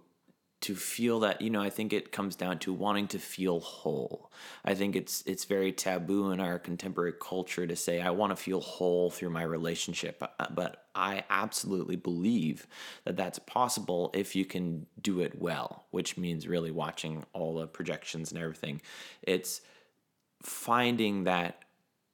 to 0.61 0.75
feel 0.75 1.19
that 1.19 1.41
you 1.41 1.49
know 1.49 1.61
i 1.61 1.69
think 1.69 1.91
it 1.91 2.13
comes 2.13 2.37
down 2.37 2.57
to 2.57 2.71
wanting 2.71 3.05
to 3.05 3.19
feel 3.19 3.59
whole 3.59 4.31
i 4.63 4.73
think 4.73 4.95
it's 4.95 5.21
it's 5.25 5.43
very 5.43 5.73
taboo 5.73 6.31
in 6.31 6.39
our 6.39 6.57
contemporary 6.57 7.11
culture 7.19 7.67
to 7.67 7.75
say 7.75 7.99
i 7.99 8.09
want 8.09 8.31
to 8.31 8.35
feel 8.41 8.61
whole 8.61 9.09
through 9.09 9.29
my 9.29 9.43
relationship 9.43 10.23
but 10.51 10.82
i 10.95 11.23
absolutely 11.29 11.95
believe 11.95 12.67
that 13.05 13.17
that's 13.17 13.39
possible 13.39 14.11
if 14.13 14.35
you 14.35 14.45
can 14.45 14.85
do 15.01 15.19
it 15.19 15.39
well 15.39 15.83
which 15.93 16.17
means 16.17 16.47
really 16.47 16.71
watching 16.71 17.23
all 17.33 17.53
the 17.53 17.67
projections 17.67 18.31
and 18.31 18.41
everything. 18.41 18.81
It's 19.21 19.61
finding 20.41 21.25
that 21.25 21.63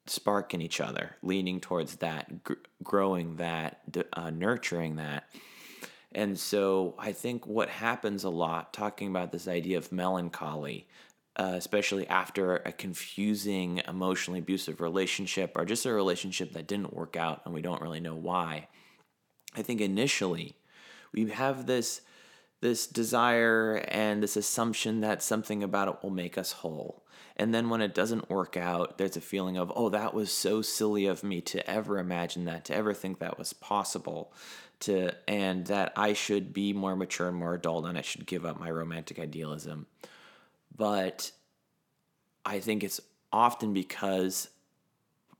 spark 0.05 0.53
in 0.53 0.61
each 0.61 0.81
other 0.81 1.15
leaning 1.21 1.61
towards 1.61 1.95
that 1.97 2.43
gr- 2.43 2.53
growing 2.83 3.37
that 3.37 3.79
uh, 4.13 4.31
nurturing 4.31 4.97
that. 4.97 5.29
And 6.11 6.37
so 6.37 6.95
I 6.99 7.13
think 7.13 7.47
what 7.47 7.69
happens 7.69 8.25
a 8.25 8.29
lot, 8.29 8.73
talking 8.73 9.07
about 9.07 9.31
this 9.31 9.47
idea 9.47 9.77
of 9.77 9.93
melancholy, 9.93 10.87
uh, 11.35 11.53
especially 11.55 12.07
after 12.07 12.57
a 12.57 12.71
confusing, 12.71 13.81
emotionally 13.87 14.39
abusive 14.39 14.81
relationship 14.81 15.53
or 15.55 15.65
just 15.65 15.85
a 15.85 15.93
relationship 15.93 16.53
that 16.53 16.67
didn't 16.67 16.93
work 16.93 17.15
out 17.15 17.41
and 17.45 17.53
we 17.53 17.61
don't 17.61 17.81
really 17.81 17.99
know 17.99 18.15
why, 18.15 18.67
I 19.55 19.61
think 19.61 19.81
initially 19.81 20.55
we 21.13 21.29
have 21.29 21.65
this 21.65 22.01
this 22.61 22.87
desire 22.87 23.85
and 23.87 24.21
this 24.21 24.35
assumption 24.35 24.99
that 24.99 25.23
something 25.23 25.63
about 25.63 25.87
it 25.87 25.95
will 26.03 26.09
make 26.09 26.37
us 26.37 26.51
whole. 26.51 27.05
And 27.37 27.53
then 27.53 27.69
when 27.69 27.79
it 27.79 27.95
doesn't 27.95 28.29
work 28.29 28.57
out, 28.57 28.97
there's 28.97 29.15
a 29.15 29.21
feeling 29.21 29.55
of, 29.55 29.71
oh, 29.73 29.87
that 29.89 30.13
was 30.13 30.29
so 30.29 30.61
silly 30.61 31.05
of 31.05 31.23
me 31.23 31.39
to 31.41 31.67
ever 31.69 31.97
imagine 31.97 32.43
that, 32.45 32.65
to 32.65 32.75
ever 32.75 32.93
think 32.93 33.19
that 33.19 33.37
was 33.37 33.53
possible, 33.53 34.33
to 34.81 35.11
and 35.25 35.67
that 35.67 35.93
I 35.95 36.11
should 36.11 36.53
be 36.53 36.73
more 36.73 36.97
mature 36.97 37.29
and 37.29 37.37
more 37.37 37.53
adult 37.53 37.85
and 37.85 37.97
I 37.97 38.01
should 38.01 38.25
give 38.25 38.45
up 38.45 38.59
my 38.59 38.69
romantic 38.69 39.19
idealism. 39.19 39.87
But 40.75 41.31
I 42.45 42.59
think 42.59 42.83
it's 42.83 43.01
often 43.31 43.73
because 43.73 44.49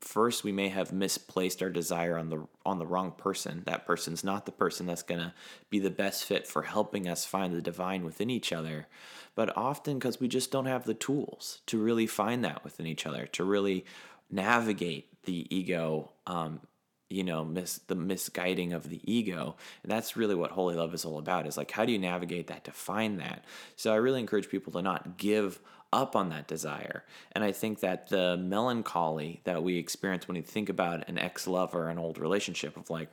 first 0.02 0.44
we 0.44 0.52
may 0.52 0.70
have 0.70 0.94
misplaced 0.94 1.62
our 1.62 1.70
desire 1.70 2.18
on 2.18 2.30
the 2.30 2.48
on 2.66 2.80
the 2.80 2.86
wrong 2.86 3.12
person. 3.12 3.64
That 3.66 3.86
person's 3.86 4.24
not 4.24 4.46
the 4.46 4.52
person 4.52 4.86
that's 4.86 5.04
going 5.04 5.22
to 5.22 5.34
be 5.70 5.80
the 5.80 5.90
best 5.90 6.24
fit 6.24 6.48
for 6.48 6.64
helping 6.64 7.08
us 7.08 7.26
find 7.26 7.54
the 7.54 7.62
divine 7.62 8.06
within 8.06 8.30
each 8.30 8.54
other. 8.54 8.88
But 9.36 9.56
often 9.58 10.00
because 10.00 10.20
we 10.20 10.28
just 10.28 10.52
don't 10.52 10.66
have 10.66 10.86
the 10.86 10.94
tools 10.94 11.62
to 11.68 11.82
really 11.82 12.08
find 12.08 12.44
that 12.44 12.64
within 12.64 12.86
each 12.86 13.06
other 13.06 13.26
to 13.28 13.44
really 13.44 13.86
navigate 14.30 15.24
the 15.24 15.54
ego 15.56 16.12
um, 16.28 16.62
you 17.10 17.24
know 17.24 17.44
mis- 17.44 17.80
the 17.88 17.96
misguiding 17.96 18.74
of 18.74 18.90
the 18.90 19.02
ego 19.12 19.56
and 19.84 19.92
that's 19.92 20.16
really 20.16 20.36
what 20.36 20.52
holy 20.52 20.76
love 20.76 20.94
is 20.94 21.06
all 21.06 21.18
about 21.18 21.48
is 21.48 21.58
like 21.58 21.72
how 21.72 21.84
do 21.86 21.92
you 21.92 22.00
navigate 22.00 22.48
that 22.48 22.64
to 22.64 22.72
find 22.72 23.20
that 23.20 23.44
so 23.76 23.92
i 23.92 23.96
really 23.96 24.20
encourage 24.20 24.50
people 24.50 24.72
to 24.72 24.82
not 24.82 25.18
give 25.18 25.60
up 25.92 26.16
on 26.16 26.30
that 26.30 26.48
desire. 26.48 27.04
And 27.32 27.44
I 27.44 27.52
think 27.52 27.80
that 27.80 28.10
the 28.10 28.38
melancholy 28.38 29.42
that 29.44 29.64
we 29.64 29.78
experience 29.78 30.28
when 30.28 30.36
we 30.36 30.42
think 30.42 30.70
about 30.70 31.08
an 31.10 31.18
ex 31.18 31.48
lover, 31.48 31.90
an 31.90 31.98
old 31.98 32.20
relationship 32.20 32.78
of 32.78 32.90
like, 32.90 33.10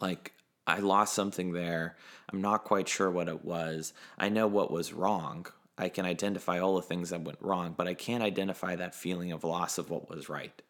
like, 0.00 0.32
I 0.66 0.80
lost 0.80 1.14
something 1.14 1.52
there. 1.52 1.96
I'm 2.32 2.40
not 2.40 2.64
quite 2.64 2.88
sure 2.88 3.10
what 3.10 3.28
it 3.28 3.44
was. 3.44 3.92
I 4.18 4.28
know 4.28 4.48
what 4.48 4.72
was 4.72 4.92
wrong. 4.92 5.46
I 5.78 5.88
can 5.88 6.04
identify 6.04 6.58
all 6.58 6.74
the 6.74 6.82
things 6.82 7.10
that 7.10 7.22
went 7.22 7.38
wrong, 7.40 7.74
but 7.76 7.86
I 7.86 7.94
can't 7.94 8.22
identify 8.22 8.74
that 8.74 8.94
feeling 8.94 9.30
of 9.30 9.44
loss 9.44 9.78
of 9.78 9.90
what 9.90 10.10
was 10.10 10.28
right 10.28 10.60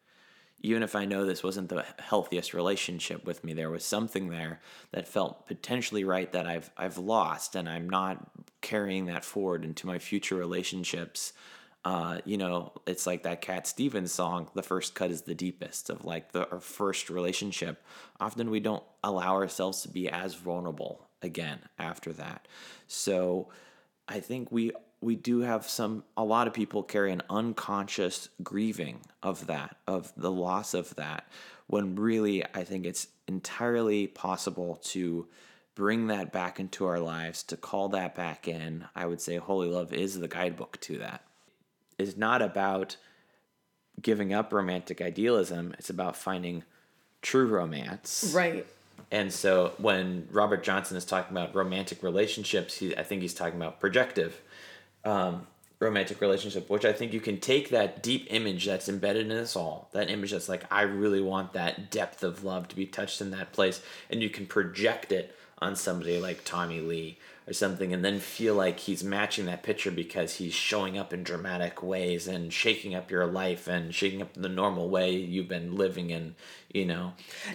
even 0.61 0.81
if 0.83 0.95
I 0.95 1.05
know 1.05 1.25
this 1.25 1.43
wasn't 1.43 1.69
the 1.69 1.85
healthiest 1.99 2.53
relationship 2.53 3.25
with 3.25 3.43
me, 3.43 3.53
there 3.53 3.69
was 3.69 3.85
something 3.85 4.29
there 4.29 4.59
that 4.91 5.07
felt 5.07 5.47
potentially 5.47 6.03
right 6.03 6.31
that 6.33 6.47
I've 6.47 6.71
I've 6.77 6.97
lost, 6.97 7.55
and 7.55 7.69
I'm 7.69 7.89
not 7.89 8.29
carrying 8.61 9.05
that 9.05 9.23
forward 9.23 9.63
into 9.63 9.87
my 9.87 9.99
future 9.99 10.35
relationships. 10.35 11.33
Uh, 11.85 12.19
you 12.25 12.37
know, 12.37 12.73
it's 12.85 13.05
like 13.05 13.23
that 13.23 13.41
Cat 13.41 13.67
Stevens 13.67 14.11
song, 14.11 14.49
"The 14.55 14.63
first 14.63 14.95
cut 14.95 15.11
is 15.11 15.21
the 15.21 15.35
deepest." 15.35 15.89
Of 15.89 16.05
like 16.05 16.31
the 16.31 16.49
our 16.49 16.59
first 16.59 17.09
relationship, 17.09 17.83
often 18.19 18.49
we 18.49 18.59
don't 18.59 18.83
allow 19.03 19.35
ourselves 19.35 19.83
to 19.83 19.89
be 19.89 20.09
as 20.09 20.33
vulnerable 20.33 21.07
again 21.21 21.59
after 21.77 22.11
that. 22.13 22.47
So, 22.87 23.49
I 24.07 24.19
think 24.19 24.51
we 24.51 24.71
we 25.01 25.15
do 25.15 25.41
have 25.41 25.67
some 25.67 26.03
a 26.15 26.23
lot 26.23 26.47
of 26.47 26.53
people 26.53 26.83
carry 26.83 27.11
an 27.11 27.21
unconscious 27.29 28.29
grieving 28.43 28.99
of 29.21 29.47
that 29.47 29.77
of 29.87 30.11
the 30.17 30.31
loss 30.31 30.73
of 30.73 30.95
that 30.95 31.27
when 31.67 31.95
really 31.95 32.43
i 32.53 32.63
think 32.63 32.85
it's 32.85 33.07
entirely 33.27 34.07
possible 34.07 34.79
to 34.83 35.27
bring 35.77 36.07
that 36.07 36.31
back 36.31 36.59
into 36.59 36.87
our 36.87 36.99
lives 36.99 37.43
to 37.43 37.55
call 37.55 37.89
that 37.89 38.15
back 38.15 38.47
in. 38.47 38.83
I 38.95 39.05
would 39.05 39.21
say 39.21 39.35
holy 39.35 39.67
love 39.69 39.93
is 39.93 40.19
the 40.19 40.27
guidebook 40.27 40.81
to 40.81 40.97
that. 40.97 41.21
It's 41.99 42.17
not 42.17 42.41
about 42.41 42.97
giving 44.01 44.33
up 44.33 44.51
romantic 44.51 45.01
idealism 45.01 45.75
it's 45.77 45.89
about 45.91 46.15
finding 46.15 46.63
true 47.21 47.45
romance. 47.47 48.31
Right. 48.35 48.65
And 49.11 49.31
so 49.31 49.73
when 49.77 50.27
robert 50.31 50.63
johnson 50.63 50.97
is 50.97 51.05
talking 51.05 51.35
about 51.35 51.55
romantic 51.55 52.01
relationships 52.03 52.77
he, 52.77 52.95
i 52.97 53.03
think 53.03 53.21
he's 53.21 53.33
talking 53.33 53.59
about 53.59 53.79
projective 53.79 54.41
um, 55.07 55.47
romantic 55.79 56.19
relationship, 56.21 56.69
which 56.69 56.85
I 56.85 56.91
think 56.91 57.13
you 57.13 57.19
can 57.19 57.39
take 57.39 57.69
that 57.69 58.03
deep 58.03 58.27
image 58.29 58.65
that's 58.65 58.89
embedded 58.89 59.31
in 59.31 59.37
us 59.37 59.55
all, 59.55 59.89
that 59.93 60.09
image 60.09 60.31
that's 60.31 60.49
like, 60.49 60.65
I 60.71 60.81
really 60.81 61.21
want 61.21 61.53
that 61.53 61.91
depth 61.91 62.23
of 62.23 62.43
love 62.43 62.67
to 62.69 62.75
be 62.75 62.85
touched 62.85 63.21
in 63.21 63.31
that 63.31 63.53
place, 63.53 63.81
and 64.09 64.21
you 64.21 64.29
can 64.29 64.45
project 64.45 65.11
it 65.11 65.33
on 65.59 65.75
somebody 65.75 66.19
like 66.19 66.43
Tommy 66.43 66.81
Lee 66.81 67.17
or 67.47 67.53
something 67.53 67.93
and 67.93 68.03
then 68.03 68.19
feel 68.19 68.55
like 68.55 68.79
he's 68.79 69.03
matching 69.03 69.45
that 69.45 69.63
picture 69.63 69.89
because 69.89 70.35
he's 70.35 70.53
showing 70.53 70.97
up 70.97 71.13
in 71.13 71.23
dramatic 71.23 71.81
ways 71.81 72.27
and 72.27 72.51
shaking 72.51 72.93
up 72.93 73.09
your 73.09 73.25
life 73.25 73.67
and 73.67 73.95
shaking 73.95 74.21
up 74.21 74.33
the 74.33 74.49
normal 74.49 74.89
way 74.89 75.11
you've 75.11 75.47
been 75.47 75.75
living 75.75 76.09
in 76.09 76.35
you 76.73 76.85
know 76.85 77.13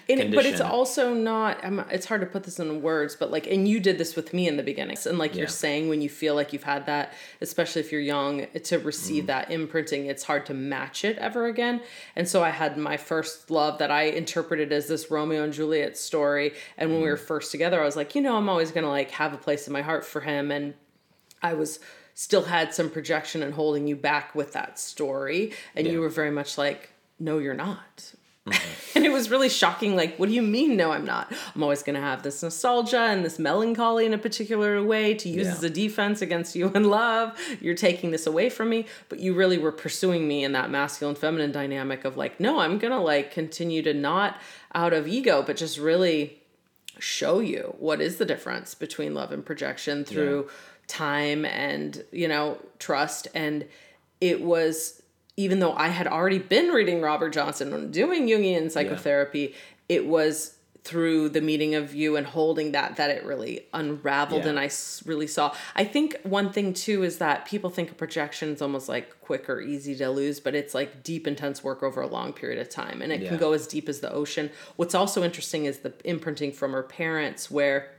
and, 0.09 0.35
but 0.35 0.47
it's 0.47 0.61
also 0.61 1.13
not 1.13 1.63
I'm, 1.63 1.81
it's 1.91 2.07
hard 2.07 2.23
to 2.23 2.27
put 2.27 2.45
this 2.45 2.59
in 2.59 2.81
words 2.81 3.15
but 3.15 3.31
like 3.31 3.47
and 3.47 3.69
you 3.69 3.79
did 3.79 3.99
this 3.99 4.17
with 4.17 4.33
me 4.33 4.49
in 4.49 4.57
the 4.57 4.63
beginning 4.63 4.97
and 5.05 5.19
like 5.19 5.35
yeah. 5.35 5.41
you're 5.41 5.49
saying 5.49 5.91
when 5.91 6.01
you 6.01 6.09
feel 6.09 6.35
like 6.35 6.55
you've 6.55 6.63
had 6.63 6.87
that 6.87 7.13
especially 7.43 7.81
if 7.81 7.93
you're 7.93 8.01
young 8.01 8.47
to 8.65 8.79
receive 8.79 9.25
mm. 9.25 9.27
that 9.27 9.51
imprinting 9.51 10.07
it's 10.07 10.23
hard 10.23 10.47
to 10.47 10.55
match 10.55 11.05
it 11.05 11.19
ever 11.19 11.47
again 11.47 11.83
and 12.17 12.27
so 12.27 12.43
i 12.43 12.49
had 12.49 12.79
my 12.79 12.97
first 12.97 13.51
love 13.51 13.79
that 13.79 13.91
i 13.91 14.05
interpreted 14.05 14.73
as 14.73 14.89
this 14.89 15.11
romeo 15.11 15.45
and 15.45 15.53
juliet 15.53 15.99
story 15.99 16.55
and 16.79 16.91
when 16.91 17.01
mm. 17.01 17.05
we 17.05 17.11
were 17.11 17.17
first 17.19 17.51
together 17.51 17.83
i 17.83 17.85
was 17.85 17.97
like 17.97 18.15
you 18.15 18.23
know 18.23 18.37
i'm 18.37 18.49
always 18.49 18.73
gonna 18.73 18.89
like 18.89 19.11
have 19.11 19.35
a 19.35 19.39
place 19.39 19.67
in 19.67 19.75
my 19.75 19.82
heart 19.83 20.05
for 20.05 20.23
him 20.23 20.51
and 20.51 20.75
i 21.43 21.53
was 21.53 21.79
still 22.15 22.45
had 22.45 22.75
some 22.75 22.91
projection 22.91 23.43
and 23.43 23.55
holding 23.55 23.87
you 23.87 23.97
back 23.97 24.35
with 24.35 24.53
that 24.53 24.79
story 24.79 25.53
and 25.75 25.87
yeah. 25.87 25.93
you 25.93 26.01
were 26.01 26.09
very 26.09 26.31
much 26.31 26.59
like 26.59 26.91
no 27.19 27.39
you're 27.39 27.55
not 27.55 28.15
Mm-hmm. 28.47 28.69
and 28.97 29.07
it 29.07 29.13
was 29.13 29.31
really 29.31 29.49
shocking. 29.49 29.95
Like, 29.95 30.17
what 30.17 30.29
do 30.29 30.35
you 30.35 30.43
mean? 30.43 30.77
No, 30.77 30.91
I'm 30.91 31.05
not. 31.05 31.33
I'm 31.55 31.63
always 31.63 31.83
going 31.83 31.95
to 31.95 32.01
have 32.01 32.23
this 32.23 32.43
nostalgia 32.43 32.99
and 32.99 33.25
this 33.25 33.39
melancholy 33.39 34.05
in 34.05 34.15
a 34.15 34.19
particular 34.19 34.83
way 34.83 35.15
to 35.15 35.29
use 35.29 35.47
yeah. 35.47 35.53
as 35.53 35.63
a 35.63 35.71
defense 35.71 36.23
against 36.23 36.57
you 36.57 36.69
in 36.75 36.85
love. 36.85 37.39
You're 37.61 37.75
taking 37.75 38.11
this 38.11 38.27
away 38.27 38.51
from 38.51 38.69
me, 38.69 38.87
but 39.09 39.21
you 39.21 39.35
really 39.35 39.59
were 39.59 39.73
pursuing 39.73 40.27
me 40.27 40.43
in 40.43 40.53
that 40.53 40.71
masculine 40.71 41.15
feminine 41.15 41.53
dynamic 41.53 42.05
of 42.05 42.17
like, 42.17 42.41
no, 42.41 42.61
I'm 42.61 42.79
going 42.79 42.93
to 42.93 43.01
like 43.01 43.31
continue 43.31 43.83
to 43.83 43.95
not 43.95 44.41
out 44.75 44.93
of 44.93 45.07
ego, 45.07 45.43
but 45.43 45.57
just 45.57 45.79
really 45.79 46.42
show 47.03 47.41
you 47.41 47.75
what 47.79 48.01
is 48.01 48.19
the 48.19 48.25
difference 48.25 48.75
between 48.75 49.15
love 49.15 49.33
and 49.33 49.45
projection 49.45 50.05
through 50.05 50.45
yeah. 50.47 50.53
time 50.87 51.45
and, 51.45 52.05
you 52.13 52.29
know, 52.29 52.59
trust. 52.79 53.29
And 53.35 53.67
it 54.21 54.43
was 54.43 55.03
even 55.37 55.59
though 55.61 55.73
I 55.73 55.89
had 55.89 56.07
already 56.07 56.39
been 56.39 56.69
reading 56.69 57.01
Robert 57.01 57.31
Johnson 57.31 57.73
and 57.73 57.93
doing 57.93 58.27
Jungian 58.27 58.71
psychotherapy, 58.71 59.41
yeah. 59.41 59.97
it 59.97 60.07
was 60.07 60.57
through 60.85 61.29
the 61.29 61.41
meeting 61.41 61.77
of 61.77 61.95
you 61.95 62.17
and 62.17 62.27
holding 62.27 62.73
that 62.73 62.97
that 62.97 63.09
it 63.09 63.25
really 63.25 63.67
unraveled 63.73 64.43
yeah. 64.43 64.51
and 64.51 64.59
I 64.59 64.69
really 65.05 65.29
saw. 65.29 65.55
I 65.77 65.85
think 65.85 66.17
one 66.25 66.53
thing 66.53 66.75
too 66.75 67.05
is 67.05 67.19
that 67.19 67.47
people 67.47 67.71
think 67.71 67.93
a 67.93 67.95
projection 67.95 68.51
is 68.51 68.61
almost 68.61 68.89
like 68.89 69.21
quick 69.21 69.49
or 69.49 69.61
easy 69.61 69.95
to 69.97 70.11
lose, 70.11 70.41
but 70.41 70.55
it's 70.55 70.75
like 70.75 71.05
deep 71.05 71.27
intense 71.27 71.63
work 71.63 71.83
over 71.85 72.01
a 72.01 72.09
long 72.09 72.33
period 72.33 72.59
of 72.59 72.69
time 72.69 73.01
and 73.01 73.13
it 73.13 73.21
yeah. 73.21 73.29
can 73.29 73.39
go 73.39 73.53
as 73.53 73.67
deep 73.67 73.89
as 73.89 74.01
the 74.01 74.13
ocean. 74.13 74.51
What's 74.77 74.95
also 74.95 75.23
interesting 75.23 75.67
is 75.67 75.79
the 75.79 75.93
imprinting 76.05 76.53
from 76.53 76.73
her 76.73 76.83
parents 76.83 77.51
where 77.51 77.93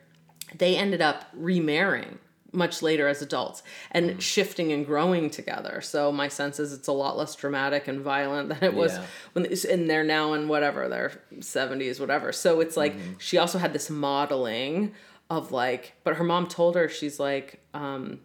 they 0.53 0.75
ended 0.75 1.01
up 1.01 1.25
remarrying 1.33 2.19
much 2.53 2.81
later 2.81 3.07
as 3.07 3.21
adults 3.21 3.63
and 3.91 4.11
mm. 4.11 4.21
shifting 4.21 4.71
and 4.71 4.85
growing 4.85 5.29
together. 5.29 5.81
So 5.81 6.11
my 6.11 6.27
sense 6.27 6.59
is 6.59 6.71
it's 6.71 6.87
a 6.87 6.93
lot 6.93 7.17
less 7.17 7.35
dramatic 7.35 7.87
and 7.87 7.99
violent 7.99 8.49
than 8.49 8.63
it 8.63 8.73
was 8.73 8.93
yeah. 8.93 9.05
when 9.33 9.45
and 9.69 9.89
they're 9.89 10.03
now 10.03 10.33
in 10.33 10.47
whatever 10.47 10.87
their 10.87 11.11
70s 11.35 11.99
whatever. 11.99 12.31
So 12.31 12.59
it's 12.59 12.77
like 12.77 12.95
mm-hmm. 12.95 13.13
she 13.17 13.37
also 13.37 13.57
had 13.57 13.73
this 13.73 13.89
modeling 13.89 14.93
of 15.29 15.51
like 15.51 15.93
but 16.03 16.15
her 16.15 16.23
mom 16.23 16.47
told 16.47 16.75
her 16.75 16.87
she's 16.87 17.19
like 17.19 17.59
um 17.73 18.19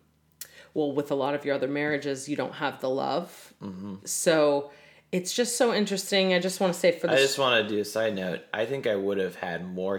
well 0.74 0.92
with 0.92 1.10
a 1.10 1.14
lot 1.14 1.34
of 1.34 1.44
your 1.44 1.54
other 1.54 1.68
marriages 1.68 2.28
you 2.28 2.36
don't 2.36 2.54
have 2.54 2.80
the 2.80 2.90
love. 2.90 3.54
Mm-hmm. 3.62 3.96
So 4.04 4.70
it's 5.10 5.32
just 5.32 5.56
so 5.56 5.72
interesting. 5.72 6.34
I 6.34 6.38
just 6.38 6.60
want 6.60 6.74
to 6.74 6.78
say 6.78 6.92
for 6.92 7.06
the 7.06 7.14
I 7.14 7.16
just 7.16 7.38
want 7.38 7.66
to 7.66 7.74
do 7.74 7.80
a 7.80 7.84
side 7.84 8.14
note. 8.14 8.40
I 8.52 8.66
think 8.66 8.86
I 8.86 8.94
would 8.94 9.18
have 9.18 9.36
had 9.36 9.66
more. 9.66 9.98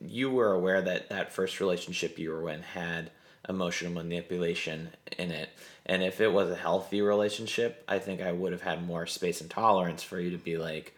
You 0.00 0.30
were 0.30 0.52
aware 0.52 0.80
that 0.80 1.10
that 1.10 1.32
first 1.32 1.60
relationship 1.60 2.18
you 2.18 2.30
were 2.30 2.48
in 2.48 2.62
had 2.62 3.10
emotional 3.50 3.92
manipulation 3.92 4.88
in 5.18 5.30
it. 5.30 5.50
And 5.84 6.02
if 6.02 6.20
it 6.20 6.32
was 6.32 6.48
a 6.48 6.56
healthy 6.56 7.02
relationship, 7.02 7.84
I 7.86 7.98
think 7.98 8.22
I 8.22 8.32
would 8.32 8.52
have 8.52 8.62
had 8.62 8.86
more 8.86 9.06
space 9.06 9.42
and 9.42 9.50
tolerance 9.50 10.02
for 10.02 10.18
you 10.18 10.30
to 10.30 10.38
be 10.38 10.56
like, 10.56 10.94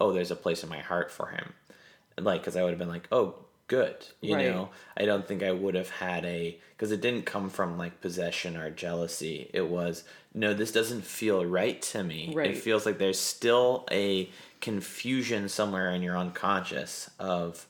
oh, 0.00 0.12
there's 0.12 0.30
a 0.30 0.36
place 0.36 0.62
in 0.62 0.70
my 0.70 0.78
heart 0.78 1.10
for 1.10 1.26
him. 1.26 1.52
Like, 2.18 2.40
because 2.40 2.56
I 2.56 2.62
would 2.62 2.70
have 2.70 2.78
been 2.78 2.88
like, 2.88 3.08
oh, 3.12 3.34
good. 3.66 3.96
You 4.20 4.36
right. 4.36 4.46
know, 4.46 4.68
I 4.96 5.04
don't 5.04 5.26
think 5.26 5.42
I 5.42 5.50
would 5.50 5.74
have 5.74 5.90
had 5.90 6.24
a, 6.24 6.58
because 6.70 6.92
it 6.92 7.00
didn't 7.00 7.26
come 7.26 7.50
from 7.50 7.76
like 7.76 8.00
possession 8.00 8.56
or 8.56 8.70
jealousy. 8.70 9.50
It 9.52 9.68
was, 9.68 10.04
no, 10.32 10.54
this 10.54 10.70
doesn't 10.70 11.04
feel 11.04 11.44
right 11.44 11.82
to 11.82 12.04
me. 12.04 12.32
Right. 12.32 12.52
It 12.52 12.58
feels 12.58 12.86
like 12.86 12.98
there's 12.98 13.20
still 13.20 13.86
a 13.90 14.30
confusion 14.60 15.48
somewhere 15.48 15.90
in 15.90 16.02
your 16.02 16.16
unconscious 16.16 17.10
of, 17.18 17.66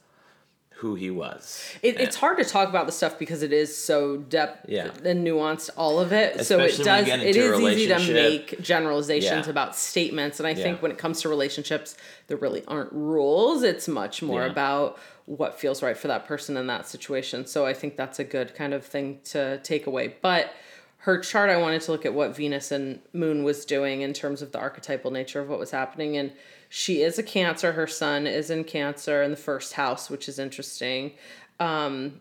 who 0.77 0.95
he 0.95 1.11
was. 1.11 1.63
It, 1.83 1.99
it's 1.99 2.17
hard 2.17 2.37
to 2.37 2.45
talk 2.45 2.69
about 2.69 2.85
the 2.85 2.93
stuff 2.93 3.19
because 3.19 3.43
it 3.43 3.53
is 3.53 3.75
so 3.75 4.19
depth 4.19 4.69
yeah. 4.69 4.91
and 5.05 5.27
nuanced, 5.27 5.71
all 5.75 5.99
of 5.99 6.13
it. 6.13 6.37
Especially 6.37 6.71
so 6.71 6.83
it 6.83 6.85
does. 6.85 7.09
It 7.09 7.37
is 7.37 7.61
easy 7.61 7.89
to 7.89 8.13
make 8.13 8.61
generalizations 8.61 9.47
yeah. 9.47 9.51
about 9.51 9.75
statements, 9.75 10.39
and 10.39 10.47
I 10.47 10.51
yeah. 10.51 10.63
think 10.63 10.83
when 10.83 10.91
it 10.91 10.99
comes 10.99 11.23
to 11.23 11.31
relationships, 11.31 11.97
there 12.27 12.37
really 12.37 12.63
aren't 12.67 12.93
rules. 12.93 13.63
It's 13.63 13.89
much 13.89 14.23
more 14.23 14.45
about 14.45 14.99
what 15.25 15.59
feels 15.59 15.83
right 15.83 15.97
for 15.97 16.09
that 16.09 16.27
person 16.27 16.57
in 16.57 16.67
that 16.67 16.87
situation. 16.87 17.47
So 17.47 17.67
I 17.67 17.73
think 17.73 17.97
that's 17.97 18.19
a 18.19 18.25
good 18.25 18.55
kind 18.55 18.75
of 18.75 18.85
thing 18.85 19.21
to 19.25 19.59
take 19.59 19.87
away. 19.87 20.17
But 20.21 20.53
her 20.99 21.19
chart, 21.19 21.51
I 21.51 21.57
wanted 21.57 21.83
to 21.83 21.93
look 21.93 22.05
at 22.05 22.15
what 22.15 22.37
Venus 22.37 22.71
and 22.71 23.01
Moon 23.13 23.45
was 23.45 23.65
doing 23.65 24.03
in 24.03 24.13
terms 24.13 24.43
of 24.43 24.53
the 24.53 24.59
archetypal 24.59 25.11
nature 25.11 25.41
of 25.41 25.49
what 25.49 25.59
was 25.59 25.71
happening. 25.71 26.17
And 26.17 26.33
she 26.69 27.03
is 27.03 27.19
a 27.19 27.23
Cancer. 27.23 27.73
Her 27.73 27.87
sun 27.87 28.27
is 28.27 28.51
in 28.51 28.65
Cancer 28.65 29.23
in 29.23 29.31
the 29.31 29.37
first 29.37 29.75
house, 29.75 30.11
which 30.11 30.29
is 30.29 30.39
interesting. 30.39 31.13
Um, 31.61 32.21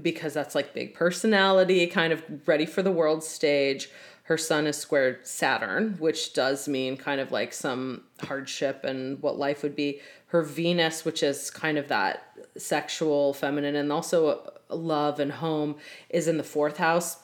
because 0.00 0.32
that's 0.32 0.54
like 0.54 0.74
big 0.74 0.94
personality, 0.94 1.86
kind 1.86 2.12
of 2.12 2.22
ready 2.46 2.66
for 2.66 2.82
the 2.82 2.92
world 2.92 3.24
stage. 3.24 3.90
Her 4.24 4.38
sun 4.38 4.66
is 4.66 4.76
squared 4.76 5.26
Saturn, 5.26 5.96
which 5.98 6.32
does 6.32 6.68
mean 6.68 6.96
kind 6.96 7.20
of 7.20 7.32
like 7.32 7.52
some 7.52 8.04
hardship 8.20 8.84
and 8.84 9.20
what 9.20 9.38
life 9.38 9.62
would 9.62 9.74
be. 9.74 10.00
Her 10.26 10.42
Venus, 10.42 11.04
which 11.04 11.22
is 11.22 11.50
kind 11.50 11.76
of 11.76 11.88
that 11.88 12.32
sexual, 12.56 13.34
feminine, 13.34 13.74
and 13.74 13.92
also 13.92 14.52
love 14.68 15.18
and 15.18 15.32
home, 15.32 15.76
is 16.08 16.28
in 16.28 16.38
the 16.38 16.44
fourth 16.44 16.76
house 16.76 17.21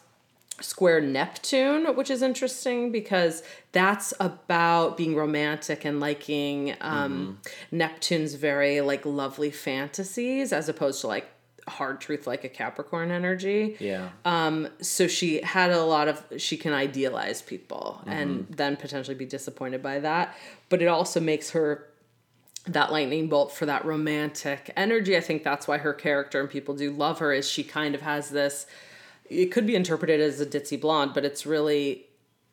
square 0.61 1.01
Neptune, 1.01 1.95
which 1.97 2.11
is 2.11 2.23
interesting 2.23 2.91
because 2.91 3.43
that's 3.73 4.13
about 4.21 4.97
being 4.97 5.15
romantic 5.15 5.85
and 5.85 6.01
liking 6.01 6.75
um, 6.81 7.39
mm-hmm. 7.43 7.77
Neptune's 7.77 8.35
very 8.35 8.81
like 8.81 9.05
lovely 9.07 9.51
fantasies 9.51 10.53
as 10.53 10.69
opposed 10.69 11.01
to 11.03 11.07
like 11.07 11.29
hard 11.69 12.01
truth 12.01 12.27
like 12.27 12.45
a 12.45 12.49
Capricorn 12.49 13.11
energy. 13.11 13.77
Yeah. 13.79 14.09
Um, 14.25 14.69
so 14.81 15.07
she 15.07 15.41
had 15.43 15.71
a 15.71 15.83
lot 15.83 16.09
of 16.09 16.25
she 16.39 16.57
can 16.57 16.73
idealize 16.73 17.43
people 17.43 17.99
mm-hmm. 18.01 18.11
and 18.11 18.47
then 18.51 18.77
potentially 18.77 19.15
be 19.15 19.27
disappointed 19.27 19.83
by 19.83 20.01
that. 20.01 20.37
But 20.69 20.83
it 20.83 20.87
also 20.87 21.21
makes 21.21 21.51
her 21.51 21.89
that 22.67 22.93
lightning 22.93 23.29
bolt 23.29 23.53
for 23.53 23.67
that 23.67 23.85
romantic 23.85 24.71
energy. 24.77 25.17
I 25.17 25.21
think 25.21 25.43
that's 25.43 25.67
why 25.69 25.79
her 25.79 25.95
character 25.95 26.41
and 26.41 26.51
people 26.51 26.75
do 26.75 26.91
love 26.91 27.19
her 27.21 27.33
is 27.33 27.49
she 27.49 27.65
kind 27.65 27.95
of 27.95 28.03
has 28.03 28.31
this 28.31 28.67
it 29.29 29.47
could 29.47 29.67
be 29.67 29.75
interpreted 29.75 30.21
as 30.21 30.41
a 30.41 30.47
ditzy 30.47 30.81
blonde, 30.81 31.13
but 31.15 31.25
it's 31.25 31.47
really 31.47 32.09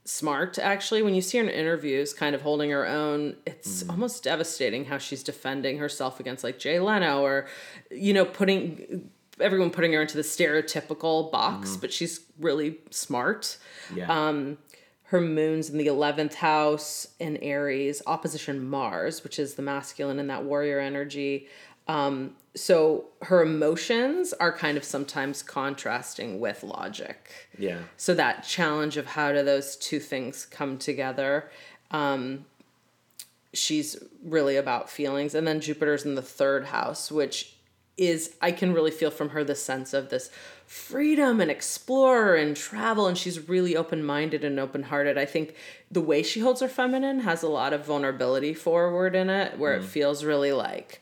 smart 0.07 0.59
actually 0.59 1.01
when 1.01 1.15
you 1.15 1.21
see 1.21 1.39
her 1.39 1.43
in 1.43 1.49
interviews 1.49 2.13
kind 2.13 2.35
of 2.35 2.43
holding 2.43 2.69
her 2.69 2.87
own 2.87 3.35
it's 3.47 3.81
mm. 3.81 3.89
almost 3.89 4.23
devastating 4.23 4.85
how 4.85 4.99
she's 4.99 5.23
defending 5.23 5.79
herself 5.79 6.19
against 6.19 6.43
like 6.43 6.59
jay 6.59 6.79
leno 6.79 7.23
or 7.23 7.47
you 7.89 8.13
know 8.13 8.23
putting 8.23 9.09
everyone 9.39 9.71
putting 9.71 9.91
her 9.93 10.03
into 10.03 10.15
the 10.15 10.21
stereotypical 10.21 11.31
box 11.31 11.71
mm. 11.71 11.81
but 11.81 11.91
she's 11.91 12.19
really 12.39 12.77
smart 12.91 13.57
yeah. 13.95 14.05
um 14.27 14.59
her 15.05 15.19
moon's 15.19 15.71
in 15.71 15.77
the 15.79 15.87
11th 15.87 16.35
house 16.35 17.07
in 17.19 17.35
aries 17.37 18.03
opposition 18.05 18.63
mars 18.69 19.23
which 19.23 19.39
is 19.39 19.55
the 19.55 19.63
masculine 19.63 20.19
and 20.19 20.29
that 20.29 20.43
warrior 20.43 20.79
energy 20.79 21.47
um, 21.87 22.35
so 22.55 23.05
her 23.23 23.41
emotions 23.41 24.33
are 24.33 24.51
kind 24.51 24.77
of 24.77 24.83
sometimes 24.83 25.43
contrasting 25.43 26.39
with 26.39 26.63
logic. 26.63 27.49
Yeah. 27.57 27.79
So 27.97 28.13
that 28.13 28.43
challenge 28.43 28.97
of 28.97 29.05
how 29.05 29.33
do 29.33 29.43
those 29.43 29.75
two 29.75 29.99
things 29.99 30.45
come 30.45 30.77
together. 30.77 31.51
Um, 31.91 32.45
she's 33.53 33.97
really 34.23 34.55
about 34.55 34.89
feelings. 34.89 35.35
And 35.35 35.45
then 35.45 35.59
Jupiter's 35.59 36.05
in 36.05 36.15
the 36.15 36.21
third 36.21 36.65
house, 36.65 37.11
which 37.11 37.55
is, 37.97 38.35
I 38.41 38.51
can 38.51 38.73
really 38.73 38.91
feel 38.91 39.11
from 39.11 39.29
her 39.29 39.43
the 39.43 39.55
sense 39.55 39.93
of 39.93 40.09
this 40.09 40.29
freedom 40.65 41.39
and 41.39 41.49
explorer 41.51 42.35
and 42.35 42.55
travel. 42.55 43.07
And 43.07 43.17
she's 43.17 43.47
really 43.47 43.77
open 43.77 44.03
minded 44.03 44.43
and 44.43 44.59
open 44.59 44.83
hearted. 44.83 45.17
I 45.17 45.25
think 45.25 45.55
the 45.91 46.01
way 46.01 46.23
she 46.23 46.39
holds 46.39 46.61
her 46.61 46.67
feminine 46.67 47.21
has 47.21 47.43
a 47.43 47.47
lot 47.47 47.71
of 47.71 47.85
vulnerability 47.85 48.53
forward 48.53 49.15
in 49.15 49.29
it, 49.29 49.57
where 49.57 49.77
mm. 49.77 49.81
it 49.81 49.85
feels 49.85 50.25
really 50.25 50.51
like, 50.51 51.01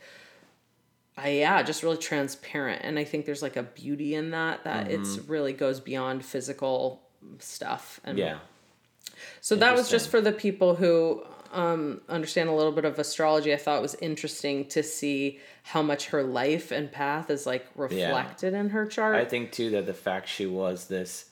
I, 1.17 1.29
yeah, 1.29 1.61
just 1.61 1.83
really 1.83 1.97
transparent. 1.97 2.81
And 2.83 2.97
I 2.97 3.03
think 3.03 3.25
there's 3.25 3.41
like 3.41 3.55
a 3.55 3.63
beauty 3.63 4.15
in 4.15 4.31
that 4.31 4.63
that 4.63 4.87
mm-hmm. 4.87 5.01
it's 5.01 5.17
really 5.27 5.53
goes 5.53 5.79
beyond 5.79 6.25
physical 6.25 7.01
stuff. 7.39 7.99
And 8.03 8.17
yeah. 8.17 8.39
So 9.41 9.55
that 9.57 9.75
was 9.75 9.89
just 9.89 10.09
for 10.09 10.21
the 10.21 10.31
people 10.31 10.75
who 10.75 11.23
um, 11.51 12.01
understand 12.09 12.49
a 12.49 12.53
little 12.53 12.71
bit 12.71 12.85
of 12.85 12.97
astrology. 12.97 13.53
I 13.53 13.57
thought 13.57 13.77
it 13.77 13.81
was 13.81 13.95
interesting 13.95 14.65
to 14.69 14.81
see 14.83 15.39
how 15.63 15.81
much 15.81 16.07
her 16.07 16.23
life 16.23 16.71
and 16.71 16.91
path 16.91 17.29
is 17.29 17.45
like 17.45 17.67
reflected 17.75 18.53
yeah. 18.53 18.59
in 18.59 18.69
her 18.69 18.85
chart. 18.85 19.15
I 19.15 19.25
think 19.25 19.51
too 19.51 19.69
that 19.71 19.85
the 19.85 19.93
fact 19.93 20.27
she 20.27 20.45
was 20.45 20.87
this 20.87 21.25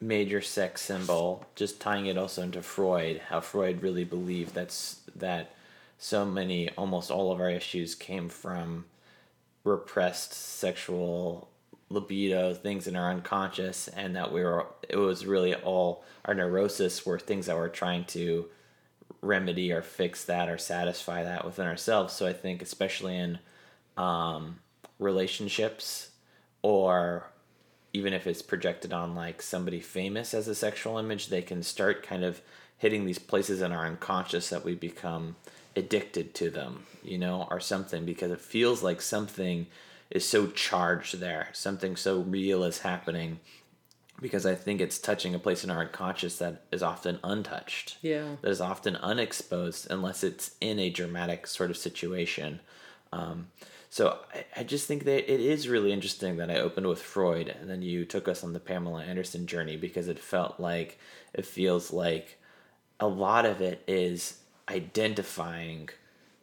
major 0.00 0.40
sex 0.40 0.82
symbol, 0.82 1.44
just 1.54 1.80
tying 1.80 2.06
it 2.06 2.18
also 2.18 2.42
into 2.42 2.62
Freud, 2.62 3.20
how 3.28 3.40
Freud 3.40 3.82
really 3.82 4.04
believed 4.04 4.54
that's 4.54 5.00
that 5.14 5.54
so 5.98 6.24
many, 6.24 6.70
almost 6.70 7.10
all 7.10 7.30
of 7.30 7.40
our 7.40 7.50
issues 7.50 7.94
came 7.94 8.28
from 8.28 8.86
repressed 9.70 10.32
sexual 10.32 11.48
libido, 11.88 12.54
things 12.54 12.86
in 12.86 12.96
our 12.96 13.10
unconscious, 13.10 13.88
and 13.88 14.14
that 14.16 14.32
we 14.32 14.42
were, 14.42 14.66
it 14.88 14.96
was 14.96 15.26
really 15.26 15.54
all 15.54 16.04
our 16.24 16.34
neurosis 16.34 17.04
were 17.04 17.18
things 17.18 17.46
that 17.46 17.56
we're 17.56 17.68
trying 17.68 18.04
to 18.04 18.46
remedy 19.22 19.72
or 19.72 19.82
fix 19.82 20.24
that 20.24 20.48
or 20.48 20.58
satisfy 20.58 21.24
that 21.24 21.44
within 21.44 21.66
ourselves. 21.66 22.14
So 22.14 22.26
I 22.26 22.32
think, 22.32 22.62
especially 22.62 23.16
in 23.16 23.38
um, 23.96 24.60
relationships 24.98 26.10
or 26.62 27.26
even 27.92 28.12
if 28.12 28.26
it's 28.26 28.42
projected 28.42 28.92
on 28.92 29.14
like 29.14 29.42
somebody 29.42 29.80
famous 29.80 30.32
as 30.32 30.46
a 30.46 30.54
sexual 30.54 30.98
image, 30.98 31.28
they 31.28 31.42
can 31.42 31.62
start 31.62 32.02
kind 32.02 32.24
of 32.24 32.40
hitting 32.78 33.04
these 33.04 33.18
places 33.18 33.60
in 33.60 33.72
our 33.72 33.84
unconscious 33.84 34.48
that 34.50 34.64
we 34.64 34.74
become 34.74 35.36
addicted 35.76 36.34
to 36.34 36.50
them, 36.50 36.86
you 37.02 37.18
know, 37.18 37.46
or 37.50 37.60
something 37.60 38.04
because 38.04 38.30
it 38.30 38.40
feels 38.40 38.82
like 38.82 39.00
something 39.00 39.66
is 40.10 40.28
so 40.28 40.48
charged 40.48 41.20
there, 41.20 41.48
something 41.52 41.96
so 41.96 42.20
real 42.20 42.64
is 42.64 42.80
happening 42.80 43.40
because 44.20 44.44
I 44.44 44.54
think 44.54 44.80
it's 44.80 44.98
touching 44.98 45.34
a 45.34 45.38
place 45.38 45.64
in 45.64 45.70
our 45.70 45.80
unconscious 45.80 46.38
that 46.38 46.62
is 46.70 46.82
often 46.82 47.18
untouched. 47.24 47.96
Yeah. 48.02 48.36
That 48.42 48.50
is 48.50 48.60
often 48.60 48.96
unexposed 48.96 49.90
unless 49.90 50.22
it's 50.22 50.52
in 50.60 50.78
a 50.78 50.90
dramatic 50.90 51.46
sort 51.46 51.70
of 51.70 51.76
situation. 51.76 52.60
Um, 53.12 53.48
so 53.88 54.18
I, 54.34 54.44
I 54.58 54.64
just 54.64 54.86
think 54.86 55.04
that 55.04 55.32
it 55.32 55.40
is 55.40 55.68
really 55.68 55.92
interesting 55.92 56.36
that 56.36 56.50
I 56.50 56.60
opened 56.60 56.86
with 56.86 57.00
Freud 57.02 57.48
and 57.48 57.70
then 57.70 57.82
you 57.82 58.04
took 58.04 58.28
us 58.28 58.44
on 58.44 58.52
the 58.52 58.60
Pamela 58.60 59.02
Anderson 59.02 59.46
journey 59.46 59.76
because 59.76 60.08
it 60.08 60.18
felt 60.18 60.60
like 60.60 60.98
it 61.32 61.46
feels 61.46 61.92
like 61.92 62.38
a 63.00 63.08
lot 63.08 63.46
of 63.46 63.62
it 63.62 63.82
is 63.88 64.39
identifying, 64.70 65.90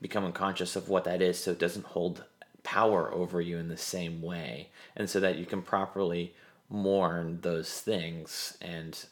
becoming 0.02 0.32
conscious 0.32 0.76
of 0.76 0.90
what 0.90 1.06
that 1.06 1.22
is 1.22 1.40
so 1.40 1.52
it 1.52 1.60
doesn't 1.60 1.86
hold 1.86 2.24
power 2.64 3.12
over 3.14 3.40
you 3.40 3.58
in 3.58 3.70
the 3.70 3.78
same 3.78 4.22
way. 4.22 4.70
And 4.96 5.10
so 5.10 5.20
that 5.20 5.38
you 5.38 5.46
can 5.46 5.62
properly 5.62 6.34
mourn 6.70 7.40
those 7.42 7.80
things 7.80 8.58
and 8.62 9.06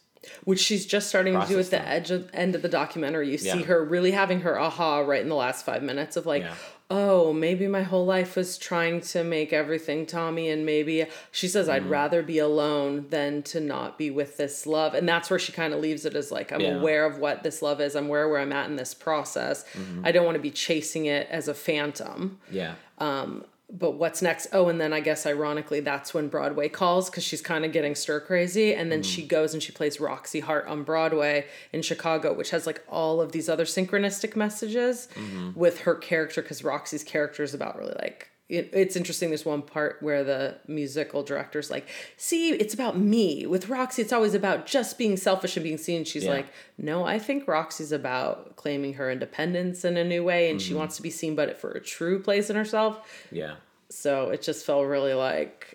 which 0.44 0.60
she's 0.60 0.88
just 0.88 1.08
starting 1.08 1.40
to 1.40 1.46
do 1.48 1.60
at 1.60 1.70
the 1.70 1.88
edge 1.88 2.10
of 2.10 2.30
end 2.34 2.56
of 2.56 2.64
the 2.64 2.70
documentary. 2.70 3.30
You 3.30 3.38
see 3.38 3.62
her 3.62 3.84
really 3.84 4.12
having 4.12 4.42
her 4.42 4.60
aha 4.60 5.00
right 5.00 5.22
in 5.22 5.30
the 5.30 5.36
last 5.36 5.66
five 5.66 5.84
minutes 5.84 6.18
of 6.18 6.26
like, 6.26 6.44
yeah 6.44 6.56
oh, 6.90 7.34
maybe 7.34 7.68
my 7.68 7.82
whole 7.82 8.06
life 8.06 8.36
was 8.36 8.58
trying 8.58 9.02
to 9.02 9.24
make 9.24 9.52
everything 9.52 10.06
Tommy, 10.06 10.50
and 10.50 10.66
maybe 10.66 11.08
she 11.32 11.48
says, 11.48 11.68
I'd 11.68 11.86
mm. 11.86 11.90
rather 11.90 12.22
be 12.22 12.38
alone 12.38 13.08
than 13.10 13.42
to 13.44 13.60
not 13.60 13.98
be 13.98 14.12
with 14.12 14.38
this 14.38 14.68
love. 14.68 14.94
And 14.94 15.10
that's 15.10 15.30
where 15.30 15.40
she 15.40 15.52
kind 15.52 15.74
of 15.74 15.80
leaves 15.80 16.06
it 16.06 16.16
as 16.16 16.32
like, 16.32 16.52
I'm 16.52 16.62
yeah. 16.62 16.76
aware 16.76 17.06
of 17.06 17.18
what 17.18 17.42
this 17.42 17.62
love 17.62 17.82
is, 17.82 17.96
I'm 17.96 18.06
aware 18.06 18.30
where 18.30 18.40
I'm 18.40 18.54
at 18.54 18.70
in 18.70 18.76
this 18.76 18.94
process. 18.94 19.66
Mm-hmm. 19.74 20.06
I 20.06 20.12
don't 20.12 20.26
want 20.26 20.36
to 20.36 20.42
be 20.42 20.52
chasing 20.52 21.08
it 21.08 21.28
as 21.30 21.48
a 21.48 21.56
phantom. 21.56 22.40
Yeah. 22.52 22.76
Um, 23.00 23.46
but 23.78 23.92
what's 23.92 24.22
next? 24.22 24.48
Oh, 24.54 24.70
and 24.70 24.80
then 24.80 24.94
I 24.94 25.02
guess 25.02 25.26
ironically, 25.26 25.82
that's 25.82 26.14
when 26.14 26.30
Broadway 26.30 26.70
calls 26.70 27.10
because 27.10 27.24
she's 27.24 27.42
kind 27.42 27.66
of 27.66 27.72
getting 27.72 27.94
stir 27.94 28.22
crazy. 28.22 28.74
And 28.74 28.92
then 28.92 29.02
mm. 29.02 29.06
she 29.06 29.26
goes 29.26 29.54
and 29.54 29.62
she 29.62 29.72
plays 29.72 30.00
Roxy 30.00 30.40
Hart 30.40 30.68
on 30.68 30.84
Broadway 30.84 31.48
in 31.74 31.82
Chicago, 31.82 32.34
which 32.34 32.52
has 32.52 32.66
like 32.66 32.84
all 32.88 33.20
of 33.20 33.32
these 33.34 33.50
other 33.50 33.66
synchronistic 33.66 34.36
messages 34.36 35.08
mm-hmm. 35.16 35.52
with 35.60 35.82
her 35.82 35.96
character 35.96 36.42
because 36.42 36.64
Roxy's 36.64 37.04
character 37.04 37.44
is 37.44 37.54
about 37.54 37.78
really 37.78 37.96
like 38.02 38.30
it, 38.48 38.70
it's 38.74 38.96
interesting. 38.96 39.30
There's 39.30 39.46
one 39.46 39.64
part 39.64 39.98
where 40.02 40.24
the 40.24 40.58
musical 40.68 41.24
director's 41.24 41.72
like, 41.72 41.88
"See, 42.16 42.52
it's 42.52 42.74
about 42.74 42.98
me." 42.98 43.48
With 43.48 43.70
roxy 43.70 44.04
it's 44.04 44.14
always 44.14 44.36
about 44.36 44.68
just 44.68 44.98
being 44.98 45.18
selfish 45.18 45.58
and 45.58 45.64
being 45.64 45.78
seen. 45.78 46.04
She's 46.06 46.26
yeah. 46.26 46.32
like, 46.32 46.48
"No, 46.78 47.06
I 47.06 47.18
think 47.18 47.48
roxy's 47.48 47.92
about 47.92 48.56
claiming 48.56 48.94
her 48.94 49.10
independence 49.10 49.84
in 49.84 49.98
a 49.98 50.04
new 50.04 50.24
way, 50.24 50.50
and 50.50 50.60
mm-hmm. 50.60 50.68
she 50.68 50.74
wants 50.76 50.96
to 50.98 51.02
be 51.02 51.10
seen, 51.10 51.36
but 51.36 51.58
for 51.58 51.72
a 51.72 51.82
true 51.82 52.22
place 52.22 52.50
in 52.50 52.56
herself." 52.56 53.26
Yeah. 53.32 53.56
So 53.90 54.30
it 54.30 54.42
just 54.42 54.66
felt 54.66 54.86
really 54.86 55.14
like 55.14 55.75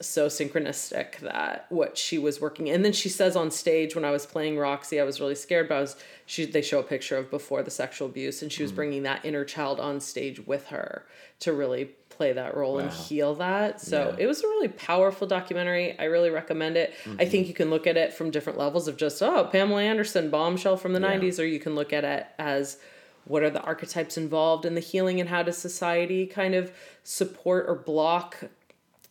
so 0.00 0.26
synchronistic 0.26 1.18
that 1.20 1.66
what 1.68 1.96
she 1.96 2.18
was 2.18 2.40
working 2.40 2.68
and 2.68 2.84
then 2.84 2.92
she 2.92 3.08
says 3.08 3.36
on 3.36 3.48
stage 3.48 3.94
when 3.94 4.04
i 4.04 4.10
was 4.10 4.26
playing 4.26 4.58
roxy 4.58 5.00
i 5.00 5.04
was 5.04 5.20
really 5.20 5.36
scared 5.36 5.68
but 5.68 5.76
i 5.76 5.80
was 5.80 5.96
she 6.26 6.44
they 6.44 6.62
show 6.62 6.80
a 6.80 6.82
picture 6.82 7.16
of 7.16 7.30
before 7.30 7.62
the 7.62 7.70
sexual 7.70 8.08
abuse 8.08 8.42
and 8.42 8.50
she 8.50 8.62
was 8.62 8.72
mm. 8.72 8.76
bringing 8.76 9.02
that 9.04 9.24
inner 9.24 9.44
child 9.44 9.78
on 9.78 10.00
stage 10.00 10.44
with 10.46 10.66
her 10.66 11.06
to 11.38 11.52
really 11.52 11.84
play 12.08 12.32
that 12.32 12.56
role 12.56 12.74
wow. 12.74 12.80
and 12.80 12.90
heal 12.90 13.34
that 13.36 13.80
so 13.80 14.14
yeah. 14.16 14.24
it 14.24 14.26
was 14.26 14.42
a 14.42 14.46
really 14.46 14.68
powerful 14.68 15.28
documentary 15.28 15.96
i 16.00 16.04
really 16.04 16.30
recommend 16.30 16.76
it 16.76 16.92
mm-hmm. 17.04 17.20
i 17.20 17.24
think 17.24 17.46
you 17.46 17.54
can 17.54 17.70
look 17.70 17.86
at 17.86 17.96
it 17.96 18.12
from 18.12 18.32
different 18.32 18.58
levels 18.58 18.88
of 18.88 18.96
just 18.96 19.22
oh 19.22 19.48
pamela 19.52 19.82
anderson 19.82 20.28
bombshell 20.28 20.76
from 20.76 20.92
the 20.92 21.00
yeah. 21.00 21.16
90s 21.16 21.38
or 21.38 21.44
you 21.44 21.60
can 21.60 21.76
look 21.76 21.92
at 21.92 22.02
it 22.02 22.26
as 22.38 22.78
what 23.26 23.42
are 23.42 23.50
the 23.50 23.62
archetypes 23.62 24.18
involved 24.18 24.66
in 24.66 24.74
the 24.74 24.80
healing 24.80 25.20
and 25.20 25.28
how 25.28 25.42
does 25.42 25.56
society 25.56 26.26
kind 26.26 26.54
of 26.54 26.72
support 27.04 27.64
or 27.68 27.74
block 27.74 28.44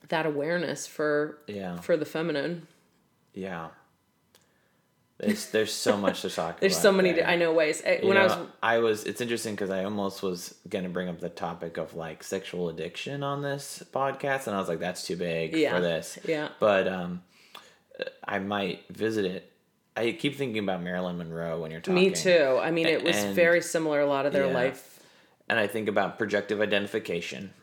that 0.09 0.25
awareness 0.25 0.85
for 0.87 1.37
Yeah. 1.47 1.79
for 1.81 1.97
the 1.97 2.05
feminine 2.05 2.67
Yeah. 3.33 3.69
There's 5.19 5.51
there's 5.51 5.71
so 5.73 5.95
much 5.95 6.21
to 6.23 6.29
talk 6.29 6.59
there's 6.61 6.77
so 6.77 6.91
many 6.91 7.11
there. 7.13 7.27
I 7.27 7.35
know 7.35 7.53
ways 7.53 7.81
I- 7.85 7.99
You 8.01 8.07
when 8.09 8.17
i 8.17 8.23
was 8.23 8.37
I 8.61 8.77
was 8.79 9.03
it's 9.05 9.21
interesting 9.21 9.53
because 9.55 9.69
I 9.69 9.83
almost 9.85 10.21
was 10.23 10.55
gonna 10.67 10.89
bring 10.89 11.07
up 11.07 11.19
the 11.19 11.29
topic 11.29 11.77
of 11.77 11.95
like 11.95 12.23
sexual 12.23 12.69
addiction 12.69 13.23
on 13.23 13.41
this 13.41 13.83
podcast, 13.93 14.47
and 14.47 14.55
I 14.55 14.59
was 14.59 14.67
like, 14.67 14.79
that's 14.79 15.05
too 15.05 15.15
big 15.15 15.55
Yeah. 15.55 15.75
for 15.75 15.81
this. 15.81 16.19
Yeah. 16.25 16.49
But 16.59 16.87
um, 16.87 17.21
I 18.27 18.39
might 18.39 18.85
visit 18.89 19.23
it. 19.25 19.51
I 19.95 20.11
keep 20.13 20.35
thinking 20.35 20.63
about 20.63 20.81
Marilyn 20.81 21.17
Monroe 21.19 21.61
when 21.61 21.69
you're 21.71 21.79
talking. 21.79 21.93
me 21.95 22.09
too 22.11 22.59
i 22.61 22.71
mean 22.71 22.87
it 22.87 23.03
was 23.03 23.15
And- 23.15 23.35
very 23.35 23.61
similar 23.61 23.99
a 24.01 24.07
lot 24.07 24.25
of 24.25 24.33
their 24.33 24.47
Yeah. 24.47 24.53
life 24.53 24.99
And 25.49 25.59
I 25.59 25.67
think 25.67 25.87
about 25.87 26.17
projective 26.17 26.59
identification, 26.61 27.53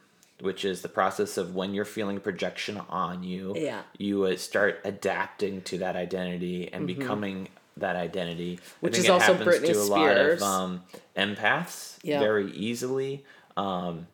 which 0.40 0.64
is 0.64 0.82
the 0.82 0.88
process 0.88 1.36
of 1.36 1.54
when 1.54 1.74
you're 1.74 1.84
feeling 1.84 2.20
projection 2.20 2.80
on 2.88 3.22
you, 3.22 3.54
Yeah. 3.56 3.82
you 3.98 4.36
start 4.36 4.80
adapting 4.84 5.62
to 5.62 5.78
that 5.78 5.96
identity 5.96 6.70
and 6.72 6.86
becoming 6.86 7.48
that 7.76 7.96
identity. 7.96 8.56
Mm-hmm. 8.56 8.76
Which 8.80 8.98
is 8.98 9.08
also 9.08 9.34
Britney 9.34 9.72
to 9.72 9.80
a 9.80 9.82
lot 9.84 10.16
of 10.16 10.42
um, 10.42 10.82
empaths 11.16 11.98
Yeah. 12.02 12.20
very 12.20 12.50
easily. 12.52 13.24
Um, 13.56 14.06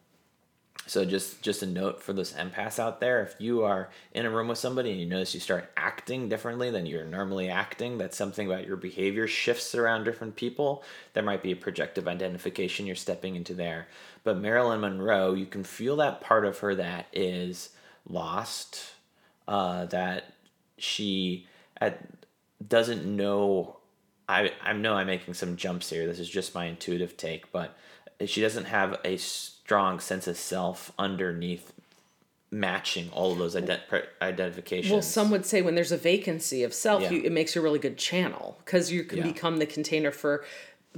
so 0.89 1.05
just 1.05 1.43
just 1.43 1.62
a 1.62 1.66
note 1.66 2.01
for 2.01 2.12
those 2.12 2.33
empaths 2.35 2.79
out 2.79 3.01
there: 3.01 3.20
if 3.22 3.35
you 3.41 3.64
are 3.64 3.91
in 4.12 4.24
a 4.24 4.31
room 4.31 4.47
with 4.47 4.59
somebody 4.59 4.93
and 4.93 5.01
you 5.01 5.07
notice 5.07 5.35
you 5.35 5.41
start 5.41 5.68
acting 5.77 6.29
differently 6.29 6.70
than 6.70 6.87
you're 6.87 7.05
normally 7.05 7.49
acting, 7.49 7.99
that's 7.99 8.16
something 8.16 8.47
about 8.47 8.68
your 8.68 8.77
behavior 8.77 9.27
shifts 9.27 9.74
around 9.74 10.05
different 10.05 10.37
people. 10.37 10.85
There 11.12 11.24
might 11.24 11.43
be 11.43 11.51
a 11.51 11.57
projective 11.57 12.07
identification 12.07 12.87
you're 12.87 12.95
stepping 12.95 13.35
into 13.35 13.53
there. 13.53 13.89
But 14.27 14.39
Marilyn 14.41 14.81
Monroe, 14.81 15.35
you 15.35 15.47
can 15.47 15.62
feel 15.62 15.95
that 15.99 16.20
part 16.20 16.45
of 16.45 16.59
her 16.59 16.74
that 16.74 17.07
is 17.12 17.70
lost, 18.09 18.95
uh, 19.47 19.85
that 19.85 20.33
she 20.79 21.47
at, 21.81 22.01
doesn't 22.66 23.05
know. 23.07 23.77
I 24.29 24.51
I 24.61 24.72
know 24.72 24.95
I'm 24.95 25.07
making 25.07 25.35
some 25.35 25.55
jumps 25.55 25.91
here. 25.91 26.09
This 26.09 26.18
is 26.18 26.29
just 26.29 26.57
my 26.57 26.64
intuitive 26.64 27.16
take, 27.16 27.53
but 27.53 27.77
she 28.24 28.41
doesn't 28.41 28.64
have 28.64 28.99
a 29.05 29.16
strong 29.16 30.01
sense 30.01 30.27
of 30.27 30.37
self 30.37 30.91
underneath 30.99 31.72
matching 32.51 33.11
all 33.12 33.31
of 33.31 33.39
those 33.39 33.55
ident- 33.55 34.07
identifications. 34.20 34.91
Well, 34.91 35.03
some 35.03 35.31
would 35.31 35.47
say 35.47 35.62
when 35.62 35.77
there's 35.77 35.93
a 35.93 35.97
vacancy 35.97 36.64
of 36.64 36.74
self, 36.74 37.03
Yeah. 37.03 37.11
you, 37.12 37.22
it 37.22 37.31
makes 37.31 37.55
you 37.55 37.61
a 37.61 37.64
really 37.64 37.79
good 37.79 37.97
channel 37.97 38.59
because 38.64 38.91
you 38.91 39.05
can 39.05 39.18
Yeah. 39.18 39.24
become 39.29 39.59
the 39.59 39.66
container 39.66 40.11
for 40.11 40.45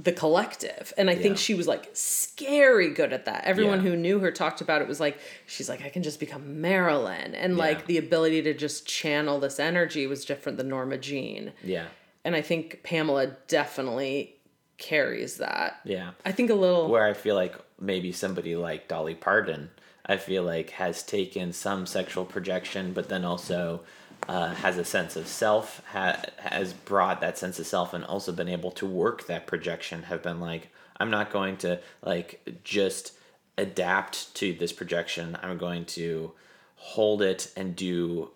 the 0.01 0.13
collective. 0.13 0.93
And 0.97 1.09
I 1.09 1.15
think 1.15 1.37
she 1.37 1.53
was 1.53 1.67
like 1.67 1.89
scary 1.93 2.89
good 2.93 3.11
at 3.11 3.25
that. 3.25 3.43
Everyone 3.43 3.83
Yeah. 3.83 3.91
who 3.91 3.97
knew 3.97 4.19
her 4.19 4.31
talked 4.31 4.61
about 4.61 4.81
it 4.81 4.87
was 4.87 4.99
like, 5.01 5.19
she's 5.45 5.67
like, 5.67 5.81
I 5.83 5.89
can 5.89 6.03
just 6.03 6.21
become 6.21 6.61
Marilyn. 6.61 7.35
And 7.35 7.53
Yeah. 7.57 7.59
like 7.63 7.85
the 7.85 7.97
ability 7.97 8.41
to 8.43 8.53
just 8.53 8.85
channel 8.87 9.39
this 9.41 9.59
energy 9.59 10.07
was 10.07 10.23
different 10.23 10.57
than 10.57 10.69
Norma 10.69 10.97
Jean. 10.97 11.51
yeah, 11.63 11.87
And 12.23 12.33
I 12.33 12.41
think 12.41 12.81
Pamela 12.83 13.35
definitely 13.49 14.35
carries 14.77 15.35
that. 15.37 15.81
yeah. 15.83 16.11
I 16.25 16.31
think 16.31 16.49
a 16.49 16.53
little. 16.55 16.87
Where 16.89 17.03
I 17.05 17.13
feel 17.13 17.35
like 17.35 17.55
maybe 17.79 18.13
somebody 18.13 18.55
like 18.55 18.87
Dolly 18.87 19.15
Parton, 19.15 19.69
I 20.05 20.15
feel 20.15 20.43
like 20.43 20.69
has 20.71 21.03
taken 21.03 21.51
some 21.51 21.85
sexual 21.85 22.23
projection, 22.23 22.93
but 22.93 23.09
then 23.09 23.25
also 23.25 23.81
uh, 24.29 24.53
has 24.63 24.77
a 24.77 24.85
sense 24.85 25.15
of 25.15 25.25
self, 25.27 25.81
ha- 25.91 26.21
has 26.37 26.71
brought 26.73 27.17
that 27.21 27.35
sense 27.37 27.57
of 27.59 27.65
self, 27.65 27.93
and 27.95 28.03
also 28.05 28.31
been 28.31 28.47
able 28.57 28.71
to 28.71 28.85
work 28.85 29.25
that 29.27 29.47
projection. 29.47 30.03
Have 30.03 30.21
been 30.21 30.39
like, 30.39 30.63
I'm 30.99 31.09
not 31.09 31.31
going 31.31 31.57
to 31.65 31.79
like 32.03 32.29
just 32.63 33.13
adapt 33.57 34.33
to 34.35 34.53
this 34.53 34.71
projection. 34.71 35.37
I'm 35.43 35.57
going 35.57 35.85
to 35.99 36.31
hold 36.75 37.21
it 37.21 37.51
and 37.57 37.75
do 37.75 38.29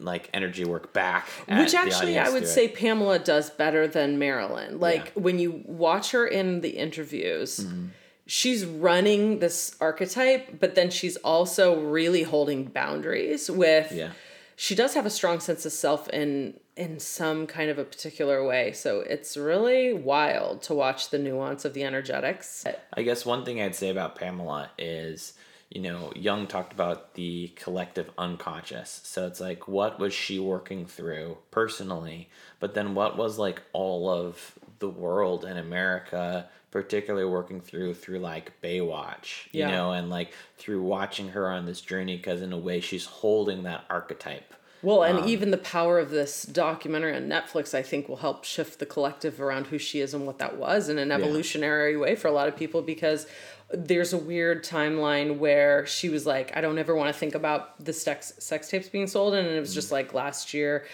like 0.00 0.30
energy 0.34 0.64
work 0.64 0.92
back. 0.92 1.26
Which 1.48 1.74
actually, 1.74 2.18
I 2.18 2.28
would 2.30 2.46
say 2.46 2.66
Pamela 2.68 3.18
does 3.18 3.50
better 3.50 3.86
than 3.86 4.18
Marilyn. 4.18 4.80
Like 4.80 5.06
Yeah. 5.14 5.22
when 5.22 5.38
you 5.38 5.62
watch 5.66 6.10
her 6.12 6.26
in 6.26 6.60
the 6.62 6.70
interviews, 6.70 7.60
Mm-hmm. 7.60 7.86
she's 8.26 8.64
running 8.64 9.38
this 9.38 9.76
archetype, 9.80 10.58
but 10.60 10.74
then 10.74 10.90
she's 10.90 11.16
also 11.18 11.78
really 11.80 12.22
holding 12.24 12.64
boundaries 12.64 13.50
with. 13.50 13.92
Yeah. 13.92 14.10
She 14.56 14.74
does 14.74 14.94
have 14.94 15.04
a 15.04 15.10
strong 15.10 15.38
sense 15.40 15.66
of 15.66 15.72
self 15.72 16.08
in 16.08 16.58
in 16.76 16.98
some 16.98 17.46
kind 17.46 17.70
of 17.70 17.78
a 17.78 17.84
particular 17.84 18.44
way. 18.44 18.72
So 18.72 19.00
it's 19.00 19.36
really 19.36 19.92
wild 19.92 20.62
to 20.64 20.74
watch 20.74 21.10
the 21.10 21.18
nuance 21.18 21.64
of 21.64 21.72
the 21.72 21.84
energetics. 21.84 22.64
I 22.92 23.02
guess 23.02 23.24
one 23.24 23.44
thing 23.44 23.60
I'd 23.60 23.74
say 23.74 23.88
about 23.88 24.16
Pamela 24.16 24.70
is, 24.76 25.32
you 25.70 25.80
know, 25.80 26.12
Jung 26.14 26.46
talked 26.46 26.74
about 26.74 27.14
the 27.14 27.48
collective 27.56 28.10
unconscious. 28.18 29.00
So 29.04 29.26
it's 29.26 29.40
like, 29.40 29.66
what 29.66 29.98
was 29.98 30.12
she 30.12 30.38
working 30.38 30.84
through 30.84 31.38
personally? 31.50 32.28
But 32.60 32.74
then 32.74 32.94
what 32.94 33.16
was 33.16 33.38
like 33.38 33.62
all 33.72 34.10
of 34.10 34.58
the 34.78 34.90
world 34.90 35.46
in 35.46 35.56
America, 35.56 36.48
particularly 36.70 37.26
working 37.26 37.60
through 37.60 37.94
through 37.94 38.18
like 38.18 38.60
Baywatch, 38.62 39.46
you 39.52 39.60
Yeah. 39.60 39.70
know, 39.70 39.92
and 39.92 40.10
like 40.10 40.32
through 40.58 40.82
watching 40.82 41.28
her 41.28 41.48
on 41.50 41.66
this 41.66 41.80
journey 41.80 42.16
because 42.16 42.42
in 42.42 42.52
a 42.52 42.58
way 42.58 42.80
she's 42.80 43.06
holding 43.06 43.62
that 43.64 43.84
archetype. 43.88 44.52
Well, 44.82 45.02
and 45.02 45.20
Um, 45.20 45.28
even 45.28 45.50
the 45.50 45.58
power 45.58 45.98
of 45.98 46.10
this 46.10 46.42
documentary 46.44 47.14
on 47.16 47.28
Netflix, 47.28 47.74
I 47.74 47.82
think, 47.82 48.08
will 48.08 48.16
help 48.18 48.44
shift 48.44 48.78
the 48.78 48.86
collective 48.86 49.40
around 49.40 49.68
who 49.68 49.78
she 49.78 50.00
is 50.00 50.12
and 50.14 50.26
what 50.26 50.38
that 50.38 50.58
was 50.58 50.88
in 50.88 50.98
an 50.98 51.10
evolutionary 51.10 51.96
way 51.96 52.14
for 52.14 52.28
a 52.28 52.32
lot 52.32 52.46
of 52.46 52.56
people 52.56 52.82
because 52.82 53.26
there's 53.72 54.12
a 54.12 54.18
weird 54.18 54.62
timeline 54.62 55.38
where 55.38 55.86
she 55.86 56.08
was 56.08 56.24
like, 56.26 56.56
I 56.56 56.60
don't 56.60 56.78
ever 56.78 56.94
want 56.94 57.12
to 57.12 57.18
think 57.18 57.34
about 57.34 57.82
the 57.84 57.92
sex, 57.92 58.34
sex 58.38 58.68
tapes 58.68 58.88
being 58.88 59.06
sold. 59.08 59.34
And 59.34 59.48
it 59.48 59.58
was 59.58 59.74
just 59.74 59.90
like 59.90 60.12
last 60.14 60.54
year, 60.54 60.86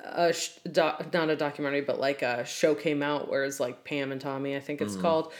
a 0.00 0.32
sh- 0.32 0.50
doc, 0.70 1.12
not 1.12 1.30
a 1.30 1.36
documentary, 1.36 1.80
but 1.80 2.00
like 2.00 2.22
a 2.22 2.44
show 2.44 2.74
came 2.74 3.02
out 3.02 3.28
where 3.28 3.44
it's 3.44 3.60
like 3.60 3.84
Pam 3.84 4.12
and 4.12 4.20
Tommy, 4.20 4.56
I 4.56 4.60
think 4.60 4.80
it's 4.80 4.94
mm-hmm. 4.94 5.02
called, 5.02 5.32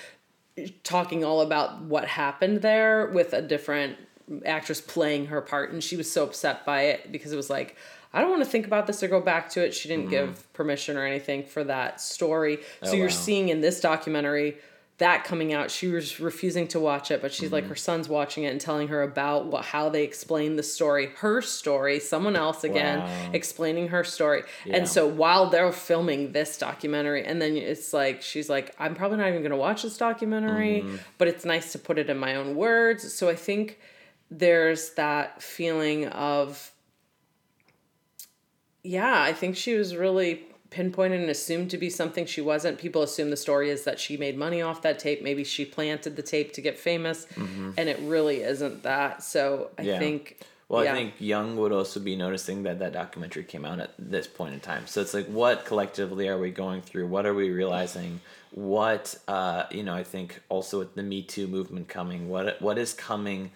talking 0.83 1.25
all 1.25 1.41
about 1.41 1.83
what 1.83 2.07
happened 2.07 2.63
there 2.63 3.07
with 3.07 3.33
a 3.33 3.43
different 3.43 3.97
actress 4.45 4.81
playing 4.81 5.27
her 5.27 5.41
part 5.41 5.71
and 5.71 5.85
she 5.85 5.97
was 5.97 6.11
so 6.11 6.25
upset 6.25 6.67
by 6.67 6.83
it 6.83 7.13
because 7.13 7.33
it 7.33 7.37
was 7.37 7.49
like 7.49 7.77
I 8.13 8.21
don't 8.21 8.31
want 8.31 8.43
to 8.45 8.51
think 8.51 8.67
about 8.67 8.87
this 8.87 9.03
or 9.03 9.09
go 9.09 9.21
back 9.21 9.51
to 9.51 9.65
it. 9.65 9.75
She 9.75 9.89
didn't 9.89 10.05
mm-hmm. 10.05 10.27
give 10.27 10.53
permission 10.55 10.97
or 10.97 11.05
anything 11.05 11.45
for 11.45 11.63
that 11.65 12.01
story. 12.01 12.59
Oh, 12.83 12.87
so 12.87 12.93
Oh, 12.93 12.95
you're 12.95 13.09
wow. 13.09 13.13
seeing 13.13 13.49
in 13.51 13.61
this 13.61 13.81
documentary 13.81 14.57
that 14.99 15.25
coming 15.25 15.53
out. 15.53 15.71
She 15.71 15.89
was 15.89 16.19
refusing 16.21 16.67
to 16.69 16.81
watch 16.81 17.11
it, 17.11 17.21
but 17.21 17.31
she's 17.31 17.53
like 17.53 17.67
her 17.67 17.75
son's 17.75 18.09
watching 18.09 18.45
it 18.45 18.49
and 18.49 18.59
telling 18.59 18.89
her 18.89 19.03
about 19.03 19.45
what 19.47 19.65
how 19.67 19.91
they 19.91 20.03
explain 20.05 20.57
the 20.57 20.63
story, 20.63 21.09
her 21.17 21.43
story, 21.43 22.01
someone 22.01 22.35
else 22.35 22.65
again 22.65 23.01
Wow. 23.01 23.31
explaining 23.35 23.89
her 23.89 24.05
story. 24.05 24.45
Yeah. 24.65 24.77
And 24.77 24.89
so 24.89 25.07
while 25.07 25.51
they're 25.51 25.71
filming 25.71 26.33
this 26.33 26.57
documentary, 26.57 27.25
and 27.25 27.43
then 27.43 27.57
it's 27.59 27.93
like 27.93 28.23
she's 28.23 28.49
like, 28.49 28.75
I'm 28.79 28.95
probably 28.95 29.19
not 29.19 29.29
even 29.29 29.43
gonna 29.43 29.57
watch 29.57 29.83
this 29.83 29.99
documentary, 29.99 30.81
Mm-hmm. 30.81 30.97
but 31.19 31.29
it's 31.29 31.45
nice 31.45 31.73
to 31.73 31.79
put 31.79 31.99
it 31.99 32.09
in 32.09 32.17
my 32.17 32.35
own 32.37 32.57
words. 32.57 33.13
So 33.13 33.29
I 33.29 33.35
think 33.37 33.79
there's 34.31 34.91
that 34.95 35.43
feeling 35.43 36.07
of 36.09 36.73
yeah, 38.83 39.21
I 39.21 39.33
think 39.33 39.57
she 39.57 39.75
was 39.75 39.97
really 39.97 40.45
pinpointed 40.77 41.21
and 41.21 41.31
assumed 41.31 41.71
to 41.71 41.79
be 41.79 41.89
something 41.89 42.27
she 42.27 42.43
wasn't. 42.43 42.79
People 42.79 43.03
assume 43.03 43.31
the 43.31 43.37
story 43.49 43.71
is 43.71 43.85
that 43.85 43.99
she 43.99 44.17
made 44.19 44.37
money 44.37 44.61
off 44.61 44.83
that 44.83 44.99
tape. 44.99 45.23
Maybe 45.23 45.43
she 45.43 45.65
planted 45.65 46.17
the 46.17 46.23
tape 46.23 46.53
to 46.53 46.61
get 46.61 46.79
famous, 46.79 47.27
and 47.79 47.89
it 47.93 47.99
really 48.03 48.43
isn't 48.43 48.83
that. 48.83 49.23
So 49.23 49.71
I 49.79 49.83
Mm-hmm. 49.83 49.89
Yeah. 49.91 49.99
think. 49.99 50.39
Well, 50.69 50.85
yeah. 50.85 50.93
I 50.93 50.95
think 50.95 51.15
Jung 51.21 51.57
would 51.61 51.71
also 51.73 52.01
be 52.01 52.17
noticing 52.17 52.65
that 52.65 52.81
that 52.81 52.93
documentary 52.93 53.45
came 53.45 53.65
out 53.65 53.79
at 53.81 53.93
this 53.99 54.27
point 54.27 54.53
in 54.53 54.61
time. 54.61 54.87
So 54.89 55.01
it's 55.01 55.15
like, 55.15 55.27
what 55.29 55.65
collectively 55.65 56.27
are 56.29 56.39
we 56.47 56.51
going 56.51 56.83
through? 56.83 57.07
What 57.07 57.25
are 57.25 57.35
we 57.35 57.51
realizing? 57.51 58.21
What, 58.51 59.17
uh, 59.29 59.65
you 59.71 59.85
know, 59.85 59.95
I 59.95 60.03
think 60.03 60.41
also 60.49 60.81
with 60.81 60.95
the 60.97 61.05
Me 61.05 61.23
Too 61.23 61.47
movement 61.47 61.87
coming, 61.89 62.29
what 62.29 62.61
what 62.61 62.77
is 62.79 62.93
coming 62.95 63.53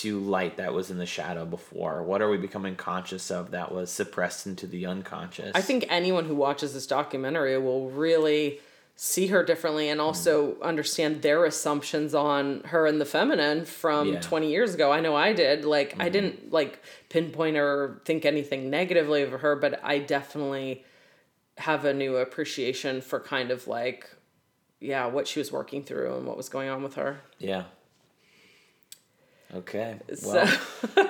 to 0.00 0.20
light 0.20 0.56
that 0.56 0.72
was 0.72 0.90
in 0.90 0.98
the 0.98 1.06
shadow 1.06 1.44
before? 1.44 2.02
What 2.02 2.20
are 2.22 2.28
we 2.28 2.36
becoming 2.36 2.76
conscious 2.76 3.30
of 3.30 3.50
that 3.52 3.72
was 3.72 3.90
suppressed 3.90 4.46
into 4.46 4.66
the 4.66 4.86
unconscious? 4.86 5.52
I 5.54 5.62
think 5.62 5.86
anyone 5.88 6.24
who 6.24 6.34
watches 6.34 6.74
this 6.74 6.86
documentary 6.86 7.58
will 7.58 7.90
really 7.90 8.60
see 8.98 9.26
her 9.26 9.44
differently 9.44 9.90
and 9.90 10.00
also 10.00 10.56
understand 10.62 11.20
their 11.20 11.44
assumptions 11.44 12.14
on 12.14 12.62
her 12.64 12.86
and 12.86 12.98
the 13.00 13.04
feminine 13.04 13.64
from 13.66 14.14
Yeah. 14.14 14.20
20 14.20 14.50
years 14.50 14.74
ago. 14.74 14.90
I 14.90 15.00
know 15.00 15.14
I 15.14 15.34
did. 15.34 15.64
Like 15.64 15.94
I 15.94 16.04
mm-hmm. 16.04 16.12
didn't 16.12 16.52
like 16.52 16.82
pinpoint 17.10 17.56
or 17.58 18.00
think 18.04 18.24
anything 18.24 18.70
negatively 18.70 19.22
of 19.22 19.32
her, 19.32 19.54
but 19.54 19.80
I 19.84 19.98
definitely 19.98 20.84
have 21.58 21.84
a 21.84 21.92
new 21.92 22.16
appreciation 22.16 23.00
for 23.00 23.20
kind 23.20 23.50
of 23.50 23.66
like 23.66 24.10
yeah, 24.80 25.06
what 25.06 25.26
she 25.26 25.40
was 25.40 25.50
working 25.50 25.82
through 25.82 26.16
and 26.16 26.26
what 26.26 26.36
was 26.36 26.48
going 26.48 26.68
on 26.68 26.82
with 26.82 26.94
her. 26.94 27.20
Yeah. 27.38 27.64
Okay. 29.56 29.96
So- 30.14 30.32
Well, 30.34 30.58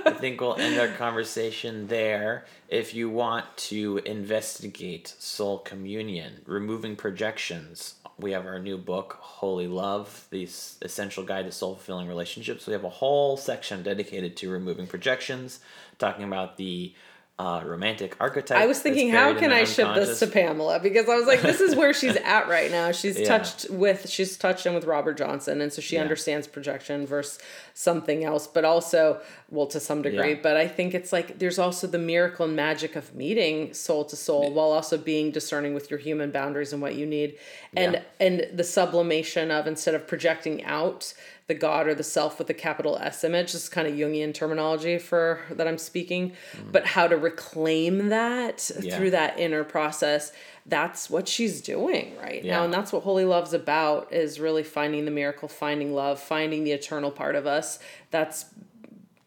I 0.06 0.10
think 0.20 0.40
we'll 0.40 0.56
end 0.56 0.78
our 0.78 0.88
conversation 0.88 1.86
there. 1.88 2.44
If 2.68 2.94
you 2.94 3.08
want 3.10 3.44
to 3.70 3.98
investigate 4.04 5.14
soul 5.18 5.58
communion, 5.58 6.42
removing 6.46 6.96
projections, 6.96 7.94
we 8.18 8.32
have 8.32 8.46
our 8.46 8.58
new 8.58 8.78
book, 8.78 9.18
Holy 9.20 9.66
Love, 9.66 10.26
the 10.30 10.44
essential 10.82 11.22
guide 11.24 11.44
to 11.46 11.52
soul 11.52 11.74
fulfilling 11.74 12.08
relationships. 12.08 12.66
We 12.66 12.72
have 12.72 12.84
a 12.84 12.88
whole 12.88 13.36
section 13.36 13.82
dedicated 13.82 14.36
to 14.38 14.50
removing 14.50 14.86
projections, 14.86 15.60
talking 15.98 16.24
about 16.24 16.56
the 16.56 16.94
uh, 17.38 17.60
romantic 17.66 18.16
archetype. 18.18 18.56
I 18.56 18.64
was 18.66 18.80
thinking, 18.80 19.10
how 19.10 19.34
can 19.38 19.52
I 19.52 19.64
ship 19.64 19.94
this 19.94 20.18
to 20.20 20.26
Pamela? 20.26 20.80
Because 20.80 21.06
I 21.06 21.16
was 21.16 21.26
like, 21.26 21.42
this 21.42 21.60
is 21.60 21.76
where 21.76 21.92
she's 21.92 22.16
at 22.24 22.48
right 22.48 22.70
now. 22.70 22.92
She's 22.92 23.18
Yeah. 23.20 23.26
touched 23.28 23.68
with, 23.68 24.08
she's 24.08 24.38
touched 24.38 24.64
in 24.64 24.72
with 24.72 24.84
Robert 24.84 25.18
Johnson, 25.18 25.60
and 25.60 25.70
so 25.70 25.82
she 25.82 25.96
Yeah. 25.96 26.00
understands 26.02 26.46
projection 26.46 27.06
versus 27.06 27.38
something 27.78 28.24
else, 28.24 28.46
but 28.46 28.64
also, 28.64 29.20
well, 29.50 29.66
to 29.66 29.78
some 29.78 30.00
degree. 30.00 30.30
Yeah. 30.30 30.38
But 30.42 30.56
I 30.56 30.66
think 30.66 30.94
it's 30.94 31.12
like 31.12 31.38
there's 31.38 31.58
also 31.58 31.86
the 31.86 31.98
miracle 31.98 32.46
and 32.46 32.56
magic 32.56 32.96
of 32.96 33.14
meeting 33.14 33.74
soul 33.74 34.02
to 34.06 34.16
soul, 34.16 34.50
while 34.54 34.72
also 34.72 34.96
being 34.96 35.30
discerning 35.30 35.74
with 35.74 35.90
your 35.90 35.98
human 35.98 36.30
boundaries 36.30 36.72
and 36.72 36.80
what 36.80 36.94
you 36.94 37.04
need, 37.04 37.36
and 37.76 37.92
Yeah. 37.92 38.02
and 38.18 38.46
the 38.54 38.64
sublimation 38.64 39.50
of 39.50 39.66
instead 39.66 39.94
of 39.94 40.06
projecting 40.06 40.64
out 40.64 41.12
the 41.48 41.54
God 41.54 41.86
or 41.86 41.94
the 41.94 42.02
self 42.02 42.38
with 42.38 42.48
a 42.48 42.54
capital 42.54 42.96
S 42.96 43.22
image. 43.22 43.52
This 43.52 43.64
is 43.64 43.68
kind 43.68 43.86
of 43.86 43.92
Jungian 43.94 44.32
terminology 44.32 44.98
for 44.98 45.40
that 45.50 45.68
I'm 45.68 45.78
speaking, 45.78 46.32
but 46.72 46.86
how 46.86 47.06
to 47.06 47.16
reclaim 47.18 48.08
that 48.08 48.56
Mm. 48.56 48.84
Yeah. 48.84 48.96
through 48.96 49.10
that 49.10 49.38
inner 49.38 49.64
process. 49.64 50.32
That's 50.68 51.08
what 51.08 51.28
she's 51.28 51.60
doing 51.60 52.16
right 52.20 52.44
now, 52.44 52.64
and 52.64 52.72
that's 52.74 52.92
what 52.92 53.04
Holy 53.04 53.24
Love's 53.24 53.52
about. 53.52 54.12
Is 54.12 54.40
really 54.40 54.64
finding 54.64 55.04
the 55.04 55.10
miracle, 55.12 55.48
finding 55.48 55.94
love, 55.94 56.18
finding 56.20 56.64
the 56.64 56.72
eternal 56.72 57.10
part 57.12 57.36
of 57.36 57.46
us. 57.46 57.78
That's 58.10 58.46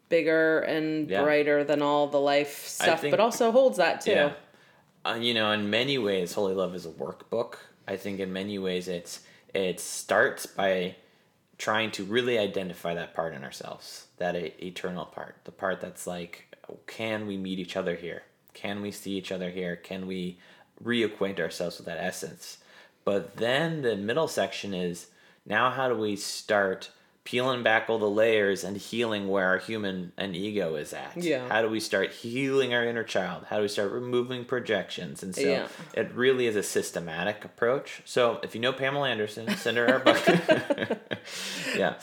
bigger 0.10 0.60
and 0.62 1.10
Yeah. 1.10 1.24
brighter 1.24 1.64
than 1.64 1.82
all 1.82 2.08
the 2.08 2.20
life 2.20 2.66
stuff, 2.68 3.02
think- 3.02 3.12
but 3.12 3.20
also 3.20 3.52
holds 3.52 3.78
that 3.78 4.02
too. 4.02 4.12
Yeah. 4.12 4.34
Uh, 5.06 5.18
you 5.22 5.34
know, 5.34 5.52
in 5.52 5.70
many 5.70 5.98
ways, 5.98 6.34
Holy 6.34 6.54
Love 6.54 6.76
is 6.76 6.86
a 6.86 6.90
workbook. 6.90 7.56
I 7.88 7.96
think 7.96 8.20
in 8.20 8.34
many 8.34 8.60
ways, 8.60 8.88
it's 8.88 9.22
it 9.54 9.80
starts 9.80 10.46
by 10.46 10.96
trying 11.58 11.90
to 11.92 12.04
really 12.04 12.38
identify 12.38 12.94
that 12.94 13.14
part 13.16 13.34
in 13.34 13.44
ourselves, 13.44 14.08
that 14.18 14.36
eternal 14.36 15.06
part, 15.06 15.36
the 15.46 15.52
part 15.52 15.82
that's 15.82 16.06
like, 16.06 16.56
can 16.86 17.26
we 17.28 17.36
meet 17.38 17.60
each 17.60 17.76
other 17.76 17.96
here? 17.96 18.24
Can 18.54 18.82
we 18.82 18.92
see 18.92 19.12
each 19.14 19.32
other 19.32 19.50
here? 19.50 19.76
Can 19.76 20.06
we 20.06 20.38
reacquaint 20.84 21.40
ourselves 21.40 21.78
with 21.78 21.86
that 21.88 21.98
essence? 22.04 22.58
But 23.06 23.38
then 23.38 23.82
the 23.82 23.96
middle 23.96 24.28
section 24.28 24.74
is 24.74 25.08
now 25.46 25.70
how 25.72 25.88
do 25.90 25.96
we 25.96 26.16
start 26.16 26.92
peeling 27.26 27.62
back 27.62 27.88
all 27.90 28.00
the 28.00 28.10
layers 28.10 28.64
and 28.64 28.76
healing 28.78 29.28
where 29.28 29.46
our 29.48 29.58
human 29.58 30.12
and 30.18 30.36
ego 30.36 30.76
is 30.76 30.94
at? 30.94 31.16
Yeah. 31.16 31.48
How 31.48 31.62
do 31.62 31.70
we 31.70 31.80
start 31.80 32.12
healing 32.12 32.74
our 32.74 32.84
inner 32.84 33.04
child? 33.04 33.46
How 33.50 33.58
do 33.58 33.62
we 33.64 33.68
start 33.68 33.92
removing 33.92 34.46
projections? 34.46 35.22
And 35.24 35.36
so 35.36 35.42
Yeah. 35.42 35.68
it 35.94 36.12
really 36.14 36.48
is 36.48 36.56
a 36.56 36.64
systematic 36.64 37.46
approach. 37.46 38.02
So 38.06 38.40
if 38.44 38.56
you 38.56 38.62
know 38.62 38.74
Pamela 38.74 39.10
Anderson, 39.10 39.48
send 39.58 39.78
her 39.78 39.88
our 39.88 40.00
book. 40.00 40.20
yeah. 41.76 41.96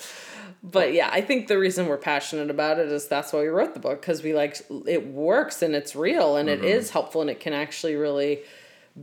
but 0.63 0.93
yeah 0.93 1.09
i 1.13 1.21
think 1.21 1.49
the 1.49 1.59
reason 1.59 1.87
we're 1.87 1.97
passionate 1.99 2.51
about 2.51 2.79
it 2.79 2.89
is 2.91 3.07
that's 3.09 3.33
why 3.33 3.41
we 3.41 3.47
wrote 3.49 3.75
the 3.75 3.81
book 3.81 4.01
because 4.01 4.23
we 4.23 4.33
like 4.33 4.57
it 4.87 5.07
works 5.07 5.61
and 5.63 5.75
it's 5.75 5.95
real 5.95 6.37
and 6.37 6.49
Mm-hmm. 6.49 6.65
it 6.65 6.71
is 6.71 6.91
helpful 6.91 7.21
and 7.21 7.29
it 7.31 7.41
can 7.41 7.53
actually 7.53 7.95
really 7.95 8.41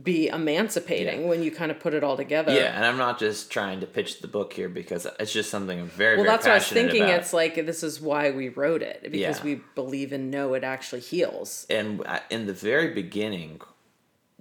be 0.02 0.26
emancipating 0.28 1.22
Yeah. 1.22 1.26
when 1.28 1.42
you 1.42 1.52
kind 1.52 1.70
of 1.70 1.78
put 1.78 1.94
it 1.94 2.02
all 2.02 2.16
together 2.16 2.52
Yeah, 2.52 2.74
and 2.74 2.84
I'm 2.84 2.96
not 2.96 3.18
just 3.18 3.50
trying 3.50 3.78
to 3.80 3.86
pitch 3.86 4.20
the 4.20 4.26
book 4.26 4.52
here 4.52 4.68
because 4.68 5.06
it's 5.20 5.32
just 5.32 5.50
something 5.50 5.78
I'm 5.78 5.86
very, 5.88 6.16
well 6.16 6.24
very 6.24 6.34
that's 6.36 6.46
what 6.46 6.52
i 6.52 6.56
was 6.56 6.66
thinking 6.68 7.02
about. 7.02 7.14
it's 7.20 7.32
like 7.32 7.54
this 7.66 7.84
is 7.84 8.00
why 8.00 8.32
we 8.32 8.48
wrote 8.48 8.82
it 8.82 9.00
because 9.04 9.38
Yeah. 9.38 9.44
we 9.44 9.60
believe 9.76 10.12
and 10.12 10.30
know 10.32 10.54
it 10.54 10.64
actually 10.64 11.00
heals 11.00 11.64
and 11.70 12.04
uh, 12.06 12.18
in 12.28 12.46
the 12.46 12.52
very 12.52 12.92
beginning, 12.92 13.60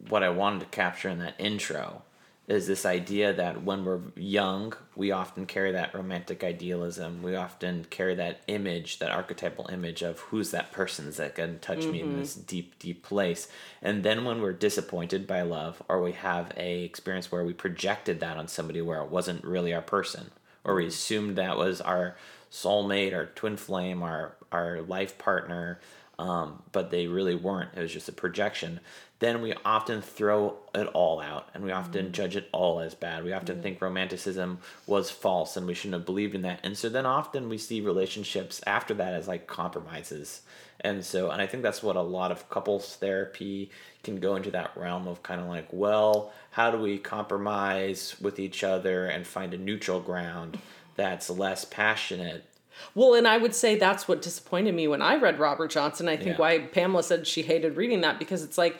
what 0.10 0.24
I 0.24 0.30
wanted 0.30 0.62
to 0.62 0.66
capture 0.68 1.08
in 1.10 1.20
that 1.20 1.36
intro 1.38 2.01
is 2.46 2.68
this 2.68 2.86
idea 2.86 3.32
that 3.34 3.64
when 3.64 3.86
we're 3.86 4.02
young, 4.16 4.74
we 4.96 5.12
often 5.12 5.46
carry 5.46 5.72
that 5.72 5.94
romantic 5.94 6.44
idealism. 6.44 7.24
We 7.24 7.38
often 7.38 7.86
carry 7.89 8.16
that 8.16 8.41
image, 8.48 9.00
that 9.00 9.12
archetypal 9.12 9.70
image 9.72 10.02
of 10.02 10.20
who's 10.20 10.52
that 10.52 10.74
person 10.74 11.10
that 11.12 11.36
can 11.36 11.60
touch 11.60 11.86
me 11.86 12.02
in 12.02 12.10
mm-hmm. 12.10 12.20
this 12.20 12.36
deep, 12.36 12.78
deep 12.80 13.02
place. 13.02 13.48
And 13.82 14.04
then 14.04 14.26
when 14.26 14.41
we're 14.41 14.52
disappointed 14.52 15.26
by 15.26 15.44
love, 15.44 15.82
or 15.88 16.02
we 16.02 16.12
have 16.12 16.52
a 16.58 16.84
experience 16.84 17.32
where 17.32 17.46
we 17.46 17.54
projected 17.54 18.20
that 18.20 18.36
on 18.36 18.50
somebody 18.50 18.82
where 18.82 19.02
it 19.02 19.10
wasn't 19.10 19.46
really 19.46 19.74
our 19.74 19.82
person, 19.82 20.32
or 20.66 20.76
we 20.76 20.82
mm-hmm. 20.82 20.89
assumed 20.89 21.36
that 21.38 21.58
was 21.58 21.80
our 21.80 22.18
soulmate, 22.52 23.14
our 23.14 23.28
twin 23.28 23.56
flame, 23.56 24.04
our 24.04 24.36
our 24.52 24.82
life 24.82 25.18
partner, 25.18 25.80
um, 26.20 26.61
but 26.72 26.91
they 26.91 27.07
really 27.07 27.36
weren't. 27.36 27.72
It 27.76 27.82
was 27.82 27.91
just 27.91 28.09
a 28.09 28.14
projection. 28.14 28.80
Then 29.20 29.41
we 29.41 29.53
often 29.66 30.01
throw 30.01 30.57
it 30.76 30.88
all 30.88 31.22
out, 31.22 31.49
and 31.53 31.64
we 31.64 31.72
often 31.72 32.11
judge 32.11 32.36
it 32.36 32.49
all 32.51 32.80
as 32.80 32.93
bad. 32.93 33.24
We 33.24 33.34
often 33.34 33.61
think 33.61 33.82
romanticism 33.82 34.59
was 34.86 35.09
false, 35.09 35.55
and 35.55 35.66
we 35.66 35.74
shouldn't 35.74 35.93
have 35.93 36.05
believed 36.05 36.36
in 36.36 36.41
that. 36.41 36.59
And 36.64 36.78
so 36.78 36.89
then 36.89 37.05
often 37.05 37.49
we 37.49 37.57
see 37.57 37.82
relationships 37.82 38.61
after 38.68 38.93
that 38.95 39.14
as 39.14 39.28
like 39.28 39.47
compromises. 39.47 40.41
And 40.82 41.05
so, 41.05 41.32
and 41.32 41.41
I 41.41 41.47
think 41.47 41.64
that's 41.64 41.82
what 41.82 41.95
a 41.95 42.01
lot 42.01 42.32
of 42.32 42.49
couples 42.49 42.95
therapy 42.97 43.72
can 44.03 44.20
go 44.20 44.36
into 44.36 44.51
that 44.51 44.76
realm 44.76 45.07
of 45.07 45.24
kind 45.24 45.39
of 45.39 45.47
like, 45.47 45.68
well, 45.72 46.34
how 46.51 46.70
do 46.72 46.78
we 46.78 46.97
compromise 46.97 48.16
with 48.20 48.39
each 48.39 48.64
other 48.64 49.05
and 49.05 49.26
find 49.26 49.53
a 49.53 49.57
neutral 49.57 50.01
ground 50.01 50.59
that's 50.95 51.30
less 51.30 51.66
passionate 51.66 52.45
Well, 52.95 53.13
and 53.13 53.28
I 53.28 53.38
would 53.38 53.55
say 53.55 53.76
that's 53.78 54.07
what 54.07 54.21
disappointed 54.21 54.74
me 54.74 54.88
when 54.88 55.01
I 55.01 55.15
read 55.15 55.39
Robert 55.39 55.71
Johnson. 55.71 56.07
I 56.07 56.15
think 56.17 56.32
Yeah. 56.32 56.38
why 56.38 56.59
Pamela 56.59 57.03
said 57.03 57.28
she 57.28 57.41
hated 57.43 57.76
reading 57.78 58.01
that 58.01 58.19
because 58.19 58.43
it's 58.43 58.57
like 58.57 58.78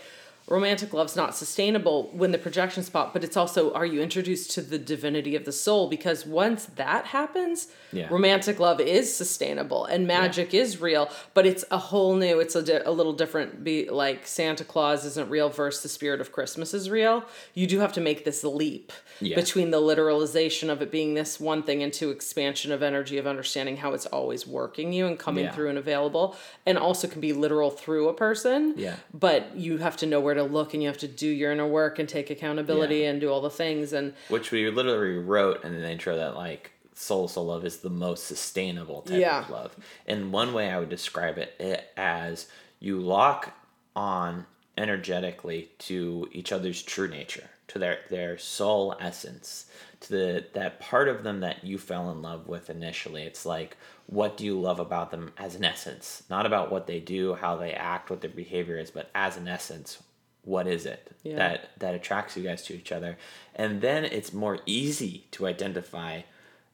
romantic 0.48 0.94
love's 0.94 1.16
not 1.16 1.36
sustainable 1.36 2.10
when 2.12 2.32
the 2.32 2.38
projection 2.38 2.84
spot, 2.84 3.14
but 3.14 3.24
it's 3.24 3.38
also 3.38 3.72
are 3.74 3.86
you 3.86 4.02
introduced 4.02 4.52
to 4.52 4.62
the 4.62 4.78
divinity 4.78 5.36
of 5.36 5.46
the 5.46 5.52
soul? 5.52 5.88
Because 5.90 6.26
once 6.26 6.66
that 6.76 7.06
happens, 7.06 7.68
Yeah. 7.94 8.08
romantic 8.10 8.60
love 8.60 8.82
is 8.82 9.14
sustainable 9.16 9.86
and 9.86 10.06
magic 10.06 10.54
is 10.54 10.82
real, 10.82 11.10
but 11.34 11.46
it's 11.46 11.64
a 11.72 11.78
whole 11.78 12.16
new, 12.16 12.40
it's 12.40 12.56
a, 12.56 12.62
di- 12.64 12.82
a 12.86 12.92
little 12.92 13.14
different. 13.14 13.64
Be 13.64 13.90
like 13.90 14.28
Santa 14.28 14.64
Claus 14.66 15.06
isn't 15.06 15.30
real 15.30 15.50
versus 15.50 15.82
the 15.84 15.90
spirit 15.90 16.20
of 16.20 16.32
Christmas 16.32 16.74
is 16.74 16.90
real. 16.90 17.24
You 17.54 17.66
do 17.68 17.80
have 17.80 17.94
to 17.94 18.02
make 18.02 18.26
this 18.26 18.44
leap 18.44 18.92
Yeah. 19.22 19.36
between 19.36 19.72
the 19.72 19.80
literalization 19.80 20.70
of 20.70 20.82
it 20.82 20.92
being 20.92 21.14
this 21.14 21.40
one 21.40 21.64
thing 21.64 21.82
into 21.82 22.10
expansion 22.10 22.72
of 22.72 22.84
energy 22.84 23.18
of 23.18 23.26
understanding 23.28 23.78
how 23.78 23.94
it's 23.94 24.08
always 24.08 24.46
working 24.46 24.92
you 24.92 25.08
and 25.08 25.18
coming 25.18 25.46
Yeah. 25.46 25.52
through 25.54 25.70
and 25.70 25.78
available 25.78 26.36
and 26.66 26.78
also 26.78 27.08
can 27.08 27.22
be 27.22 27.32
literal 27.32 27.70
through 27.70 28.10
a 28.10 28.14
person 28.14 28.74
Yeah. 28.76 28.96
but 29.14 29.56
you 29.56 29.78
have 29.78 29.96
to 29.98 30.06
know 30.06 30.20
where 30.20 30.33
to 30.34 30.44
look 30.44 30.74
and 30.74 30.84
you 30.84 30.90
have 30.90 30.98
to 31.00 31.08
do 31.08 31.28
your 31.28 31.52
inner 31.52 31.68
work 31.68 32.00
and 32.00 32.08
take 32.10 32.30
accountability 32.30 33.00
Yeah. 33.00 33.10
and 33.12 33.22
do 33.22 33.30
all 33.30 33.42
the 33.42 33.50
things 33.50 33.94
and 33.94 34.14
which 34.30 34.52
we 34.52 34.70
literally 34.70 35.18
wrote 35.18 35.64
in 35.64 35.74
the 35.80 35.90
intro 35.90 36.16
that 36.16 36.36
like 36.36 36.72
soul 36.96 37.28
soul 37.28 37.46
love 37.48 37.66
is 37.66 37.78
the 37.78 37.90
most 37.90 38.26
sustainable 38.28 39.02
type 39.02 39.20
Yeah. 39.20 39.40
of 39.44 39.50
love 39.50 39.76
and 40.08 40.32
one 40.32 40.54
way 40.54 40.70
i 40.70 40.78
would 40.80 40.90
describe 40.90 41.38
it, 41.38 41.54
it 41.60 41.86
as 41.98 42.48
you 42.80 43.00
lock 43.00 43.52
on 43.96 44.46
energetically 44.78 45.70
to 45.80 46.28
each 46.32 46.52
other's 46.52 46.82
true 46.84 47.08
nature 47.08 47.50
to 47.68 47.80
their 47.80 48.00
their 48.10 48.38
soul 48.38 48.96
essence 49.00 49.66
to 50.02 50.10
the 50.12 50.46
that 50.54 50.80
part 50.80 51.08
of 51.08 51.24
them 51.24 51.40
that 51.40 51.64
you 51.64 51.78
fell 51.78 52.12
in 52.12 52.22
love 52.22 52.48
with 52.48 52.70
initially 52.70 53.24
it's 53.24 53.46
like 53.46 53.78
what 54.08 54.36
do 54.38 54.44
you 54.46 54.60
love 54.60 54.80
about 54.80 55.10
them 55.12 55.32
as 55.38 55.56
an 55.56 55.64
essence 55.64 56.24
not 56.30 56.46
about 56.46 56.72
what 56.72 56.86
they 56.88 57.00
do 57.00 57.34
how 57.36 57.56
they 57.56 57.72
act 57.74 58.10
what 58.10 58.22
their 58.22 58.30
behavior 58.30 58.78
is 58.78 58.92
but 58.92 59.10
as 59.16 59.38
an 59.38 59.48
essence 59.48 60.02
what 60.44 60.68
is 60.68 60.86
it 60.86 61.12
Yeah. 61.24 61.36
that 61.38 61.70
that 61.80 61.96
attracts 61.96 62.36
you 62.38 62.44
guys 62.44 62.64
to 62.64 62.74
each 62.74 62.92
other? 62.92 63.18
And 63.56 63.82
then 63.82 64.06
it's 64.06 64.34
more 64.34 64.60
easy 64.66 65.26
to 65.32 65.48
identify 65.48 66.22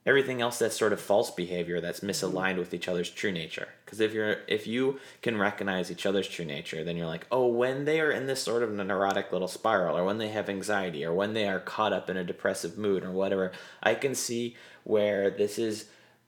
everything 0.05 0.41
else 0.41 0.59
that's 0.59 0.77
sort 0.77 0.93
of 0.93 0.99
false 0.99 1.29
behavior 1.29 1.79
that's 1.81 1.99
mm-hmm. 1.99 2.09
misaligned 2.09 2.57
with 2.57 2.73
each 2.73 2.87
other's 2.87 3.09
true 3.09 3.31
nature. 3.31 3.67
Because 3.85 3.99
if 3.99 4.13
you're 4.13 4.37
if 4.47 4.65
you 4.65 4.99
can 5.21 5.37
recognize 5.37 5.91
each 5.91 6.05
other's 6.05 6.27
true 6.27 6.45
nature 6.45 6.83
then 6.83 6.95
you're 6.95 7.07
like 7.07 7.27
oh 7.31 7.47
when 7.47 7.85
they 7.85 7.99
are 7.99 8.11
in 8.11 8.27
this 8.27 8.41
sort 8.41 8.63
of 8.63 8.71
neurotic 8.71 9.31
little 9.31 9.47
spiral 9.47 9.97
or 9.97 10.03
when 10.03 10.17
they 10.17 10.29
have 10.29 10.49
anxiety 10.49 11.03
or 11.05 11.13
when 11.13 11.33
they 11.33 11.47
are 11.47 11.59
caught 11.59 11.93
up 11.93 12.09
in 12.09 12.17
a 12.17 12.23
depressive 12.23 12.77
mood 12.77 13.03
or 13.03 13.11
whatever 13.11 13.51
i 13.81 13.95
can 13.95 14.13
see 14.13 14.55
where 14.83 15.29
this 15.29 15.57
is 15.57 15.85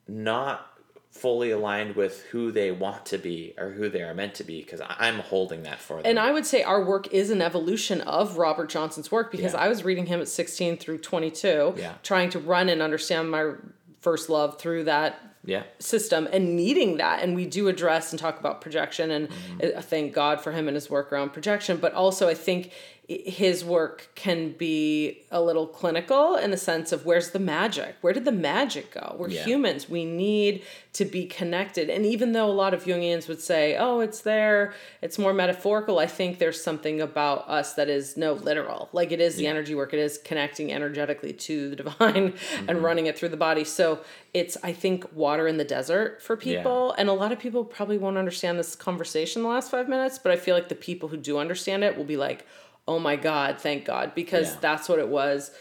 not 0.07 0.70
fully 1.11 1.51
aligned 1.51 1.95
with 1.95 2.23
who 2.31 2.51
they 2.51 2.71
want 2.71 3.05
to 3.05 3.17
be 3.17 3.53
or 3.57 3.69
who 3.71 3.89
they 3.89 4.01
are 4.01 4.13
meant 4.13 4.33
to 4.33 4.43
be 4.45 4.61
because 4.61 4.81
i'm 4.97 5.19
holding 5.19 5.63
that 5.63 5.77
for 5.79 5.97
them 5.97 6.03
and 6.05 6.17
I 6.17 6.31
would 6.31 6.45
say 6.45 6.63
our 6.63 6.83
work 6.83 7.07
is 7.13 7.29
an 7.29 7.41
evolution 7.41 8.01
of 8.01 8.37
Robert 8.37 8.69
Johnson's 8.69 9.11
work 9.11 9.29
because 9.31 9.53
Yeah. 9.53 9.59
I 9.59 9.67
was 9.67 9.83
reading 9.83 10.05
him 10.05 10.21
at 10.21 10.27
16 10.29 10.77
through 10.77 10.99
22, 10.99 11.75
Yeah. 11.77 11.93
trying 12.01 12.29
to 12.31 12.39
run 12.39 12.69
and 12.69 12.81
understand 12.81 13.29
my 13.29 13.51
first 13.99 14.29
love 14.29 14.57
through 14.57 14.85
that 14.85 15.19
yeah 15.43 15.63
system 15.79 16.27
and 16.31 16.55
needing 16.55 16.97
that 16.97 17.23
and 17.23 17.35
we 17.35 17.45
do 17.47 17.67
address 17.67 18.11
and 18.11 18.19
talk 18.19 18.39
about 18.39 18.61
projection 18.61 19.09
and 19.11 19.27
Mm-hmm. 19.29 19.79
thank 19.81 20.13
god 20.13 20.39
for 20.39 20.51
him 20.51 20.67
and 20.67 20.75
his 20.75 20.87
work 20.89 21.11
around 21.11 21.33
projection 21.33 21.77
but 21.77 21.93
also 21.93 22.27
i 22.29 22.33
think 22.35 22.71
his 23.17 23.65
work 23.65 24.09
can 24.15 24.51
be 24.51 25.23
a 25.31 25.41
little 25.41 25.67
clinical 25.67 26.35
in 26.35 26.51
the 26.51 26.57
sense 26.57 26.91
of 26.91 27.05
where's 27.05 27.31
the 27.31 27.39
magic? 27.39 27.95
Where 28.01 28.13
did 28.13 28.25
the 28.25 28.31
magic 28.31 28.91
go? 28.91 29.15
We're 29.17 29.29
Yeah. 29.29 29.43
humans. 29.43 29.89
We 29.89 30.05
need 30.05 30.63
to 30.93 31.05
be 31.05 31.25
connected. 31.25 31.89
And 31.89 32.05
even 32.05 32.33
though 32.33 32.49
a 32.49 32.51
lot 32.51 32.73
of 32.73 32.83
Jungians 32.83 33.27
would 33.27 33.41
say, 33.41 33.77
oh, 33.77 34.01
it's 34.01 34.21
there, 34.21 34.73
it's 35.01 35.17
more 35.17 35.33
metaphorical, 35.33 35.99
I 35.99 36.05
think 36.05 36.37
there's 36.37 36.61
something 36.61 36.99
about 36.99 37.49
us 37.49 37.73
that 37.73 37.89
is 37.89 38.17
no 38.17 38.33
literal. 38.33 38.89
Like 38.91 39.11
it 39.11 39.21
is 39.21 39.35
the 39.35 39.47
energy 39.47 39.73
work, 39.73 39.93
it 39.93 39.99
is 39.99 40.17
connecting 40.17 40.71
energetically 40.71 41.33
to 41.33 41.69
the 41.69 41.75
divine 41.77 42.15
and 42.15 42.33
mm-hmm. 42.33 42.85
running 42.85 43.05
it 43.05 43.17
through 43.17 43.29
the 43.29 43.37
body. 43.37 43.63
So 43.63 44.01
it's, 44.33 44.57
I 44.63 44.73
think, 44.73 45.05
water 45.13 45.47
in 45.47 45.57
the 45.57 45.63
desert 45.63 46.21
for 46.21 46.35
people. 46.35 46.93
And 46.97 47.09
a 47.09 47.13
lot 47.13 47.31
of 47.31 47.39
people 47.39 47.63
probably 47.63 47.97
won't 47.97 48.17
understand 48.17 48.59
this 48.59 48.75
conversation 48.75 49.43
the 49.43 49.49
last 49.49 49.71
five 49.71 49.87
minutes, 49.87 50.19
but 50.19 50.31
I 50.31 50.35
feel 50.35 50.55
like 50.55 50.69
the 50.69 50.75
people 50.75 51.09
who 51.09 51.17
do 51.17 51.37
understand 51.37 51.83
it 51.83 51.97
will 51.97 52.05
be 52.05 52.17
like, 52.17 52.45
oh 52.87 52.99
my 52.99 53.15
God, 53.15 53.59
thank 53.59 53.85
God, 53.85 54.13
because 54.15 54.51
Yeah. 54.53 54.57
that's 54.61 54.89
what 54.89 54.99
it 54.99 55.07
was 55.07 55.51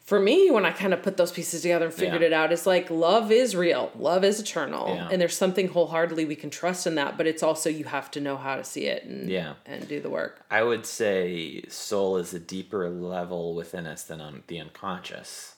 for 0.00 0.20
me 0.20 0.50
when 0.50 0.66
I 0.66 0.70
kind 0.70 0.92
of 0.92 1.02
put 1.02 1.16
those 1.16 1.32
pieces 1.32 1.62
together 1.62 1.86
and 1.86 1.94
figured 1.94 2.20
Yeah. 2.20 2.26
it 2.26 2.32
out. 2.34 2.52
It's 2.52 2.66
like 2.66 2.90
love 2.90 3.32
is 3.32 3.56
real, 3.56 3.90
love 3.98 4.22
is 4.22 4.38
eternal, 4.38 4.88
Yeah. 4.94 5.08
and 5.10 5.20
there's 5.20 5.36
something 5.36 5.68
wholeheartedly 5.68 6.26
we 6.26 6.36
can 6.36 6.50
trust 6.50 6.86
in 6.86 6.94
that. 6.96 7.16
But 7.16 7.26
it's 7.26 7.42
also 7.42 7.70
you 7.70 7.84
have 7.84 8.10
to 8.12 8.20
know 8.20 8.36
how 8.36 8.56
to 8.56 8.64
see 8.64 8.84
it 8.86 9.04
and 9.04 9.30
Yeah. 9.30 9.54
and 9.64 9.88
do 9.88 10.00
the 10.00 10.10
work. 10.10 10.42
I 10.50 10.62
would 10.62 10.84
say 10.86 11.62
soul 11.68 12.18
is 12.18 12.34
a 12.34 12.38
deeper 12.40 12.88
level 12.90 13.54
within 13.54 13.86
us 13.86 14.04
than 14.04 14.20
on 14.20 14.42
the 14.46 14.60
unconscious. 14.60 15.54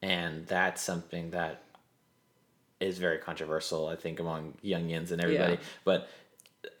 And 0.00 0.46
that's 0.46 0.82
something 0.82 1.30
that 1.30 1.62
is 2.80 2.98
very 2.98 3.18
controversial, 3.18 3.86
I 3.86 3.94
think, 3.96 4.18
among 4.18 4.54
Jungians 4.64 5.12
and 5.12 5.22
everybody. 5.22 5.58
But 5.84 6.08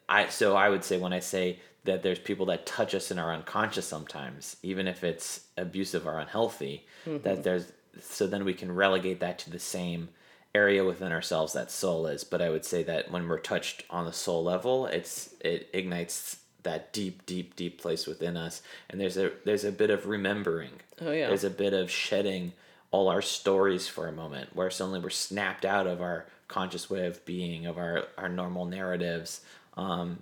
I 0.08 0.28
so 0.28 0.56
I 0.56 0.68
would 0.70 0.82
say 0.82 0.98
when 0.98 1.12
I 1.12 1.20
say 1.20 1.60
that 1.84 2.02
there's 2.02 2.18
people 2.18 2.46
that 2.46 2.66
touch 2.66 2.94
us 2.94 3.10
in 3.10 3.18
our 3.18 3.32
unconscious 3.32 3.86
sometimes, 3.86 4.56
even 4.62 4.86
if 4.86 5.02
it's 5.02 5.40
abusive 5.56 6.06
or 6.06 6.18
unhealthy, 6.18 6.86
that 7.22 7.42
there's 7.42 7.72
so 8.00 8.26
then 8.26 8.44
we 8.44 8.54
can 8.54 8.74
relegate 8.74 9.20
that 9.20 9.38
to 9.40 9.50
the 9.50 9.58
same 9.58 10.08
area 10.54 10.84
within 10.84 11.12
ourselves 11.12 11.52
that 11.52 11.70
soul 11.70 12.06
is. 12.06 12.24
But 12.24 12.40
I 12.42 12.50
would 12.50 12.64
say 12.64 12.82
that 12.84 13.10
when 13.10 13.28
we're 13.28 13.38
touched 13.38 13.84
on 13.90 14.04
the 14.04 14.12
soul 14.12 14.42
level, 14.44 14.86
it's 14.86 15.34
it 15.40 15.68
ignites 15.72 16.38
that 16.62 16.92
deep, 16.92 17.26
deep, 17.26 17.56
deep 17.56 17.80
place 17.80 18.06
within 18.06 18.36
us. 18.36 18.62
And 18.88 19.00
there's 19.00 19.16
a 19.16 19.32
there's 19.44 19.64
a 19.64 19.72
bit 19.72 19.90
of 19.90 20.06
remembering. 20.06 20.72
Oh, 21.00 21.10
yeah. 21.10 21.28
There's 21.28 21.44
a 21.44 21.50
bit 21.50 21.72
of 21.72 21.90
shedding 21.90 22.52
all 22.90 23.08
our 23.08 23.22
stories 23.22 23.88
for 23.88 24.06
a 24.06 24.12
moment, 24.12 24.54
where 24.54 24.70
suddenly 24.70 25.00
we're 25.00 25.10
snapped 25.10 25.64
out 25.64 25.86
of 25.86 26.00
our 26.00 26.26
conscious 26.46 26.90
way 26.90 27.06
of 27.06 27.24
being, 27.24 27.64
of 27.66 27.78
our, 27.78 28.04
our 28.18 28.28
normal 28.28 28.66
narratives. 28.66 29.40
Um, 29.76 30.18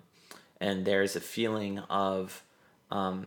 and 0.61 0.85
there's 0.85 1.17
a 1.17 1.21
feeling 1.21 1.79
of 1.91 2.43
um, 2.91 3.27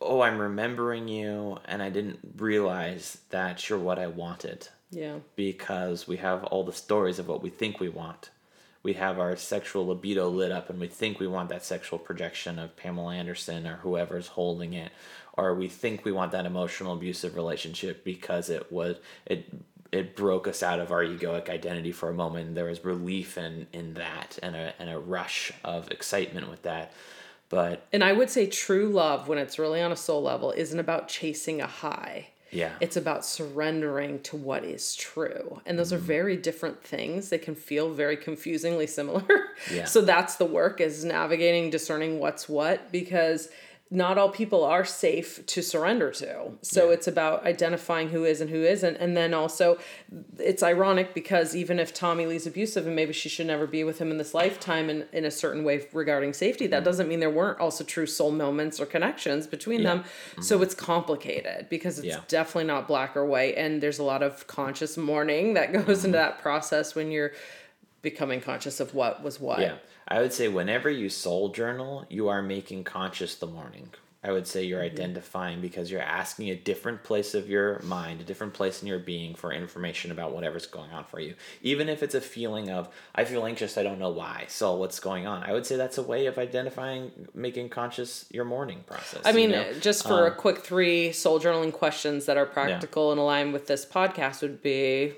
oh, 0.00 0.20
I'm 0.22 0.38
remembering 0.38 1.08
you, 1.08 1.58
and 1.66 1.82
I 1.82 1.90
didn't 1.90 2.18
realize 2.36 3.18
that 3.30 3.68
you're 3.68 3.78
what 3.78 3.98
I 3.98 4.06
wanted. 4.06 4.68
Yeah, 4.90 5.18
because 5.36 6.08
we 6.08 6.16
have 6.16 6.44
all 6.44 6.64
the 6.64 6.72
stories 6.72 7.18
of 7.18 7.28
what 7.28 7.42
we 7.42 7.50
think 7.50 7.78
we 7.78 7.88
want. 7.88 8.30
We 8.82 8.94
have 8.94 9.18
our 9.18 9.36
sexual 9.36 9.86
libido 9.86 10.28
lit 10.28 10.50
up, 10.50 10.70
and 10.70 10.80
we 10.80 10.88
think 10.88 11.20
we 11.20 11.26
want 11.26 11.48
that 11.50 11.64
sexual 11.64 11.98
projection 11.98 12.58
of 12.58 12.76
Pamela 12.76 13.14
Anderson 13.14 13.66
or 13.66 13.76
whoever's 13.76 14.28
holding 14.28 14.72
it, 14.72 14.90
or 15.34 15.54
we 15.54 15.68
think 15.68 16.04
we 16.04 16.12
want 16.12 16.32
that 16.32 16.46
emotional 16.46 16.94
abusive 16.94 17.36
relationship 17.36 18.04
because 18.04 18.50
it 18.50 18.72
was 18.72 18.96
it 19.26 19.48
it 19.92 20.14
broke 20.14 20.46
us 20.46 20.62
out 20.62 20.78
of 20.78 20.92
our 20.92 21.02
egoic 21.02 21.48
identity 21.48 21.92
for 21.92 22.08
a 22.08 22.14
moment. 22.14 22.54
There 22.54 22.66
was 22.66 22.84
relief 22.84 23.36
in 23.36 23.66
in 23.72 23.94
that, 23.94 24.38
and 24.42 24.54
a 24.54 24.74
and 24.78 24.90
a 24.90 24.98
rush 24.98 25.52
of 25.64 25.90
excitement 25.90 26.48
with 26.48 26.62
that. 26.62 26.92
But 27.48 27.86
and 27.92 28.04
I 28.04 28.12
would 28.12 28.30
say 28.30 28.46
true 28.46 28.88
love 28.88 29.26
when 29.28 29.38
it's 29.38 29.58
really 29.58 29.82
on 29.82 29.90
a 29.92 29.96
soul 29.96 30.22
level 30.22 30.52
isn't 30.52 30.78
about 30.78 31.08
chasing 31.08 31.60
a 31.60 31.66
high. 31.66 32.28
yeah, 32.52 32.72
It's 32.80 32.96
about 32.96 33.24
surrendering 33.24 34.20
to 34.22 34.36
what 34.36 34.64
is 34.64 34.94
true. 34.94 35.60
And 35.66 35.76
those 35.76 35.92
are 35.92 35.96
mm-hmm. 35.96 36.06
very 36.06 36.36
different 36.36 36.82
things. 36.82 37.28
They 37.28 37.38
can 37.38 37.56
feel 37.56 37.90
very 37.90 38.16
confusingly 38.16 38.86
similar. 38.86 39.26
Yeah. 39.70 39.84
so 39.84 40.00
that's 40.00 40.36
the 40.36 40.46
work 40.46 40.80
is 40.80 41.04
navigating, 41.04 41.68
discerning 41.68 42.18
what's 42.18 42.48
what 42.48 42.90
because 42.90 43.50
not 43.92 44.16
all 44.16 44.28
people 44.28 44.62
are 44.62 44.84
safe 44.84 45.44
to 45.46 45.60
surrender 45.60 46.12
to. 46.12 46.52
So 46.62 46.86
Yeah. 46.86 46.94
it's 46.94 47.08
about 47.08 47.44
identifying 47.44 48.10
who 48.10 48.24
is 48.24 48.40
and 48.40 48.48
who 48.48 48.62
isn't. 48.62 48.96
And 48.98 49.16
then 49.16 49.34
also 49.34 49.78
it's 50.38 50.62
ironic 50.62 51.12
because 51.12 51.56
even 51.56 51.80
if 51.80 51.92
Tommy 51.92 52.24
Lee's 52.24 52.46
abusive 52.46 52.86
and 52.86 52.94
maybe 52.94 53.12
she 53.12 53.28
should 53.28 53.48
never 53.48 53.66
be 53.66 53.82
with 53.82 53.98
him 53.98 54.12
in 54.12 54.18
this 54.18 54.32
lifetime 54.32 54.88
in, 54.88 55.06
in 55.12 55.24
a 55.24 55.30
certain 55.30 55.64
way 55.64 55.88
regarding 55.92 56.32
safety, 56.34 56.68
that 56.68 56.76
mm-hmm. 56.76 56.84
doesn't 56.84 57.08
mean 57.08 57.18
there 57.18 57.30
weren't 57.30 57.58
also 57.58 57.82
true 57.82 58.06
soul 58.06 58.30
moments 58.30 58.78
or 58.78 58.86
connections 58.86 59.48
between 59.48 59.80
Yeah. 59.80 59.88
them. 59.88 59.98
Mm-hmm. 60.02 60.42
So 60.42 60.62
it's 60.62 60.74
complicated 60.74 61.68
because 61.68 61.98
it's 61.98 62.06
Yeah. 62.06 62.20
definitely 62.28 62.68
not 62.68 62.86
black 62.86 63.16
or 63.16 63.24
white. 63.24 63.56
And 63.56 63.82
there's 63.82 63.98
a 63.98 64.04
lot 64.04 64.22
of 64.22 64.46
conscious 64.46 64.96
mourning 64.96 65.54
that 65.54 65.72
goes 65.72 66.04
into 66.04 66.06
mm-hmm. 66.06 66.12
that 66.12 66.38
process 66.38 66.94
when 66.94 67.10
you're 67.10 67.32
becoming 68.02 68.40
conscious 68.40 68.78
of 68.78 68.94
what 68.94 69.22
was 69.22 69.40
what. 69.40 69.60
Yeah. 69.60 69.74
I 70.10 70.20
would 70.20 70.32
say 70.32 70.48
whenever 70.48 70.90
you 70.90 71.08
soul 71.08 71.50
journal, 71.50 72.04
you 72.08 72.28
are 72.28 72.42
making 72.42 72.84
conscious 72.84 73.36
the 73.36 73.46
mourning. 73.46 73.90
I 74.22 74.32
would 74.32 74.46
say 74.46 74.64
you're 74.64 74.82
identifying 74.82 75.62
because 75.62 75.90
you're 75.90 76.02
asking 76.02 76.50
a 76.50 76.54
different 76.54 77.02
place 77.04 77.32
of 77.32 77.48
your 77.48 77.80
mind, 77.82 78.20
a 78.20 78.24
different 78.24 78.52
place 78.52 78.82
in 78.82 78.88
your 78.88 78.98
being 78.98 79.34
for 79.34 79.50
information 79.50 80.10
about 80.10 80.32
whatever's 80.32 80.66
going 80.66 80.90
on 80.90 81.04
for 81.04 81.20
you. 81.20 81.34
Even 81.62 81.88
if 81.88 82.02
it's 82.02 82.14
a 82.14 82.20
feeling 82.20 82.68
of, 82.68 82.90
I 83.14 83.24
feel 83.24 83.46
anxious, 83.46 83.78
I 83.78 83.82
don't 83.82 83.98
know 83.98 84.10
why. 84.10 84.44
So 84.48 84.74
what's 84.74 85.00
going 85.00 85.26
on? 85.26 85.42
I 85.42 85.52
would 85.54 85.64
say 85.64 85.76
that's 85.76 85.96
a 85.96 86.02
way 86.02 86.26
of 86.26 86.36
identifying, 86.36 87.12
making 87.34 87.70
conscious 87.70 88.26
your 88.30 88.44
mourning 88.44 88.84
process. 88.86 89.22
I 89.24 89.32
mean, 89.32 89.50
you 89.50 89.56
know? 89.56 89.72
just 89.80 90.02
for 90.06 90.26
Um, 90.26 90.32
a 90.32 90.34
quick 90.34 90.58
three 90.58 91.12
soul 91.12 91.40
journaling 91.40 91.72
questions 91.72 92.26
that 92.26 92.36
are 92.36 92.44
practical 92.44 93.12
and 93.12 93.18
align 93.18 93.52
with 93.52 93.68
this 93.68 93.86
podcast 93.86 94.42
would 94.42 94.60
be 94.60 95.14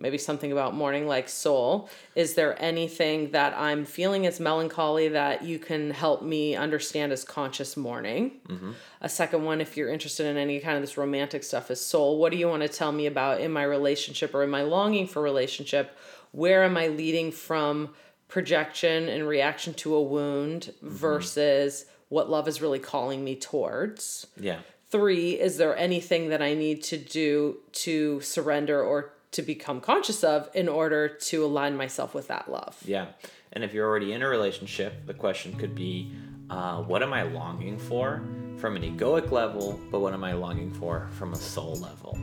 maybe 0.00 0.18
something 0.18 0.50
about 0.50 0.74
mourning 0.74 1.06
like 1.06 1.28
soul. 1.28 1.88
Is 2.16 2.34
there 2.34 2.60
anything 2.60 3.30
that 3.30 3.54
I'm 3.56 3.84
feeling 3.84 4.26
as 4.26 4.40
melancholy 4.40 5.08
that 5.08 5.44
you 5.44 5.58
can 5.58 5.90
help 5.90 6.22
me 6.22 6.56
understand 6.56 7.12
as 7.12 7.22
conscious 7.22 7.76
mourning? 7.76 8.40
Mm-hmm. 8.48 8.72
A 9.02 9.08
second 9.08 9.44
one, 9.44 9.60
if 9.60 9.76
you're 9.76 9.90
interested 9.90 10.26
in 10.26 10.36
any 10.36 10.58
kind 10.60 10.76
of 10.76 10.82
this 10.82 10.96
romantic 10.96 11.44
stuff, 11.44 11.70
is 11.70 11.80
soul. 11.80 12.18
What 12.18 12.32
do 12.32 12.38
you 12.38 12.48
want 12.48 12.62
to 12.62 12.68
tell 12.68 12.90
me 12.92 13.06
about 13.06 13.40
in 13.40 13.52
my 13.52 13.62
relationship 13.62 14.34
or 14.34 14.42
in 14.42 14.50
my 14.50 14.62
longing 14.62 15.06
for 15.06 15.22
relationship? 15.22 15.96
Where 16.32 16.64
am 16.64 16.76
I 16.76 16.88
leading 16.88 17.30
from 17.30 17.90
projection 18.28 19.08
and 19.08 19.26
reaction 19.28 19.74
to 19.74 19.94
a 19.94 20.02
wound 20.02 20.72
Mm-hmm. 20.82 20.88
versus 20.88 21.84
what 22.08 22.28
love 22.30 22.48
is 22.48 22.60
really 22.62 22.78
calling 22.78 23.22
me 23.22 23.36
towards? 23.36 24.26
yeah. 24.38 24.60
Three, 24.90 25.38
is 25.38 25.56
there 25.56 25.76
anything 25.76 26.30
that 26.30 26.42
I 26.42 26.54
need 26.54 26.82
to 26.84 26.96
do 26.96 27.58
to 27.72 28.20
surrender 28.22 28.82
or 28.82 29.12
to 29.32 29.42
become 29.42 29.80
conscious 29.80 30.24
of 30.24 30.48
in 30.54 30.68
order 30.68 31.08
to 31.08 31.44
align 31.44 31.76
myself 31.76 32.14
with 32.14 32.28
that 32.28 32.50
love? 32.50 32.76
Yeah. 32.84 33.06
And 33.52 33.64
if 33.64 33.72
you're 33.72 33.88
already 33.88 34.12
in 34.12 34.22
a 34.22 34.28
relationship, 34.28 35.06
the 35.06 35.14
question 35.14 35.54
could 35.56 35.74
be 35.74 36.12
uh, 36.50 36.82
what 36.82 37.02
am 37.02 37.12
I 37.12 37.22
longing 37.22 37.78
for 37.78 38.22
from 38.58 38.76
an 38.76 38.82
egoic 38.82 39.30
level, 39.30 39.80
but 39.90 40.00
what 40.00 40.12
am 40.12 40.24
I 40.24 40.32
longing 40.32 40.72
for 40.72 41.08
from 41.12 41.32
a 41.32 41.36
soul 41.36 41.76
level? 41.76 42.14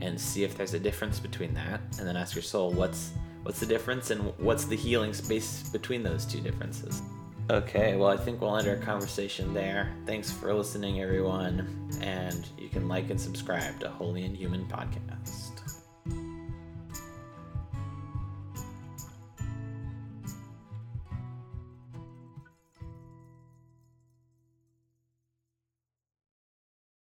And 0.00 0.20
see 0.20 0.44
if 0.44 0.56
there's 0.56 0.74
a 0.74 0.80
difference 0.80 1.20
between 1.20 1.54
that. 1.54 1.80
And 1.98 2.06
then 2.06 2.16
ask 2.16 2.34
your 2.34 2.42
soul, 2.42 2.72
what's 2.72 3.12
what's 3.42 3.60
the 3.60 3.66
difference 3.66 4.10
and 4.10 4.32
what's 4.38 4.64
the 4.64 4.76
healing 4.76 5.12
space 5.12 5.68
between 5.68 6.02
those 6.02 6.24
two 6.24 6.40
differences? 6.40 7.02
Okay, 7.48 7.94
well, 7.94 8.08
I 8.08 8.16
think 8.16 8.40
we'll 8.40 8.56
end 8.56 8.66
our 8.66 8.76
conversation 8.76 9.54
there. 9.54 9.94
Thanks 10.04 10.32
for 10.32 10.52
listening, 10.52 11.00
everyone. 11.00 11.88
And 12.00 12.44
you 12.58 12.68
can 12.68 12.88
like 12.88 13.10
and 13.10 13.20
subscribe 13.20 13.78
to 13.80 13.88
Holy 13.88 14.24
and 14.24 14.36
Human 14.36 14.66
Podcast. 14.66 15.45